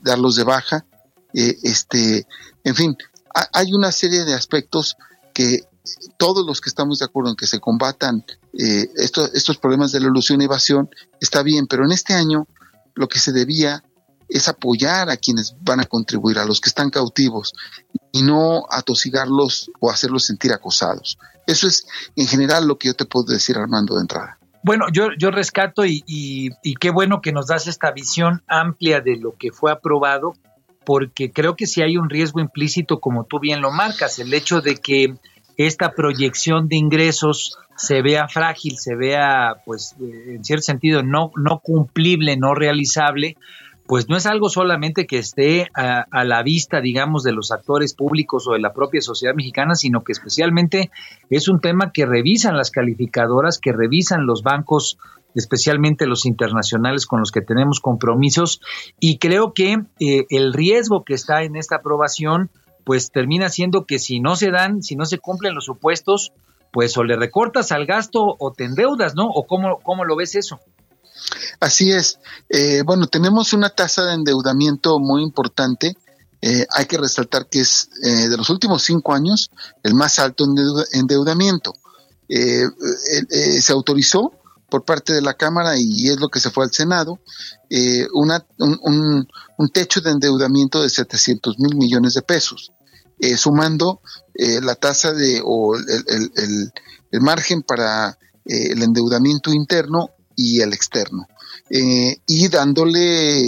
darlos 0.00 0.36
de 0.36 0.44
baja, 0.44 0.86
este, 1.34 2.26
en 2.64 2.74
fin, 2.74 2.96
hay 3.52 3.72
una 3.74 3.92
serie 3.92 4.24
de 4.24 4.34
aspectos 4.34 4.96
que 5.34 5.68
todos 6.16 6.46
los 6.46 6.60
que 6.60 6.68
estamos 6.68 6.98
de 6.98 7.06
acuerdo 7.06 7.30
en 7.30 7.36
que 7.36 7.46
se 7.46 7.60
combatan 7.60 8.24
eh, 8.52 8.88
estos, 8.96 9.58
problemas 9.58 9.92
de 9.92 10.00
la 10.00 10.06
ilusión 10.06 10.40
y 10.40 10.44
evasión 10.44 10.90
está 11.20 11.42
bien, 11.42 11.66
pero 11.66 11.84
en 11.84 11.92
este 11.92 12.14
año 12.14 12.46
lo 12.94 13.08
que 13.08 13.18
se 13.18 13.32
debía 13.32 13.82
es 14.28 14.48
apoyar 14.48 15.08
a 15.08 15.16
quienes 15.16 15.54
van 15.60 15.80
a 15.80 15.84
contribuir, 15.84 16.38
a 16.38 16.44
los 16.44 16.60
que 16.60 16.68
están 16.68 16.90
cautivos, 16.90 17.54
y 18.12 18.22
no 18.22 18.64
atosigarlos 18.70 19.70
o 19.80 19.90
hacerlos 19.90 20.24
sentir 20.24 20.52
acosados. 20.52 21.18
Eso 21.46 21.66
es 21.66 21.86
en 22.14 22.26
general 22.26 22.66
lo 22.66 22.76
que 22.78 22.88
yo 22.88 22.94
te 22.94 23.06
puedo 23.06 23.32
decir, 23.32 23.56
Armando, 23.56 23.94
de 23.94 24.02
entrada. 24.02 24.38
Bueno, 24.62 24.86
yo, 24.92 25.08
yo 25.18 25.30
rescato 25.30 25.86
y, 25.86 26.02
y 26.06 26.74
qué 26.74 26.90
bueno 26.90 27.22
que 27.22 27.32
nos 27.32 27.46
das 27.46 27.68
esta 27.68 27.90
visión 27.92 28.42
amplia 28.48 29.00
de 29.00 29.16
lo 29.16 29.34
que 29.38 29.50
fue 29.50 29.72
aprobado 29.72 30.34
porque 30.88 31.30
creo 31.30 31.54
que 31.54 31.66
sí 31.66 31.82
hay 31.82 31.98
un 31.98 32.08
riesgo 32.08 32.40
implícito, 32.40 32.98
como 32.98 33.24
tú 33.24 33.40
bien 33.40 33.60
lo 33.60 33.70
marcas, 33.70 34.18
el 34.20 34.32
hecho 34.32 34.62
de 34.62 34.76
que 34.76 35.16
esta 35.58 35.92
proyección 35.92 36.68
de 36.68 36.76
ingresos 36.76 37.58
se 37.76 38.00
vea 38.00 38.28
frágil, 38.28 38.78
se 38.78 38.94
vea, 38.94 39.56
pues, 39.66 39.94
eh, 40.00 40.36
en 40.36 40.44
cierto 40.44 40.62
sentido, 40.62 41.02
no, 41.02 41.32
no 41.36 41.58
cumplible, 41.58 42.36
no 42.36 42.54
realizable, 42.54 43.36
pues 43.86 44.08
no 44.08 44.16
es 44.16 44.26
algo 44.26 44.50
solamente 44.50 45.06
que 45.06 45.18
esté 45.18 45.68
a, 45.74 46.24
la 46.24 46.42
vista, 46.42 46.82
digamos, 46.82 47.22
de 47.22 47.32
los 47.32 47.50
actores 47.50 47.94
públicos 47.94 48.46
o 48.46 48.52
de 48.52 48.60
la 48.60 48.74
propia 48.74 49.00
sociedad 49.00 49.34
mexicana, 49.34 49.74
sino 49.74 50.04
que 50.04 50.12
especialmente 50.12 50.90
es 51.30 51.48
un 51.48 51.60
tema 51.60 51.90
que 51.90 52.04
revisan 52.04 52.54
las 52.54 52.70
calificadoras, 52.70 53.58
que 53.58 53.72
revisan 53.72 54.26
los 54.26 54.42
bancos 54.42 54.98
especialmente 55.34 56.06
los 56.06 56.26
internacionales 56.26 57.06
con 57.06 57.20
los 57.20 57.32
que 57.32 57.40
tenemos 57.40 57.80
compromisos, 57.80 58.60
y 59.00 59.18
creo 59.18 59.54
que 59.54 59.78
eh, 60.00 60.26
el 60.30 60.52
riesgo 60.52 61.04
que 61.04 61.14
está 61.14 61.42
en 61.42 61.56
esta 61.56 61.76
aprobación, 61.76 62.50
pues 62.88 63.10
termina 63.10 63.50
siendo 63.50 63.84
que 63.84 63.98
si 63.98 64.18
no 64.18 64.34
se 64.34 64.50
dan, 64.50 64.82
si 64.82 64.96
no 64.96 65.04
se 65.04 65.18
cumplen 65.18 65.54
los 65.54 65.66
supuestos, 65.66 66.32
pues 66.72 66.96
o 66.96 67.04
le 67.04 67.16
recortas 67.16 67.70
al 67.70 67.84
gasto 67.84 68.34
o 68.38 68.52
te 68.54 68.64
endeudas, 68.64 69.14
¿no? 69.14 69.26
¿O 69.26 69.46
cómo, 69.46 69.78
cómo 69.82 70.06
lo 70.06 70.16
ves 70.16 70.34
eso? 70.34 70.58
Así 71.60 71.92
es. 71.92 72.18
Eh, 72.48 72.80
bueno, 72.86 73.06
tenemos 73.06 73.52
una 73.52 73.68
tasa 73.68 74.06
de 74.06 74.14
endeudamiento 74.14 74.98
muy 75.00 75.22
importante. 75.22 75.98
Eh, 76.40 76.64
hay 76.70 76.86
que 76.86 76.96
resaltar 76.96 77.50
que 77.50 77.60
es 77.60 77.90
de 78.00 78.34
los 78.38 78.48
últimos 78.48 78.82
cinco 78.84 79.12
años 79.12 79.50
el 79.82 79.92
más 79.92 80.18
alto 80.18 80.46
endeudamiento. 80.94 81.74
se 82.26 83.72
autorizó 83.74 84.32
por 84.68 84.84
parte 84.84 85.12
de 85.12 85.22
la 85.22 85.34
Cámara 85.34 85.78
y 85.78 86.08
es 86.08 86.18
lo 86.20 86.28
que 86.28 86.40
se 86.40 86.50
fue 86.50 86.64
al 86.64 86.72
Senado, 86.72 87.18
eh, 87.70 88.06
una, 88.12 88.44
un, 88.58 89.26
un, 89.56 89.68
techo 89.70 90.00
de 90.00 90.10
endeudamiento 90.10 90.82
de 90.82 90.90
700 90.90 91.58
mil 91.58 91.76
millones 91.76 92.14
de 92.14 92.22
pesos, 92.22 92.72
eh, 93.18 93.36
sumando 93.36 94.00
eh, 94.34 94.60
la 94.62 94.74
tasa 94.74 95.12
de 95.12 95.40
o 95.44 95.76
el, 95.76 96.04
el, 96.36 96.72
el, 97.12 97.20
margen 97.20 97.62
para 97.62 98.18
el 98.44 98.82
endeudamiento 98.82 99.52
interno 99.52 100.10
y 100.34 100.60
el 100.60 100.72
externo, 100.72 101.26
y 101.68 102.48
dándole 102.48 103.42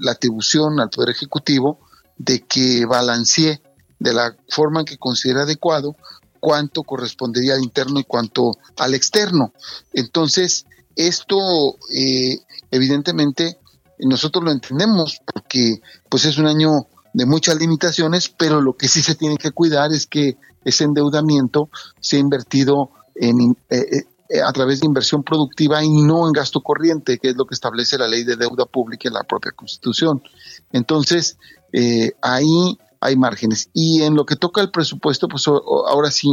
la 0.00 0.12
atribución 0.12 0.80
al 0.80 0.88
Poder 0.88 1.10
Ejecutivo 1.10 1.80
de 2.16 2.44
que 2.46 2.86
balancee 2.86 3.60
de 3.98 4.14
la 4.14 4.34
forma 4.48 4.80
en 4.80 4.86
que 4.86 4.98
considera 4.98 5.42
adecuado 5.42 5.96
cuánto 6.40 6.82
correspondería 6.82 7.54
al 7.54 7.62
interno 7.62 7.98
y 7.98 8.04
cuánto 8.04 8.52
al 8.78 8.94
externo. 8.94 9.52
Entonces, 9.92 10.66
esto 10.94 11.76
eh, 11.92 12.38
evidentemente 12.70 13.58
nosotros 13.98 14.44
lo 14.44 14.50
entendemos 14.50 15.20
porque 15.32 15.80
pues 16.08 16.24
es 16.24 16.38
un 16.38 16.46
año 16.46 16.86
de 17.16 17.24
muchas 17.24 17.56
limitaciones, 17.56 18.28
pero 18.28 18.60
lo 18.60 18.76
que 18.76 18.88
sí 18.88 19.00
se 19.00 19.14
tiene 19.14 19.38
que 19.38 19.50
cuidar 19.50 19.90
es 19.90 20.06
que 20.06 20.36
ese 20.64 20.84
endeudamiento 20.84 21.70
sea 21.98 22.18
invertido 22.18 22.90
en, 23.14 23.56
eh, 23.70 24.04
eh, 24.28 24.42
a 24.42 24.52
través 24.52 24.80
de 24.80 24.86
inversión 24.86 25.22
productiva 25.22 25.82
y 25.82 26.02
no 26.02 26.26
en 26.26 26.32
gasto 26.32 26.60
corriente, 26.60 27.18
que 27.18 27.30
es 27.30 27.36
lo 27.36 27.46
que 27.46 27.54
establece 27.54 27.96
la 27.96 28.06
ley 28.06 28.24
de 28.24 28.36
deuda 28.36 28.66
pública 28.66 29.08
y 29.08 29.12
la 29.12 29.22
propia 29.22 29.52
Constitución. 29.52 30.22
Entonces, 30.72 31.38
ahí 32.20 32.78
hay 33.00 33.16
márgenes. 33.16 33.70
Y 33.72 34.02
en 34.02 34.14
lo 34.14 34.26
que 34.26 34.36
toca 34.36 34.60
el 34.60 34.70
presupuesto, 34.70 35.26
pues 35.26 35.46
ahora 35.48 36.10
sí 36.10 36.28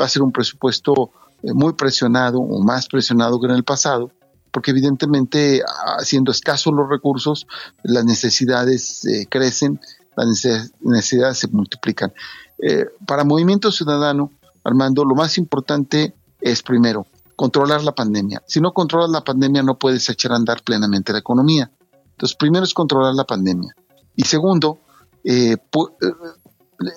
va 0.00 0.06
a 0.06 0.08
ser 0.08 0.22
un 0.22 0.32
presupuesto 0.32 1.12
eh, 1.44 1.52
muy 1.52 1.74
presionado 1.74 2.38
o 2.40 2.60
más 2.64 2.88
presionado 2.88 3.38
que 3.38 3.46
en 3.46 3.52
el 3.52 3.64
pasado, 3.64 4.10
porque 4.50 4.70
evidentemente 4.70 5.62
siendo 6.02 6.32
escasos 6.32 6.72
los 6.72 6.88
recursos, 6.88 7.46
las 7.82 8.04
necesidades 8.04 9.04
eh, 9.04 9.26
crecen, 9.28 9.80
las 10.16 10.46
necesidades 10.80 11.38
se 11.38 11.48
multiplican. 11.48 12.12
Eh, 12.58 12.86
para 13.06 13.24
Movimiento 13.24 13.72
Ciudadano, 13.72 14.30
Armando, 14.62 15.04
lo 15.04 15.14
más 15.14 15.38
importante 15.38 16.14
es 16.40 16.62
primero 16.62 17.06
controlar 17.36 17.82
la 17.82 17.92
pandemia. 17.92 18.42
Si 18.46 18.60
no 18.60 18.72
controlas 18.72 19.10
la 19.10 19.22
pandemia, 19.22 19.62
no 19.62 19.78
puedes 19.78 20.08
echar 20.08 20.32
a 20.32 20.36
andar 20.36 20.62
plenamente 20.62 21.12
la 21.12 21.18
economía. 21.18 21.70
Entonces, 22.12 22.36
primero 22.36 22.64
es 22.64 22.72
controlar 22.72 23.14
la 23.14 23.24
pandemia. 23.24 23.74
Y 24.14 24.22
segundo, 24.24 24.78
eh, 25.24 25.56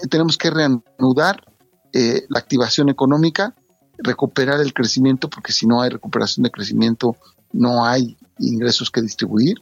tenemos 0.09 0.37
que 0.37 0.49
reanudar 0.49 1.43
eh, 1.93 2.25
la 2.29 2.39
activación 2.39 2.89
económica, 2.89 3.55
recuperar 3.97 4.59
el 4.59 4.73
crecimiento, 4.73 5.29
porque 5.29 5.51
si 5.51 5.65
no 5.65 5.81
hay 5.81 5.89
recuperación 5.89 6.43
de 6.43 6.51
crecimiento, 6.51 7.15
no 7.51 7.85
hay 7.85 8.17
ingresos 8.37 8.91
que 8.91 9.01
distribuir. 9.01 9.57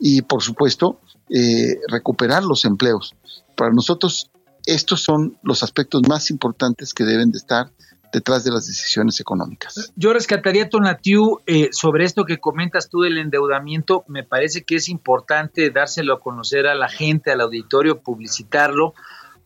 Y 0.00 0.22
por 0.22 0.42
supuesto, 0.42 0.98
eh, 1.28 1.78
recuperar 1.88 2.42
los 2.42 2.64
empleos. 2.64 3.14
Para 3.54 3.72
nosotros, 3.72 4.30
estos 4.66 5.02
son 5.02 5.36
los 5.42 5.62
aspectos 5.62 6.02
más 6.08 6.30
importantes 6.30 6.94
que 6.94 7.04
deben 7.04 7.30
de 7.30 7.38
estar 7.38 7.70
detrás 8.12 8.44
de 8.44 8.50
las 8.50 8.66
decisiones 8.66 9.20
económicas. 9.20 9.92
Yo 9.94 10.12
rescataría, 10.12 10.68
Tonatiu, 10.68 11.40
eh, 11.46 11.68
sobre 11.72 12.04
esto 12.04 12.24
que 12.24 12.38
comentas 12.38 12.88
tú 12.88 13.02
del 13.02 13.18
endeudamiento. 13.18 14.04
Me 14.08 14.24
parece 14.24 14.64
que 14.64 14.76
es 14.76 14.88
importante 14.88 15.70
dárselo 15.70 16.14
a 16.14 16.18
conocer 16.18 16.66
a 16.66 16.74
la 16.74 16.88
gente, 16.88 17.30
al 17.30 17.40
auditorio, 17.40 18.00
publicitarlo, 18.00 18.94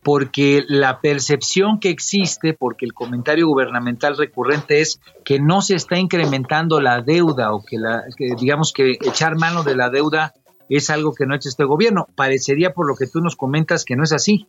porque 0.03 0.63
la 0.67 1.01
percepción 1.01 1.79
que 1.79 1.89
existe, 1.89 2.53
porque 2.53 2.85
el 2.85 2.93
comentario 2.93 3.47
gubernamental 3.47 4.17
recurrente 4.17 4.81
es 4.81 4.99
que 5.23 5.39
no 5.39 5.61
se 5.61 5.75
está 5.75 5.97
incrementando 5.97 6.79
la 6.79 7.01
deuda 7.01 7.53
o 7.53 7.63
que, 7.63 7.77
la, 7.77 8.03
digamos 8.39 8.71
que 8.71 8.91
echar 9.01 9.35
mano 9.35 9.63
de 9.63 9.75
la 9.75 9.89
deuda 9.89 10.33
es 10.69 10.89
algo 10.89 11.13
que 11.13 11.25
no 11.25 11.33
ha 11.33 11.37
hecho 11.37 11.49
este 11.49 11.65
gobierno. 11.65 12.07
Parecería 12.15 12.73
por 12.73 12.87
lo 12.87 12.95
que 12.95 13.07
tú 13.07 13.19
nos 13.19 13.35
comentas 13.35 13.85
que 13.85 13.95
no 13.95 14.03
es 14.03 14.11
así. 14.11 14.47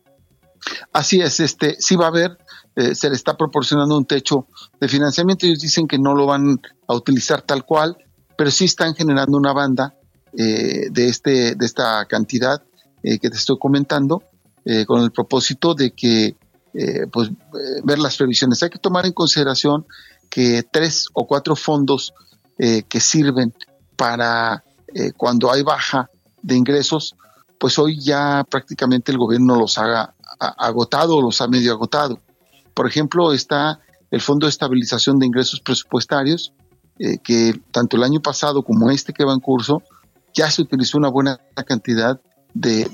Así 0.91 1.21
es, 1.21 1.39
este, 1.39 1.75
sí 1.79 1.95
va 1.95 2.05
a 2.05 2.09
haber, 2.09 2.37
eh, 2.75 2.95
se 2.95 3.09
le 3.09 3.15
está 3.15 3.37
proporcionando 3.37 3.97
un 3.97 4.05
techo 4.05 4.47
de 4.79 4.87
financiamiento. 4.87 5.45
Ellos 5.45 5.59
dicen 5.59 5.87
que 5.87 5.99
no 5.99 6.15
lo 6.15 6.25
van 6.25 6.59
a 6.87 6.95
utilizar 6.95 7.41
tal 7.41 7.63
cual, 7.63 7.97
pero 8.37 8.51
sí 8.51 8.65
están 8.65 8.95
generando 8.95 9.37
una 9.37 9.53
banda 9.53 9.95
eh, 10.39 10.89
de 10.91 11.07
este, 11.07 11.55
de 11.55 11.65
esta 11.65 12.05
cantidad 12.05 12.61
eh, 13.01 13.17
que 13.17 13.31
te 13.31 13.37
estoy 13.37 13.57
comentando 13.57 14.23
eh, 14.65 14.85
con 14.85 15.01
el 15.01 15.11
propósito 15.11 15.73
de 15.73 15.91
que, 15.91 16.35
pues, 17.11 17.31
ver 17.83 17.97
las 17.97 18.17
previsiones. 18.17 18.61
Hay 18.61 18.69
que 18.69 18.77
tomar 18.77 19.07
en 19.07 19.13
consideración 19.13 19.87
que 20.29 20.63
tres 20.69 21.07
o 21.13 21.25
cuatro 21.25 21.55
fondos 21.55 22.13
que 22.55 22.99
sirven 22.99 23.51
para 23.95 24.63
cuando 25.15 25.51
hay 25.51 25.63
baja 25.63 26.09
de 26.41 26.55
ingresos, 26.55 27.15
pues 27.59 27.77
hoy 27.79 27.99
ya 27.99 28.45
prácticamente 28.49 29.11
el 29.11 29.17
gobierno 29.17 29.55
los 29.55 29.77
ha 29.77 30.13
agotado 30.39 31.21
los 31.21 31.41
ha 31.41 31.47
medio 31.47 31.73
agotado. 31.73 32.19
Por 32.73 32.87
ejemplo, 32.87 33.33
está 33.33 33.79
el 34.11 34.21
Fondo 34.21 34.45
de 34.45 34.51
Estabilización 34.51 35.19
de 35.19 35.25
Ingresos 35.25 35.61
Presupuestarios, 35.61 36.53
eh, 36.99 37.17
que 37.23 37.59
tanto 37.71 37.97
el 37.97 38.03
año 38.03 38.21
pasado 38.21 38.63
como 38.63 38.89
este 38.89 39.13
que 39.13 39.25
va 39.25 39.33
en 39.33 39.39
curso, 39.39 39.83
ya 40.33 40.49
se 40.51 40.61
utilizó 40.61 40.97
una 40.97 41.09
buena 41.09 41.39
cantidad 41.65 42.19
de, 42.53 42.87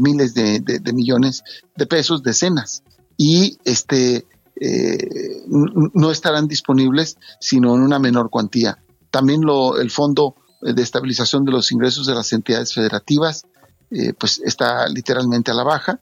miles 0.00 0.34
de, 0.34 0.92
millones 0.92 1.42
de 1.76 1.86
pesos, 1.86 2.22
decenas, 2.22 2.82
y 3.16 3.58
este 3.64 4.26
eh, 4.60 5.42
no 5.46 6.10
estarán 6.10 6.48
disponibles 6.48 7.16
sino 7.38 7.74
en 7.74 7.82
una 7.82 7.98
menor 7.98 8.30
cuantía. 8.30 8.78
También 9.10 9.42
lo, 9.42 9.78
el 9.78 9.90
Fondo 9.90 10.34
de 10.60 10.82
Estabilización 10.82 11.44
de 11.44 11.52
los 11.52 11.72
Ingresos 11.72 12.06
de 12.06 12.14
las 12.14 12.32
Entidades 12.32 12.74
Federativas 12.74 13.44
eh, 13.90 14.12
pues 14.12 14.40
está 14.44 14.86
literalmente 14.88 15.50
a 15.50 15.54
la 15.54 15.64
baja 15.64 15.98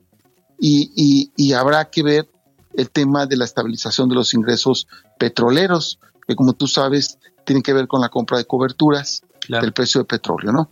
y, 0.60 1.30
y, 1.36 1.52
habrá 1.54 1.88
que 1.88 2.02
ver 2.02 2.28
el 2.74 2.90
tema 2.90 3.24
de 3.24 3.36
la 3.36 3.46
estabilización 3.46 4.08
de 4.10 4.16
los 4.16 4.34
ingresos 4.34 4.88
petroleros, 5.18 5.98
que 6.26 6.34
como 6.34 6.52
tú 6.52 6.66
sabes 6.66 7.18
tienen 7.44 7.62
que 7.62 7.72
ver 7.72 7.86
con 7.86 8.00
la 8.02 8.10
compra 8.10 8.36
de 8.36 8.44
coberturas 8.44 9.22
del 9.48 9.72
precio 9.72 10.00
de 10.00 10.04
petróleo, 10.04 10.52
¿no? 10.52 10.68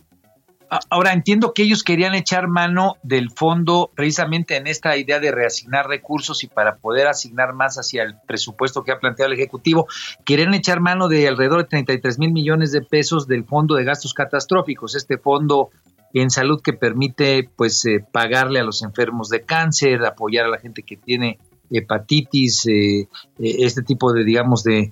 Ahora 0.89 1.13
entiendo 1.13 1.53
que 1.53 1.63
ellos 1.63 1.83
querían 1.83 2.13
echar 2.13 2.47
mano 2.47 2.97
del 3.01 3.31
fondo 3.31 3.89
precisamente 3.95 4.57
en 4.57 4.67
esta 4.67 4.97
idea 4.97 5.19
de 5.19 5.31
reasignar 5.31 5.87
recursos 5.87 6.43
y 6.43 6.47
para 6.47 6.75
poder 6.75 7.07
asignar 7.07 7.53
más 7.53 7.77
hacia 7.77 8.03
el 8.03 8.15
presupuesto 8.27 8.83
que 8.83 8.91
ha 8.91 8.99
planteado 8.99 9.31
el 9.31 9.39
Ejecutivo, 9.39 9.87
querían 10.25 10.53
echar 10.53 10.81
mano 10.81 11.07
de 11.07 11.27
alrededor 11.27 11.63
de 11.63 11.69
33 11.69 12.19
mil 12.19 12.33
millones 12.33 12.71
de 12.73 12.81
pesos 12.81 13.27
del 13.27 13.45
fondo 13.45 13.75
de 13.75 13.85
gastos 13.85 14.13
catastróficos, 14.13 14.95
este 14.95 15.17
fondo 15.17 15.69
en 16.13 16.29
salud 16.29 16.61
que 16.61 16.73
permite 16.73 17.49
pues 17.55 17.85
eh, 17.85 18.03
pagarle 18.11 18.59
a 18.59 18.63
los 18.63 18.83
enfermos 18.83 19.29
de 19.29 19.43
cáncer, 19.43 20.03
apoyar 20.05 20.45
a 20.45 20.49
la 20.49 20.59
gente 20.59 20.83
que 20.83 20.97
tiene 20.97 21.39
hepatitis, 21.69 22.65
eh, 22.67 23.01
eh, 23.01 23.07
este 23.39 23.83
tipo 23.83 24.11
de 24.11 24.23
digamos 24.23 24.63
de 24.63 24.91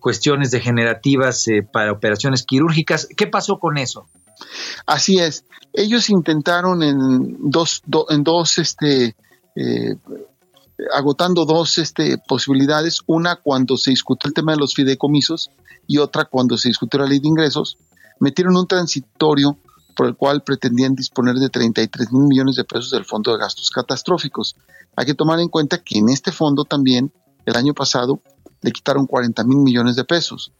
cuestiones 0.00 0.50
degenerativas 0.50 1.44
para 1.72 1.92
operaciones 1.92 2.42
quirúrgicas. 2.42 3.06
¿Qué 3.14 3.26
pasó 3.26 3.58
con 3.58 3.76
eso? 3.76 4.06
Así 4.86 5.18
es. 5.18 5.44
Ellos 5.72 6.10
intentaron 6.10 6.82
en 6.82 7.50
dos, 7.50 7.82
en 8.08 8.24
dos, 8.24 8.58
este, 8.58 9.16
eh, 9.54 9.96
agotando 10.94 11.44
dos 11.44 11.78
este, 11.78 12.18
posibilidades, 12.18 13.00
una 13.06 13.36
cuando 13.36 13.76
se 13.76 13.90
discutió 13.90 14.28
el 14.28 14.34
tema 14.34 14.52
de 14.52 14.58
los 14.58 14.74
fideicomisos 14.74 15.50
y 15.86 15.98
otra 15.98 16.24
cuando 16.24 16.56
se 16.56 16.68
discutió 16.68 17.00
la 17.00 17.06
ley 17.06 17.18
de 17.18 17.28
ingresos, 17.28 17.78
metieron 18.20 18.56
un 18.56 18.66
transitorio 18.66 19.58
por 19.96 20.06
el 20.06 20.16
cual 20.16 20.42
pretendían 20.42 20.94
disponer 20.94 21.34
de 21.36 21.48
33 21.48 22.12
mil 22.12 22.28
millones 22.28 22.54
de 22.54 22.64
pesos 22.64 22.90
del 22.90 23.04
Fondo 23.04 23.32
de 23.32 23.38
Gastos 23.38 23.70
Catastróficos. 23.70 24.54
Hay 24.94 25.06
que 25.06 25.14
tomar 25.14 25.40
en 25.40 25.48
cuenta 25.48 25.82
que 25.82 25.98
en 25.98 26.08
este 26.08 26.30
fondo 26.30 26.64
también, 26.64 27.12
el 27.46 27.56
año 27.56 27.74
pasado, 27.74 28.20
le 28.60 28.70
quitaron 28.70 29.06
40 29.06 29.42
mil 29.44 29.58
millones 29.58 29.96
de 29.96 30.04
pesos. 30.04 30.52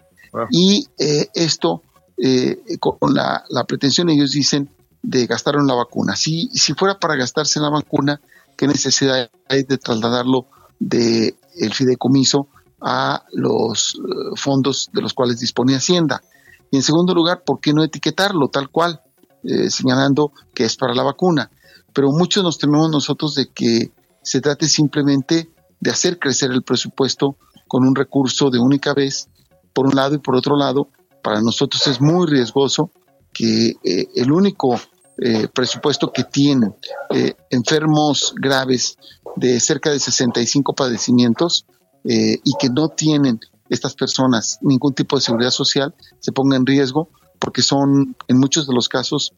Y 0.51 0.89
eh, 0.99 1.29
esto 1.35 1.83
eh, 2.23 2.79
con 2.79 3.15
la, 3.15 3.45
pretensión, 3.67 4.11
ellos 4.11 4.33
dicen, 4.33 4.71
de 5.03 5.27
gastar 5.27 5.55
en 5.57 5.67
la 5.67 5.75
vacuna. 5.75 6.17
Si, 6.17 6.49
si 6.53 6.75
fuera 6.75 6.99
para 6.99 7.17
gastarse 7.17 7.61
la 7.61 7.71
vacuna, 7.71 8.21
¿qué 8.57 8.67
necesidad 8.67 9.31
hay 9.49 9.63
de 9.63 9.79
trasladarlo 9.79 10.47
del 10.79 11.37
el 11.57 11.75
fideicomiso 11.75 12.49
a 12.81 13.25
los 13.33 13.95
eh, 13.95 14.37
fondos 14.37 14.91
de 14.93 15.03
los 15.03 15.15
cuales 15.15 15.39
dispone 15.39 15.77
Hacienda? 15.77 16.23
Y 16.71 16.77
en 16.77 16.83
segundo 16.83 17.15
lugar, 17.15 17.43
¿por 17.45 17.61
qué 17.61 17.73
no 17.73 17.83
etiquetarlo 17.83 18.49
tal 18.49 18.69
cual, 18.69 19.01
eh, 19.45 19.71
señalando 19.71 20.33
que 20.55 20.65
es 20.65 20.77
para 20.77 20.95
la 20.95 21.05
vacuna? 21.05 21.51
Pero 21.93 22.11
muchos 22.11 22.43
nos 22.43 22.59
tememos 22.59 22.91
nosotros 22.91 23.35
de 23.35 23.49
que 23.49 23.93
se 24.23 24.41
trate 24.41 24.69
simplemente 24.69 25.49
de 25.81 25.91
hacer 25.91 26.19
crecer 26.19 26.51
el 26.51 26.63
presupuesto 26.63 27.37
con 27.67 27.87
un 27.87 27.95
recurso 27.95 28.51
de 28.51 28.59
única 28.59 28.93
vez, 28.93 29.29
por 29.73 29.87
un 29.87 29.95
lado, 29.95 30.17
y 30.17 30.19
por 30.19 30.35
otro 30.35 30.57
lado, 30.57 30.89
para 31.23 31.41
nosotros 31.41 31.87
es 31.87 32.01
muy 32.01 32.27
riesgoso 32.27 32.91
que 33.33 33.77
eh, 33.85 34.09
el 34.17 34.33
único 34.33 34.81
eh, 35.19 35.49
presupuesto 35.49 36.13
que 36.13 36.25
tienen 36.25 36.75
eh, 37.11 37.35
enfermos 37.51 38.35
graves 38.37 38.97
de 39.37 39.61
cerca 39.61 39.91
de 39.91 39.99
65 39.99 40.75
padecimientos 40.75 41.67
y 42.05 42.53
que 42.59 42.71
no 42.71 42.89
tienen 42.89 43.39
estas 43.69 43.95
personas 43.95 44.59
ningún 44.63 44.95
tipo 44.95 45.17
de 45.17 45.21
seguridad 45.21 45.51
social 45.51 45.95
se 46.21 46.33
ponga 46.33 46.57
en 46.57 46.65
riesgo 46.65 47.11
porque 47.39 47.61
son 47.61 48.17
en 48.29 48.39
muchos 48.39 48.67
de 48.67 48.73
los 48.73 48.89
casos 48.89 49.35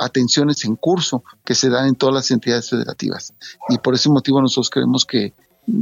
atenciones 0.00 0.64
en 0.64 0.76
curso 0.76 1.24
que 1.44 1.54
se 1.54 1.68
dan 1.68 1.88
en 1.88 1.96
todas 1.96 2.14
las 2.14 2.30
entidades 2.30 2.70
federativas 2.70 3.34
y 3.68 3.78
por 3.78 3.94
ese 3.94 4.08
motivo 4.08 4.40
nosotros 4.40 4.70
creemos 4.70 5.04
que 5.04 5.34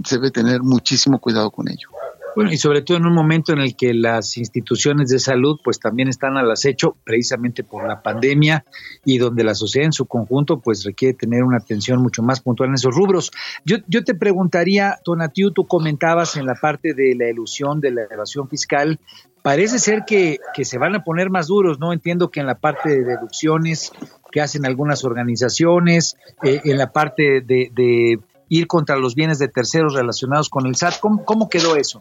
se 0.05 0.16
debe 0.16 0.31
tener 0.31 0.62
muchísimo 0.62 1.20
cuidado 1.20 1.51
con 1.51 1.68
ello. 1.68 1.89
Bueno, 2.35 2.53
y 2.53 2.57
sobre 2.57 2.83
todo 2.83 2.99
en 2.99 3.07
un 3.07 3.14
momento 3.14 3.53
en 3.53 3.61
el 3.61 3.76
que 3.76 3.93
las 3.95 4.37
instituciones 4.37 5.11
de 5.11 5.18
salud 5.18 5.59
pues 5.62 5.81
también 5.81 6.09
están 6.09 6.37
al 6.37 6.51
acecho 6.51 6.97
precisamente 7.05 7.64
por 7.64 7.87
la 7.87 8.03
pandemia 8.03 8.64
y 9.05 9.18
donde 9.18 9.45
la 9.45 9.55
sociedad 9.55 9.87
en 9.87 9.93
su 9.93 10.07
conjunto 10.07 10.61
pues 10.61 10.85
requiere 10.85 11.14
tener 11.14 11.43
una 11.43 11.59
atención 11.59 12.01
mucho 12.01 12.22
más 12.22 12.41
puntual 12.41 12.68
en 12.68 12.74
esos 12.74 12.95
rubros. 12.95 13.31
Yo, 13.64 13.79
yo 13.89 14.05
te 14.05 14.14
preguntaría, 14.14 14.99
Tonatiu, 15.05 15.51
tú 15.53 15.66
comentabas 15.66 16.37
en 16.37 16.47
la 16.47 16.55
parte 16.55 16.95
de 16.95 17.14
la 17.16 17.29
ilusión 17.29 17.81
de 17.81 17.91
la 17.93 18.03
evasión 18.11 18.49
fiscal, 18.49 18.99
parece 19.43 19.79
ser 19.79 20.05
que, 20.07 20.39
que 20.55 20.64
se 20.64 20.79
van 20.79 20.95
a 20.95 21.05
poner 21.05 21.31
más 21.31 21.47
duros, 21.47 21.79
¿no? 21.79 21.93
Entiendo 21.93 22.31
que 22.31 22.41
en 22.41 22.47
la 22.47 22.57
parte 22.57 22.91
de 22.91 23.05
deducciones 23.05 23.93
que 24.31 24.41
hacen 24.41 24.66
algunas 24.66 25.05
organizaciones, 25.05 26.16
eh, 26.43 26.61
en 26.64 26.79
la 26.79 26.93
parte 26.93 27.41
de, 27.41 27.70
de 27.74 28.20
ir 28.49 28.66
contra 28.66 28.96
los 28.96 29.14
bienes 29.14 29.38
de 29.38 29.49
terceros 29.49 29.94
relacionados 29.94 30.49
con 30.49 30.66
el 30.66 30.76
SAT. 30.76 31.01
¿Cómo, 31.01 31.49
quedó 31.49 31.76
eso? 31.76 31.99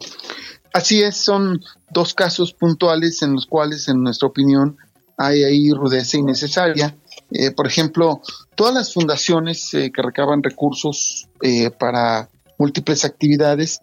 Así 0.72 1.02
es, 1.02 1.16
son 1.16 1.60
dos 1.90 2.14
casos 2.14 2.52
puntuales 2.52 3.22
en 3.22 3.34
los 3.34 3.46
cuales, 3.46 3.88
en 3.88 4.02
nuestra 4.02 4.28
opinión, 4.28 4.76
hay 5.16 5.42
ahí 5.44 5.70
rudeza 5.72 6.16
innecesaria. 6.16 6.96
Eh, 7.30 7.50
por 7.50 7.66
ejemplo, 7.66 8.20
todas 8.54 8.74
las 8.74 8.94
fundaciones 8.94 9.74
eh, 9.74 9.90
que 9.94 10.02
recaban 10.02 10.42
recursos 10.42 11.28
eh, 11.42 11.70
para 11.70 12.30
múltiples 12.58 13.04
actividades 13.04 13.80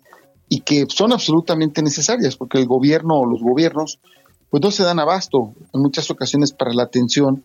y 0.50 0.62
que 0.62 0.86
son 0.90 1.12
absolutamente 1.12 1.82
necesarias, 1.82 2.36
porque 2.36 2.58
el 2.58 2.68
gobierno 2.68 3.16
o 3.16 3.26
los 3.26 3.42
gobiernos 3.42 4.00
pues 4.50 4.62
no 4.62 4.72
se 4.72 4.84
dan 4.84 5.00
abasto 5.00 5.54
en 5.74 5.82
muchas 5.82 6.10
ocasiones 6.12 6.54
para 6.54 6.74
la 6.74 6.84
atención 6.84 7.44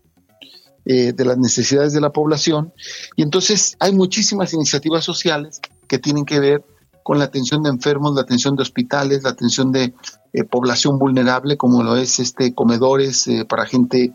eh, 0.83 1.13
de 1.13 1.25
las 1.25 1.37
necesidades 1.37 1.93
de 1.93 2.01
la 2.01 2.09
población. 2.09 2.73
Y 3.15 3.21
entonces 3.21 3.75
hay 3.79 3.93
muchísimas 3.93 4.51
iniciativas 4.55 5.03
sociales 5.05 5.61
que 5.87 5.99
tienen 5.99 6.25
que 6.25 6.39
ver 6.39 6.65
con 7.03 7.19
la 7.19 7.25
atención 7.25 7.61
de 7.61 7.69
enfermos, 7.69 8.15
la 8.15 8.21
atención 8.21 8.55
de 8.55 8.63
hospitales, 8.63 9.21
la 9.21 9.29
atención 9.29 9.71
de 9.71 9.93
eh, 10.33 10.43
población 10.43 10.97
vulnerable, 10.97 11.55
como 11.55 11.83
lo 11.83 11.97
es 11.97 12.19
este 12.19 12.55
comedores 12.55 13.27
eh, 13.27 13.45
para 13.45 13.67
gente 13.67 14.13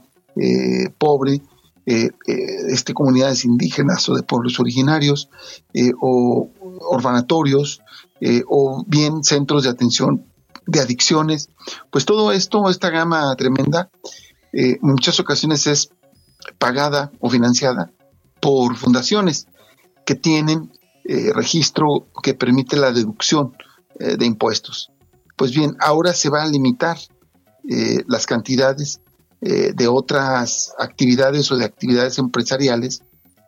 pobre, 0.98 1.40
este, 1.86 2.92
comunidades 2.92 3.46
indígenas 3.46 4.06
o 4.10 4.14
de 4.14 4.22
pueblos 4.22 4.60
originarios, 4.60 5.30
o 5.98 6.50
orfanatorios, 6.90 7.80
o 8.46 8.84
bien 8.86 9.24
centros 9.24 9.62
de 9.62 9.70
atención 9.70 10.26
de 10.66 10.80
adicciones. 10.80 11.48
Pues 11.90 12.04
todo 12.04 12.32
esto, 12.32 12.68
esta 12.68 12.90
gama 12.90 13.34
tremenda, 13.36 13.88
en 14.52 14.78
muchas 14.82 15.18
ocasiones 15.20 15.66
es 15.68 15.88
pagada 16.59 17.12
o 17.20 17.30
financiada 17.30 17.90
por 18.40 18.76
fundaciones 18.76 19.47
que 20.05 20.14
tienen 20.14 20.70
eh, 21.09 21.32
registro 21.32 22.09
que 22.22 22.34
permite 22.34 22.76
la 22.76 22.90
deducción 22.90 23.57
eh, 23.99 24.16
de 24.16 24.26
impuestos. 24.26 24.90
Pues 25.36 25.53
bien, 25.53 25.76
ahora 25.78 26.12
se 26.12 26.30
va 26.30 26.42
a 26.42 26.49
limitar 26.49 26.97
eh, 27.68 28.03
las 28.07 28.26
cantidades 28.26 29.01
de 29.38 29.86
otras 29.86 30.72
actividades 30.78 31.53
o 31.53 31.57
de 31.57 31.66
actividades 31.66 32.18
empresariales 32.18 33.03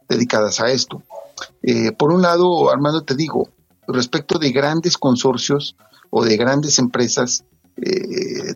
dedicadas 0.09 0.61
a 0.61 0.71
esto. 0.71 1.03
por 1.99 2.13
un 2.13 2.21
lado, 2.23 2.71
Armando, 2.71 3.03
te 3.03 3.17
digo, 3.17 3.49
respecto 3.89 4.39
de 4.39 4.53
grandes 4.53 4.99
consorcios 4.99 5.77
o 6.11 6.25
de 6.25 6.37
grandes 6.37 6.79
empresas, 6.79 7.43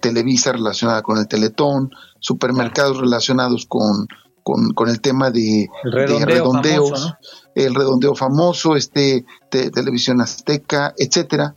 Televisa 0.02 0.52
relacionada 0.52 1.02
con 1.02 1.18
el 1.18 1.26
Teletón, 1.26 1.90
supermercados 2.20 2.98
relacionados 2.98 3.66
con 3.66 4.06
con, 4.42 4.88
el 4.88 5.00
tema 5.00 5.30
de, 5.30 5.68
redondeos, 5.84 7.14
el 7.54 7.74
redondeo 7.74 8.14
famoso, 8.14 8.76
este 8.76 9.24
televisión 9.50 10.20
azteca, 10.20 10.94
etcétera, 10.96 11.56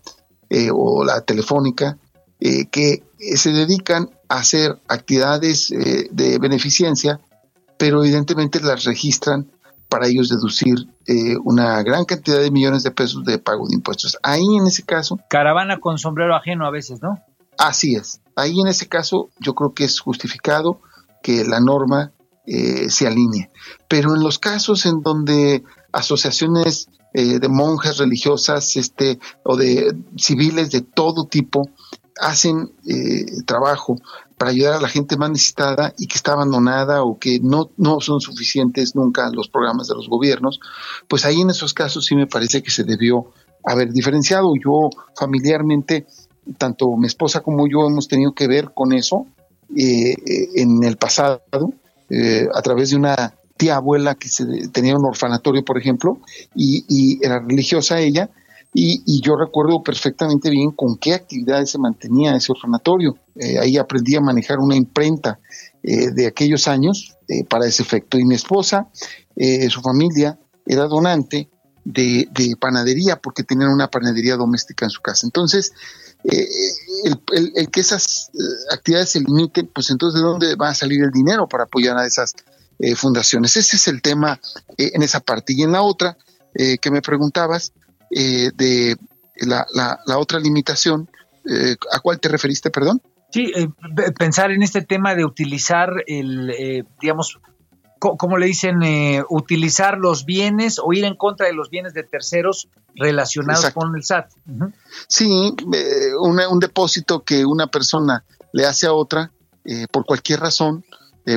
eh, 0.50 0.70
o 0.72 1.04
la 1.04 1.22
telefónica, 1.22 1.98
eh, 2.40 2.68
que 2.68 3.04
se 3.36 3.52
dedican 3.52 4.10
a 4.30 4.38
hacer 4.38 4.78
actividades 4.88 5.72
eh, 5.72 6.08
de 6.12 6.38
beneficencia, 6.38 7.20
pero 7.78 8.04
evidentemente 8.04 8.60
las 8.60 8.84
registran 8.84 9.52
para 9.90 10.08
ellos 10.08 10.30
deducir 10.30 10.76
una 11.44 11.84
gran 11.84 12.06
cantidad 12.06 12.40
de 12.40 12.50
millones 12.50 12.82
de 12.82 12.90
pesos 12.90 13.24
de 13.24 13.38
pago 13.38 13.68
de 13.68 13.76
impuestos. 13.76 14.18
Ahí 14.24 14.44
en 14.58 14.66
ese 14.66 14.82
caso... 14.82 15.20
Caravana 15.30 15.80
con 15.80 16.00
sombrero 16.00 16.36
ajeno 16.36 16.66
a 16.66 16.72
veces, 16.72 17.02
¿no? 17.04 17.20
Así 17.58 17.96
es. 17.96 18.20
Ahí 18.36 18.60
en 18.60 18.68
ese 18.68 18.88
caso 18.88 19.30
yo 19.40 19.54
creo 19.54 19.74
que 19.74 19.84
es 19.86 20.00
justificado 20.00 20.80
que 21.22 21.46
la 21.46 21.60
norma 21.60 22.12
eh, 22.48 22.89
se 22.89 23.08
alinee. 23.08 23.50
Pero 23.88 24.16
en 24.16 24.24
los 24.24 24.39
casos 24.39 24.86
en 24.86 25.02
donde 25.02 25.64
asociaciones 25.91 26.89
eh, 27.14 27.39
de 27.39 27.48
monjas 27.48 27.98
religiosas 27.98 28.76
este, 28.76 29.20
o 29.43 29.56
de 29.56 29.96
civiles 30.18 30.72
de 30.72 30.82
todo 30.82 31.26
tipo 31.26 31.70
hacen 32.20 32.72
eh, 32.88 33.26
trabajo 33.46 33.98
para 34.38 34.52
ayudar 34.52 34.74
a 34.74 34.82
la 34.82 34.89
gente 34.89 35.18
más 35.18 35.30
necesitada 35.30 35.93
y 35.98 36.08
que 36.08 36.16
está 36.18 36.34
abandonada 36.34 37.04
o 37.04 37.18
que 37.18 37.39
no, 37.41 37.70
no 37.78 38.02
son 38.02 38.20
suficientes 38.20 38.96
nunca 38.96 39.30
los 39.32 39.48
programas 39.48 39.88
de 39.88 39.96
los 39.96 40.10
gobiernos, 40.10 40.60
pues 41.08 41.26
ahí 41.26 41.41
en 41.41 41.50
esos 41.50 41.74
casos 41.74 42.06
sí 42.06 42.16
me 42.16 42.28
parece 42.28 42.62
que 42.62 42.72
se 42.72 42.84
debió 42.84 43.32
haber 43.64 43.91
diferenciado. 43.91 44.54
Yo 44.64 44.89
familiarmente, 45.16 46.06
tanto 46.58 46.96
mi 46.98 47.08
esposa 47.08 47.41
como 47.41 47.68
yo 47.68 47.88
hemos 47.88 48.08
tenido 48.08 48.34
que 48.34 48.48
ver 48.48 48.72
con 48.74 48.93
eso 48.93 49.26
eh, 49.76 50.12
eh, 50.12 50.50
en 50.56 50.84
el 50.84 50.98
pasado, 50.98 51.41
a 52.53 52.62
través 52.62 52.91
de 52.91 52.97
una 52.97 53.34
tía 53.58 53.78
abuela 53.78 54.16
que 54.16 54.28
se, 54.28 54.45
tenía 54.72 54.95
un 54.95 55.06
orfanatorio, 55.06 55.64
por 55.64 55.78
ejemplo, 55.78 56.20
y, 56.56 56.86
y 56.88 57.26
era 57.26 57.39
religiosa 57.39 57.99
ella, 57.99 58.30
y, 58.78 59.22
yo 59.22 59.38
recuerdo 59.38 59.82
perfectamente 59.82 60.49
bien 60.49 60.72
con 60.72 60.97
qué 60.97 61.14
actividades 61.14 61.72
se 61.72 61.80
mantenía 61.80 62.36
ese 62.36 62.51
orfanatorio. 62.51 63.16
Eh, 63.36 63.58
ahí 63.58 63.78
aprendí 63.78 64.18
a 64.18 64.22
manejar 64.22 64.60
una 64.60 64.76
imprenta 64.76 65.39
eh, 65.82 66.12
de 66.12 66.28
aquellos 66.28 66.68
años 66.68 67.16
eh, 67.30 67.45
para 67.45 67.68
ese 67.68 67.84
efecto. 67.84 68.20
Y 68.20 68.26
mi 68.26 68.36
esposa, 68.36 68.89
su 69.70 69.82
familia, 69.82 70.38
era 70.66 70.88
donante 70.88 71.49
de, 71.86 72.28
panadería 72.60 73.16
porque 73.16 73.43
tenían 73.43 73.70
una 73.70 73.88
panadería 73.88 74.36
doméstica 74.36 74.86
en 74.86 74.91
su 74.91 75.01
casa. 75.01 75.26
Entonces, 75.26 75.72
el, 76.32 77.70
que 77.70 77.80
esas 77.80 78.32
actividades 78.72 79.12
se 79.12 79.20
limiten, 79.20 79.70
pues 79.74 79.90
entonces 79.90 80.22
de 80.22 80.28
dónde 80.28 80.56
va 80.56 80.70
a 80.70 80.76
salir 80.76 81.04
el 81.04 81.12
dinero 81.12 81.48
para 81.48 81.66
apoyar 81.66 81.98
a 81.98 82.06
esas 82.06 82.34
fundaciones. 82.96 83.56
Ese 83.56 83.76
es 83.78 83.88
el 83.88 84.02
tema 84.02 84.40
en 84.78 85.02
esa 85.02 85.20
parte. 85.20 85.54
Y 85.54 85.64
en 85.64 85.72
la 85.72 85.82
otra 85.82 86.18
que 86.54 86.92
me 86.92 87.02
preguntabas, 87.02 87.74
eh, 88.12 88.52
de 88.56 88.96
la, 89.42 89.66
la, 89.74 90.18
otra 90.18 90.40
limitación, 90.40 91.10
eh, 91.50 91.76
¿a 91.92 92.00
cuál 92.00 92.20
te 92.20 92.30
referiste, 92.30 92.70
perdón? 92.70 93.02
Sí, 93.30 93.52
eh, 93.56 93.68
pensar 94.18 94.52
en 94.52 94.64
este 94.64 94.82
tema 94.82 95.16
de 95.16 95.26
utilizar 95.26 95.90
el, 96.08 96.86
digamos, 97.02 97.40
como 98.00 98.38
le 98.38 98.46
dicen, 98.46 98.80
utilizar 99.30 99.98
los 99.98 100.26
bienes 100.26 100.80
o 100.84 100.93
ir 100.93 101.06
en 101.06 101.16
contra 101.16 101.48
de 101.48 101.54
los 101.54 101.70
bienes 101.70 101.93
de 101.93 102.04
terceros 102.04 102.70
relacionados 102.96 103.70
con 103.72 103.96
el 103.96 104.04
SAT. 104.04 104.32
Sí, 105.08 105.56
un 106.20 106.60
depósito 106.60 107.24
que 107.24 107.46
una 107.46 107.68
persona 107.68 108.24
le 108.54 108.66
hace 108.66 108.88
a 108.88 108.93
otra, 108.93 109.32
por 109.91 110.06
cualquier 110.06 110.41
razón, 110.41 110.84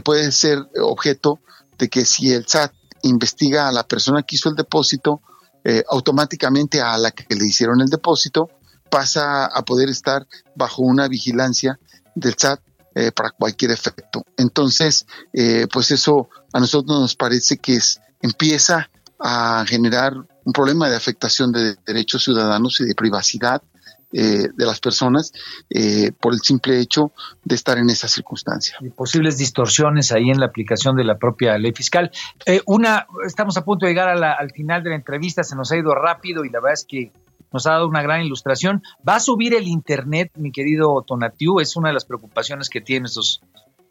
puede 0.05 0.31
ser 0.33 0.59
objeto 0.81 1.41
de 1.79 1.89
que 1.89 2.05
si 2.05 2.33
el 2.33 2.47
SAT 2.47 2.73
investiga 3.03 3.69
a 3.69 3.73
la 3.73 3.85
persona 3.85 4.23
que 4.23 4.37
hizo 4.37 4.49
el 4.49 4.57
depósito, 4.57 5.23
eh, 5.65 5.85
automáticamente 5.89 6.81
a 6.81 6.97
la 6.99 7.11
que 7.11 7.35
le 7.35 7.47
hicieron 7.47 7.81
el 7.81 7.89
depósito 7.89 8.49
pasa 8.91 9.47
a 9.47 9.63
poder 9.65 9.89
estar 9.89 10.27
bajo 10.55 10.83
una 10.83 11.09
vigilancia 11.09 11.79
del 12.15 12.35
SAT 12.39 12.61
eh, 12.95 13.13
para 13.13 13.31
cualquier 13.31 13.73
efecto. 13.73 14.25
Entonces, 14.37 15.07
eh, 15.33 15.67
pues 15.73 15.91
eso 15.91 16.31
a 16.53 16.61
nosotros 16.61 17.01
nos 17.01 17.15
parece 17.15 17.59
que 17.59 17.77
es, 17.77 18.01
empieza 18.21 18.91
a 19.19 19.65
generar 19.67 20.15
un 20.45 20.53
problema 20.53 20.89
de 20.89 20.97
afectación 20.97 21.53
de 21.53 21.77
derechos 21.87 22.25
ciudadanos 22.25 22.81
y 22.81 22.85
de 22.85 22.95
privacidad 22.95 23.63
eh, 24.11 24.49
de 24.55 24.65
las 24.65 24.81
personas 24.81 25.33
eh, 25.69 26.13
por 26.19 26.33
el 26.33 26.41
simple 26.41 26.81
hecho 26.81 27.13
de 27.45 27.55
estar 27.55 27.77
en 27.77 27.91
esa 27.91 28.09
circunstancia. 28.09 28.79
Y 28.81 28.89
posibles 28.89 29.37
distorsiones 29.37 30.13
ahí 30.13 30.31
en 30.31 30.41
la 30.41 30.47
aplicación 30.47 30.97
de 30.97 31.05
la 31.05 31.19
propia 31.19 31.59
ley 31.59 31.73
fiscal. 31.73 32.11
Eh, 32.47 32.63
una, 32.65 33.07
estamos 33.27 33.59
a 33.59 33.65
punto 33.67 33.85
de 33.85 33.93
llegar 33.93 34.09
al 34.09 34.51
final 34.53 34.83
de 34.83 34.91
la 34.91 34.97
entrevista, 34.97 35.45
se 35.45 35.55
nos 35.57 35.71
ha 35.73 35.77
ido 35.77 35.95
rápido 35.95 36.47
y 36.47 36.49
la 36.49 36.61
verdad 36.61 36.73
es 36.73 36.87
que 36.89 37.13
nos 37.53 37.67
ha 37.67 37.73
dado 37.73 37.87
una 37.87 38.01
gran 38.01 38.23
ilustración. 38.23 38.83
¿Va 39.07 39.17
a 39.17 39.21
subir 39.21 39.53
el 39.53 39.67
Internet, 39.67 40.33
mi 40.37 40.53
querido 40.53 41.05
Tonatiu? 41.07 41.61
Es 41.61 41.77
una 41.77 41.89
de 41.89 41.95
las 41.95 42.07
preocupaciones 42.07 42.71
que 42.71 42.81
tienen 42.81 43.03
nuestros, 43.03 43.43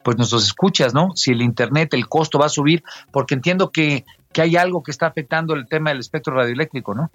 pues 0.08 0.16
nuestros 0.16 0.46
escuchas, 0.46 0.94
¿no? 0.94 1.12
Si 1.16 1.32
el 1.32 1.42
Internet, 1.42 1.94
el 1.94 2.08
costo 2.08 2.40
va 2.40 2.46
a 2.46 2.50
subir, 2.50 2.82
porque 3.12 3.34
entiendo 3.34 3.72
que, 3.72 4.06
que 4.32 4.42
hay 4.42 4.56
algo 4.56 4.82
que 4.82 4.92
está 4.92 5.06
afectando 5.06 5.54
el 5.54 5.68
tema 5.68 5.90
del 5.90 6.00
espectro 6.00 6.34
radioeléctrico, 6.34 6.96
¿no? 6.96 7.12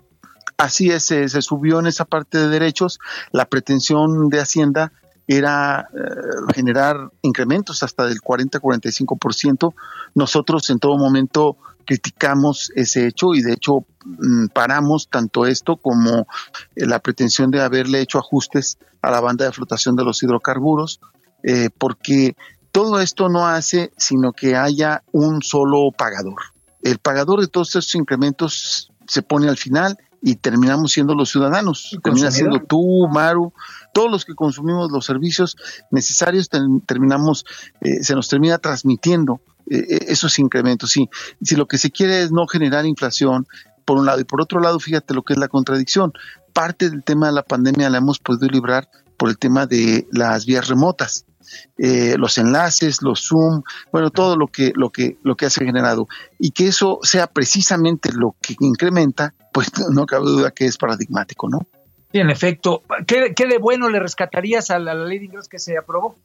Así 0.58 0.90
es, 0.90 1.06
se, 1.06 1.40
subió 1.40 1.80
en 1.80 1.86
esa 1.86 2.04
parte 2.04 2.36
de 2.36 2.48
derechos. 2.48 2.98
La 3.30 3.46
pretensión 3.46 4.28
de 4.28 4.40
Hacienda 4.40 4.92
era 5.26 5.88
eh, 5.90 6.52
generar 6.54 7.08
incrementos 7.22 7.82
hasta 7.82 8.04
del 8.04 8.20
40-45%. 8.20 9.72
Nosotros 10.14 10.68
en 10.68 10.78
todo 10.78 10.98
momento 10.98 11.56
criticamos 11.86 12.72
ese 12.76 13.06
hecho 13.06 13.32
y 13.32 13.40
de 13.40 13.54
hecho 13.54 13.86
mm, 14.04 14.48
paramos 14.48 15.08
tanto 15.08 15.46
esto 15.46 15.78
como 15.78 16.26
eh, 16.76 16.84
la 16.84 16.98
pretensión 16.98 17.50
de 17.50 17.62
haberle 17.62 18.02
hecho 18.02 18.18
ajustes 18.18 18.76
a 19.00 19.10
la 19.10 19.22
banda 19.22 19.46
de 19.46 19.52
flotación 19.52 19.96
de 19.96 20.04
los 20.04 20.22
hidrocarburos, 20.22 21.00
eh, 21.42 21.70
porque 21.78 22.36
todo 22.72 23.00
esto 23.00 23.28
no 23.28 23.46
hace 23.46 23.92
sino 23.96 24.32
que 24.32 24.56
haya 24.56 25.02
un 25.12 25.42
solo 25.42 25.90
pagador. 25.96 26.40
El 26.82 26.98
pagador 26.98 27.40
de 27.40 27.48
todos 27.48 27.68
estos 27.68 27.94
incrementos 27.94 28.90
se 29.06 29.22
pone 29.22 29.48
al 29.48 29.56
final 29.56 29.96
y 30.22 30.36
terminamos 30.36 30.92
siendo 30.92 31.14
los 31.14 31.30
ciudadanos, 31.30 31.98
termina 32.02 32.30
siendo 32.30 32.60
tú, 32.60 33.08
Maru, 33.08 33.52
todos 33.92 34.10
los 34.10 34.24
que 34.24 34.34
consumimos 34.34 34.90
los 34.90 35.04
servicios 35.04 35.56
necesarios, 35.90 36.48
terminamos, 36.86 37.44
eh, 37.80 38.02
se 38.02 38.14
nos 38.14 38.28
termina 38.28 38.58
transmitiendo 38.58 39.40
eh, 39.68 39.78
eh, 39.78 40.04
esos 40.08 40.38
incrementos. 40.38 40.90
Sí, 40.92 41.10
si 41.42 41.56
lo 41.56 41.66
que 41.66 41.76
se 41.76 41.90
quiere 41.90 42.22
es 42.22 42.30
no 42.30 42.46
generar 42.46 42.86
inflación, 42.86 43.46
por 43.84 43.98
un 43.98 44.06
lado, 44.06 44.20
y 44.20 44.24
por 44.24 44.40
otro 44.40 44.60
lado, 44.60 44.78
fíjate 44.78 45.12
lo 45.12 45.22
que 45.22 45.32
es 45.32 45.38
la 45.40 45.48
contradicción. 45.48 46.12
Parte 46.52 46.88
del 46.88 47.02
tema 47.02 47.26
de 47.26 47.32
la 47.32 47.42
pandemia 47.42 47.90
la 47.90 47.98
hemos 47.98 48.20
podido 48.20 48.46
librar 48.46 48.88
por 49.16 49.28
el 49.28 49.38
tema 49.38 49.66
de 49.66 50.06
las 50.12 50.46
vías 50.46 50.68
remotas. 50.68 51.26
Los 51.76 52.38
enlaces, 52.38 53.02
los 53.02 53.26
Zoom, 53.26 53.62
bueno, 53.90 54.10
todo 54.10 54.36
lo 54.36 54.46
que, 54.46 54.72
lo 54.74 54.90
que, 54.90 55.18
lo 55.22 55.36
que 55.36 55.46
ha 55.46 55.50
generado. 55.50 56.08
Y 56.38 56.50
que 56.50 56.68
eso 56.68 56.98
sea 57.02 57.26
precisamente 57.26 58.10
lo 58.12 58.36
que 58.40 58.56
incrementa 58.60 59.34
pues 59.52 59.68
no 59.90 60.06
cabe 60.06 60.24
duda 60.24 60.50
que 60.50 60.64
es 60.64 60.76
paradigmático, 60.78 61.48
¿no? 61.48 61.66
Sí, 62.10 62.18
en 62.18 62.30
efecto. 62.30 62.82
¿Qué, 63.06 63.32
de 63.46 63.58
bueno 63.58 63.88
le 63.88 64.00
rescatarías 64.00 64.70
a 64.70 64.78
la, 64.78 64.94
ley 64.94 65.18
de 65.18 65.26
ingresos 65.26 65.48
que 65.48 65.58
se 65.58 65.78
aprobó? 65.78 66.16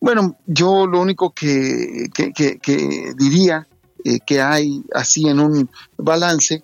Bueno, 0.00 0.36
yo 0.46 0.86
lo 0.86 1.00
único 1.00 1.32
que, 1.32 2.08
diría 3.16 3.66
eh, 4.04 4.18
que 4.24 4.40
hay 4.40 4.82
así 4.94 5.28
en 5.28 5.40
un 5.40 5.70
balance, 5.96 6.62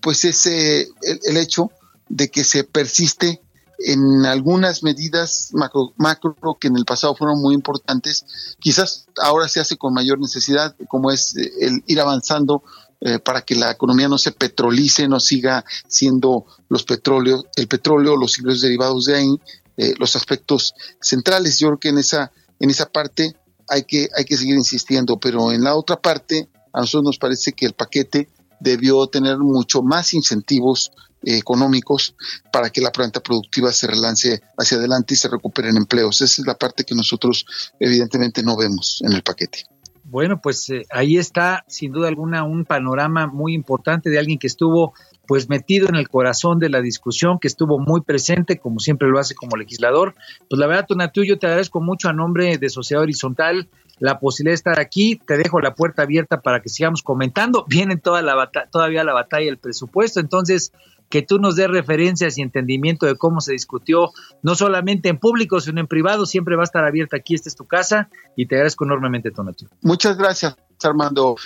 pues 0.00 0.24
es 0.24 0.46
eh, 0.46 0.88
el, 1.28 1.36
hecho 1.36 1.70
de 2.08 2.28
que 2.30 2.44
se 2.44 2.64
persiste 2.64 3.40
en 3.78 4.24
algunas 4.26 4.82
medidas 4.82 5.50
macro, 5.52 5.92
macro, 5.96 6.36
que 6.60 6.68
en 6.68 6.76
el 6.76 6.84
pasado 6.84 7.14
fueron 7.14 7.40
muy 7.40 7.54
importantes, 7.54 8.24
quizás 8.58 9.06
ahora 9.22 9.48
se 9.48 9.60
hace 9.60 9.76
con 9.76 9.94
mayor 9.94 10.18
necesidad, 10.20 10.74
como 10.88 11.10
es 11.10 11.36
eh, 11.36 11.50
el 11.60 11.82
ir 11.86 12.00
avanzando 12.00 12.62
eh, 13.00 13.18
para 13.18 13.42
que 13.42 13.54
la 13.54 13.70
economía 13.70 14.08
no 14.08 14.16
se 14.16 14.32
petrolice, 14.32 15.08
no 15.08 15.20
siga 15.20 15.64
siendo 15.88 16.46
los 16.68 16.84
petróleos, 16.84 17.44
el 17.56 17.68
petróleo, 17.68 18.16
los 18.16 18.38
ingresos 18.38 18.62
derivados 18.62 19.04
de 19.04 19.16
ahí, 19.16 19.40
eh, 19.76 19.94
los 19.98 20.16
aspectos 20.16 20.74
centrales. 21.00 21.58
Yo 21.58 21.68
creo 21.68 21.80
que 21.80 21.88
en 21.90 21.98
esa, 21.98 22.32
en 22.60 22.70
esa 22.70 22.86
parte 22.86 23.36
hay 23.68 23.82
que, 23.82 24.08
hay 24.16 24.24
que 24.24 24.36
seguir 24.36 24.54
insistiendo, 24.54 25.18
pero 25.18 25.52
en 25.52 25.64
la 25.64 25.74
otra 25.74 26.00
parte, 26.00 26.48
a 26.72 26.80
nosotros 26.80 27.04
nos 27.04 27.18
parece 27.18 27.52
que 27.52 27.66
el 27.66 27.72
paquete 27.74 28.28
debió 28.60 29.06
tener 29.08 29.36
mucho 29.38 29.82
más 29.82 30.14
incentivos 30.14 30.90
económicos 31.24 32.14
para 32.52 32.70
que 32.70 32.80
la 32.80 32.92
planta 32.92 33.20
productiva 33.20 33.72
se 33.72 33.86
relance 33.86 34.42
hacia 34.56 34.78
adelante 34.78 35.14
y 35.14 35.16
se 35.16 35.28
recuperen 35.28 35.76
empleos. 35.76 36.20
Esa 36.20 36.42
es 36.42 36.46
la 36.46 36.54
parte 36.54 36.84
que 36.84 36.94
nosotros 36.94 37.46
evidentemente 37.80 38.42
no 38.42 38.56
vemos 38.56 39.02
en 39.04 39.12
el 39.12 39.22
paquete. 39.22 39.64
Bueno, 40.04 40.38
pues 40.40 40.68
eh, 40.68 40.84
ahí 40.90 41.16
está 41.16 41.64
sin 41.66 41.90
duda 41.90 42.08
alguna 42.08 42.44
un 42.44 42.66
panorama 42.66 43.26
muy 43.26 43.54
importante 43.54 44.10
de 44.10 44.18
alguien 44.18 44.38
que 44.38 44.46
estuvo 44.46 44.92
pues 45.26 45.48
metido 45.48 45.88
en 45.88 45.96
el 45.96 46.10
corazón 46.10 46.58
de 46.58 46.68
la 46.68 46.82
discusión, 46.82 47.38
que 47.38 47.48
estuvo 47.48 47.78
muy 47.78 48.02
presente, 48.02 48.58
como 48.58 48.78
siempre 48.78 49.08
lo 49.08 49.18
hace 49.18 49.34
como 49.34 49.56
legislador. 49.56 50.14
Pues 50.50 50.58
la 50.58 50.66
verdad, 50.66 50.84
Tonatiuh, 50.86 51.24
yo 51.24 51.38
te 51.38 51.46
agradezco 51.46 51.80
mucho 51.80 52.10
a 52.10 52.12
nombre 52.12 52.58
de 52.58 52.68
Sociedad 52.68 53.02
Horizontal 53.02 53.68
la 53.98 54.18
posibilidad 54.18 54.52
de 54.52 54.56
estar 54.56 54.80
aquí. 54.80 55.20
Te 55.26 55.36
dejo 55.36 55.60
la 55.60 55.74
puerta 55.74 56.02
abierta 56.02 56.40
para 56.40 56.60
que 56.60 56.68
sigamos 56.68 57.02
comentando. 57.02 57.64
Viene 57.68 57.96
toda 57.96 58.22
la 58.22 58.50
todavía 58.70 59.04
la 59.04 59.14
batalla 59.14 59.46
del 59.46 59.58
presupuesto, 59.58 60.20
entonces 60.20 60.72
que 61.14 61.22
tú 61.22 61.38
nos 61.38 61.54
des 61.54 61.68
referencias 61.68 62.38
y 62.38 62.42
entendimiento 62.42 63.06
de 63.06 63.14
cómo 63.14 63.40
se 63.40 63.52
discutió, 63.52 64.10
no 64.42 64.56
solamente 64.56 65.08
en 65.08 65.18
público, 65.18 65.60
sino 65.60 65.78
en 65.78 65.86
privado, 65.86 66.26
siempre 66.26 66.56
va 66.56 66.62
a 66.62 66.64
estar 66.64 66.84
abierta 66.84 67.18
aquí, 67.18 67.36
esta 67.36 67.48
es 67.48 67.54
tu 67.54 67.66
casa, 67.66 68.08
y 68.34 68.46
te 68.46 68.56
agradezco 68.56 68.84
enormemente, 68.84 69.30
Tonatiu. 69.30 69.68
Muchas 69.80 70.18
gracias. 70.18 70.56
Armando, 70.82 71.36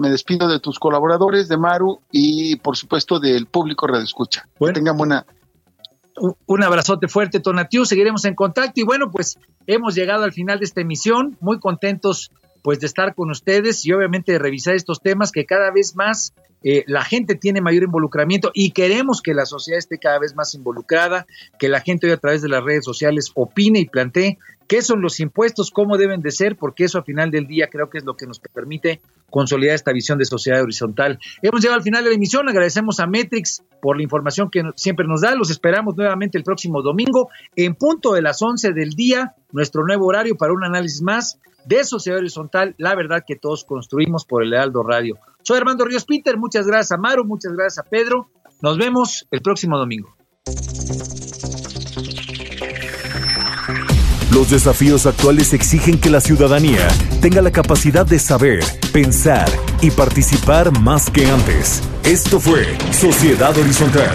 me 0.00 0.10
despido 0.10 0.48
de 0.48 0.58
tus 0.58 0.80
colaboradores, 0.80 1.46
de 1.46 1.56
Maru 1.56 2.00
y 2.10 2.56
por 2.56 2.76
supuesto 2.76 3.20
del 3.20 3.46
público 3.46 3.86
Radio 3.86 4.02
Escucha. 4.02 4.48
Que 4.58 4.72
tengan 4.72 4.96
buena, 4.96 5.24
un 6.46 6.62
abrazote 6.64 7.06
fuerte, 7.06 7.38
Tonatiu. 7.38 7.84
Seguiremos 7.84 8.24
en 8.24 8.34
contacto. 8.34 8.80
Y 8.80 8.82
bueno, 8.82 9.12
pues 9.12 9.38
hemos 9.68 9.94
llegado 9.94 10.24
al 10.24 10.32
final 10.32 10.58
de 10.58 10.64
esta 10.64 10.80
emisión. 10.80 11.38
Muy 11.40 11.60
contentos 11.60 12.32
pues 12.62 12.80
de 12.80 12.86
estar 12.86 13.14
con 13.14 13.30
ustedes 13.30 13.86
y 13.86 13.92
obviamente 13.92 14.32
de 14.32 14.38
revisar 14.38 14.74
estos 14.74 15.00
temas 15.00 15.32
que 15.32 15.46
cada 15.46 15.70
vez 15.70 15.94
más 15.96 16.34
eh, 16.64 16.84
la 16.86 17.04
gente 17.04 17.34
tiene 17.34 17.60
mayor 17.60 17.84
involucramiento 17.84 18.50
y 18.54 18.70
queremos 18.70 19.20
que 19.22 19.34
la 19.34 19.46
sociedad 19.46 19.78
esté 19.78 19.98
cada 19.98 20.18
vez 20.18 20.34
más 20.34 20.54
involucrada, 20.54 21.26
que 21.58 21.68
la 21.68 21.80
gente 21.80 22.06
hoy 22.06 22.12
a 22.12 22.18
través 22.18 22.42
de 22.42 22.48
las 22.48 22.62
redes 22.62 22.84
sociales 22.84 23.30
opine 23.34 23.80
y 23.80 23.86
plantee 23.86 24.38
qué 24.68 24.80
son 24.80 25.02
los 25.02 25.20
impuestos, 25.20 25.70
cómo 25.70 25.98
deben 25.98 26.22
de 26.22 26.30
ser, 26.30 26.56
porque 26.56 26.84
eso 26.84 26.98
a 26.98 27.02
final 27.02 27.30
del 27.30 27.46
día 27.46 27.68
creo 27.70 27.90
que 27.90 27.98
es 27.98 28.04
lo 28.04 28.16
que 28.16 28.26
nos 28.26 28.40
permite 28.40 29.00
consolidar 29.28 29.74
esta 29.74 29.92
visión 29.92 30.18
de 30.18 30.24
sociedad 30.24 30.62
horizontal. 30.62 31.18
Hemos 31.42 31.60
llegado 31.60 31.76
al 31.76 31.82
final 31.82 32.04
de 32.04 32.10
la 32.10 32.16
emisión, 32.16 32.48
agradecemos 32.48 32.98
a 33.00 33.06
Metrix 33.06 33.62
por 33.80 33.96
la 33.96 34.02
información 34.02 34.50
que 34.50 34.62
siempre 34.76 35.06
nos 35.06 35.20
da, 35.20 35.34
los 35.34 35.50
esperamos 35.50 35.96
nuevamente 35.96 36.38
el 36.38 36.44
próximo 36.44 36.80
domingo 36.80 37.28
en 37.56 37.74
punto 37.74 38.14
de 38.14 38.22
las 38.22 38.40
11 38.40 38.72
del 38.72 38.90
día, 38.90 39.34
nuestro 39.52 39.84
nuevo 39.84 40.06
horario 40.06 40.36
para 40.36 40.52
un 40.52 40.64
análisis 40.64 41.02
más 41.02 41.38
de 41.64 41.84
sociedad 41.84 42.18
horizontal, 42.18 42.74
la 42.78 42.94
verdad 42.94 43.24
que 43.26 43.36
todos 43.36 43.64
construimos 43.64 44.24
por 44.24 44.42
el 44.42 44.52
Heraldo 44.52 44.82
Radio. 44.82 45.18
Soy 45.44 45.58
Armando 45.58 45.84
Ríos 45.84 46.04
Peter, 46.04 46.36
muchas 46.36 46.66
gracias 46.66 46.92
a 46.92 46.96
Maru, 46.96 47.24
muchas 47.24 47.52
gracias 47.52 47.84
a 47.84 47.88
Pedro, 47.88 48.28
nos 48.60 48.78
vemos 48.78 49.26
el 49.30 49.42
próximo 49.42 49.76
domingo. 49.76 50.14
Los 54.32 54.50
desafíos 54.50 55.04
actuales 55.04 55.52
exigen 55.52 56.00
que 56.00 56.10
la 56.10 56.20
ciudadanía 56.20 56.88
tenga 57.20 57.42
la 57.42 57.50
capacidad 57.50 58.06
de 58.06 58.18
saber, 58.18 58.64
pensar 58.92 59.48
y 59.82 59.90
participar 59.90 60.78
más 60.80 61.10
que 61.10 61.26
antes. 61.26 61.82
Esto 62.04 62.40
fue 62.40 62.78
Sociedad 62.92 63.56
Horizontal, 63.58 64.14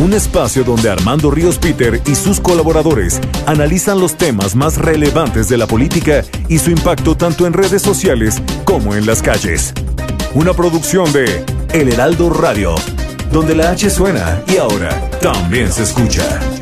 un 0.00 0.14
espacio 0.14 0.64
donde 0.64 0.90
Armando 0.90 1.30
Ríos 1.30 1.58
Peter 1.58 2.00
y 2.06 2.14
sus 2.14 2.40
colaboradores 2.40 3.20
analizan 3.46 4.00
los 4.00 4.16
temas 4.16 4.56
más 4.56 4.78
relevantes 4.78 5.48
de 5.48 5.58
la 5.58 5.66
política 5.66 6.24
y 6.48 6.58
su 6.58 6.70
impacto 6.70 7.16
tanto 7.16 7.46
en 7.46 7.52
redes 7.52 7.82
sociales 7.82 8.42
como 8.64 8.94
en 8.94 9.06
las 9.06 9.22
calles. 9.22 9.72
Una 10.34 10.54
producción 10.54 11.12
de 11.12 11.44
El 11.74 11.92
Heraldo 11.92 12.30
Radio, 12.30 12.74
donde 13.30 13.54
la 13.54 13.70
H 13.70 13.90
suena 13.90 14.42
y 14.48 14.56
ahora 14.56 15.10
también 15.20 15.70
se 15.70 15.82
escucha. 15.82 16.61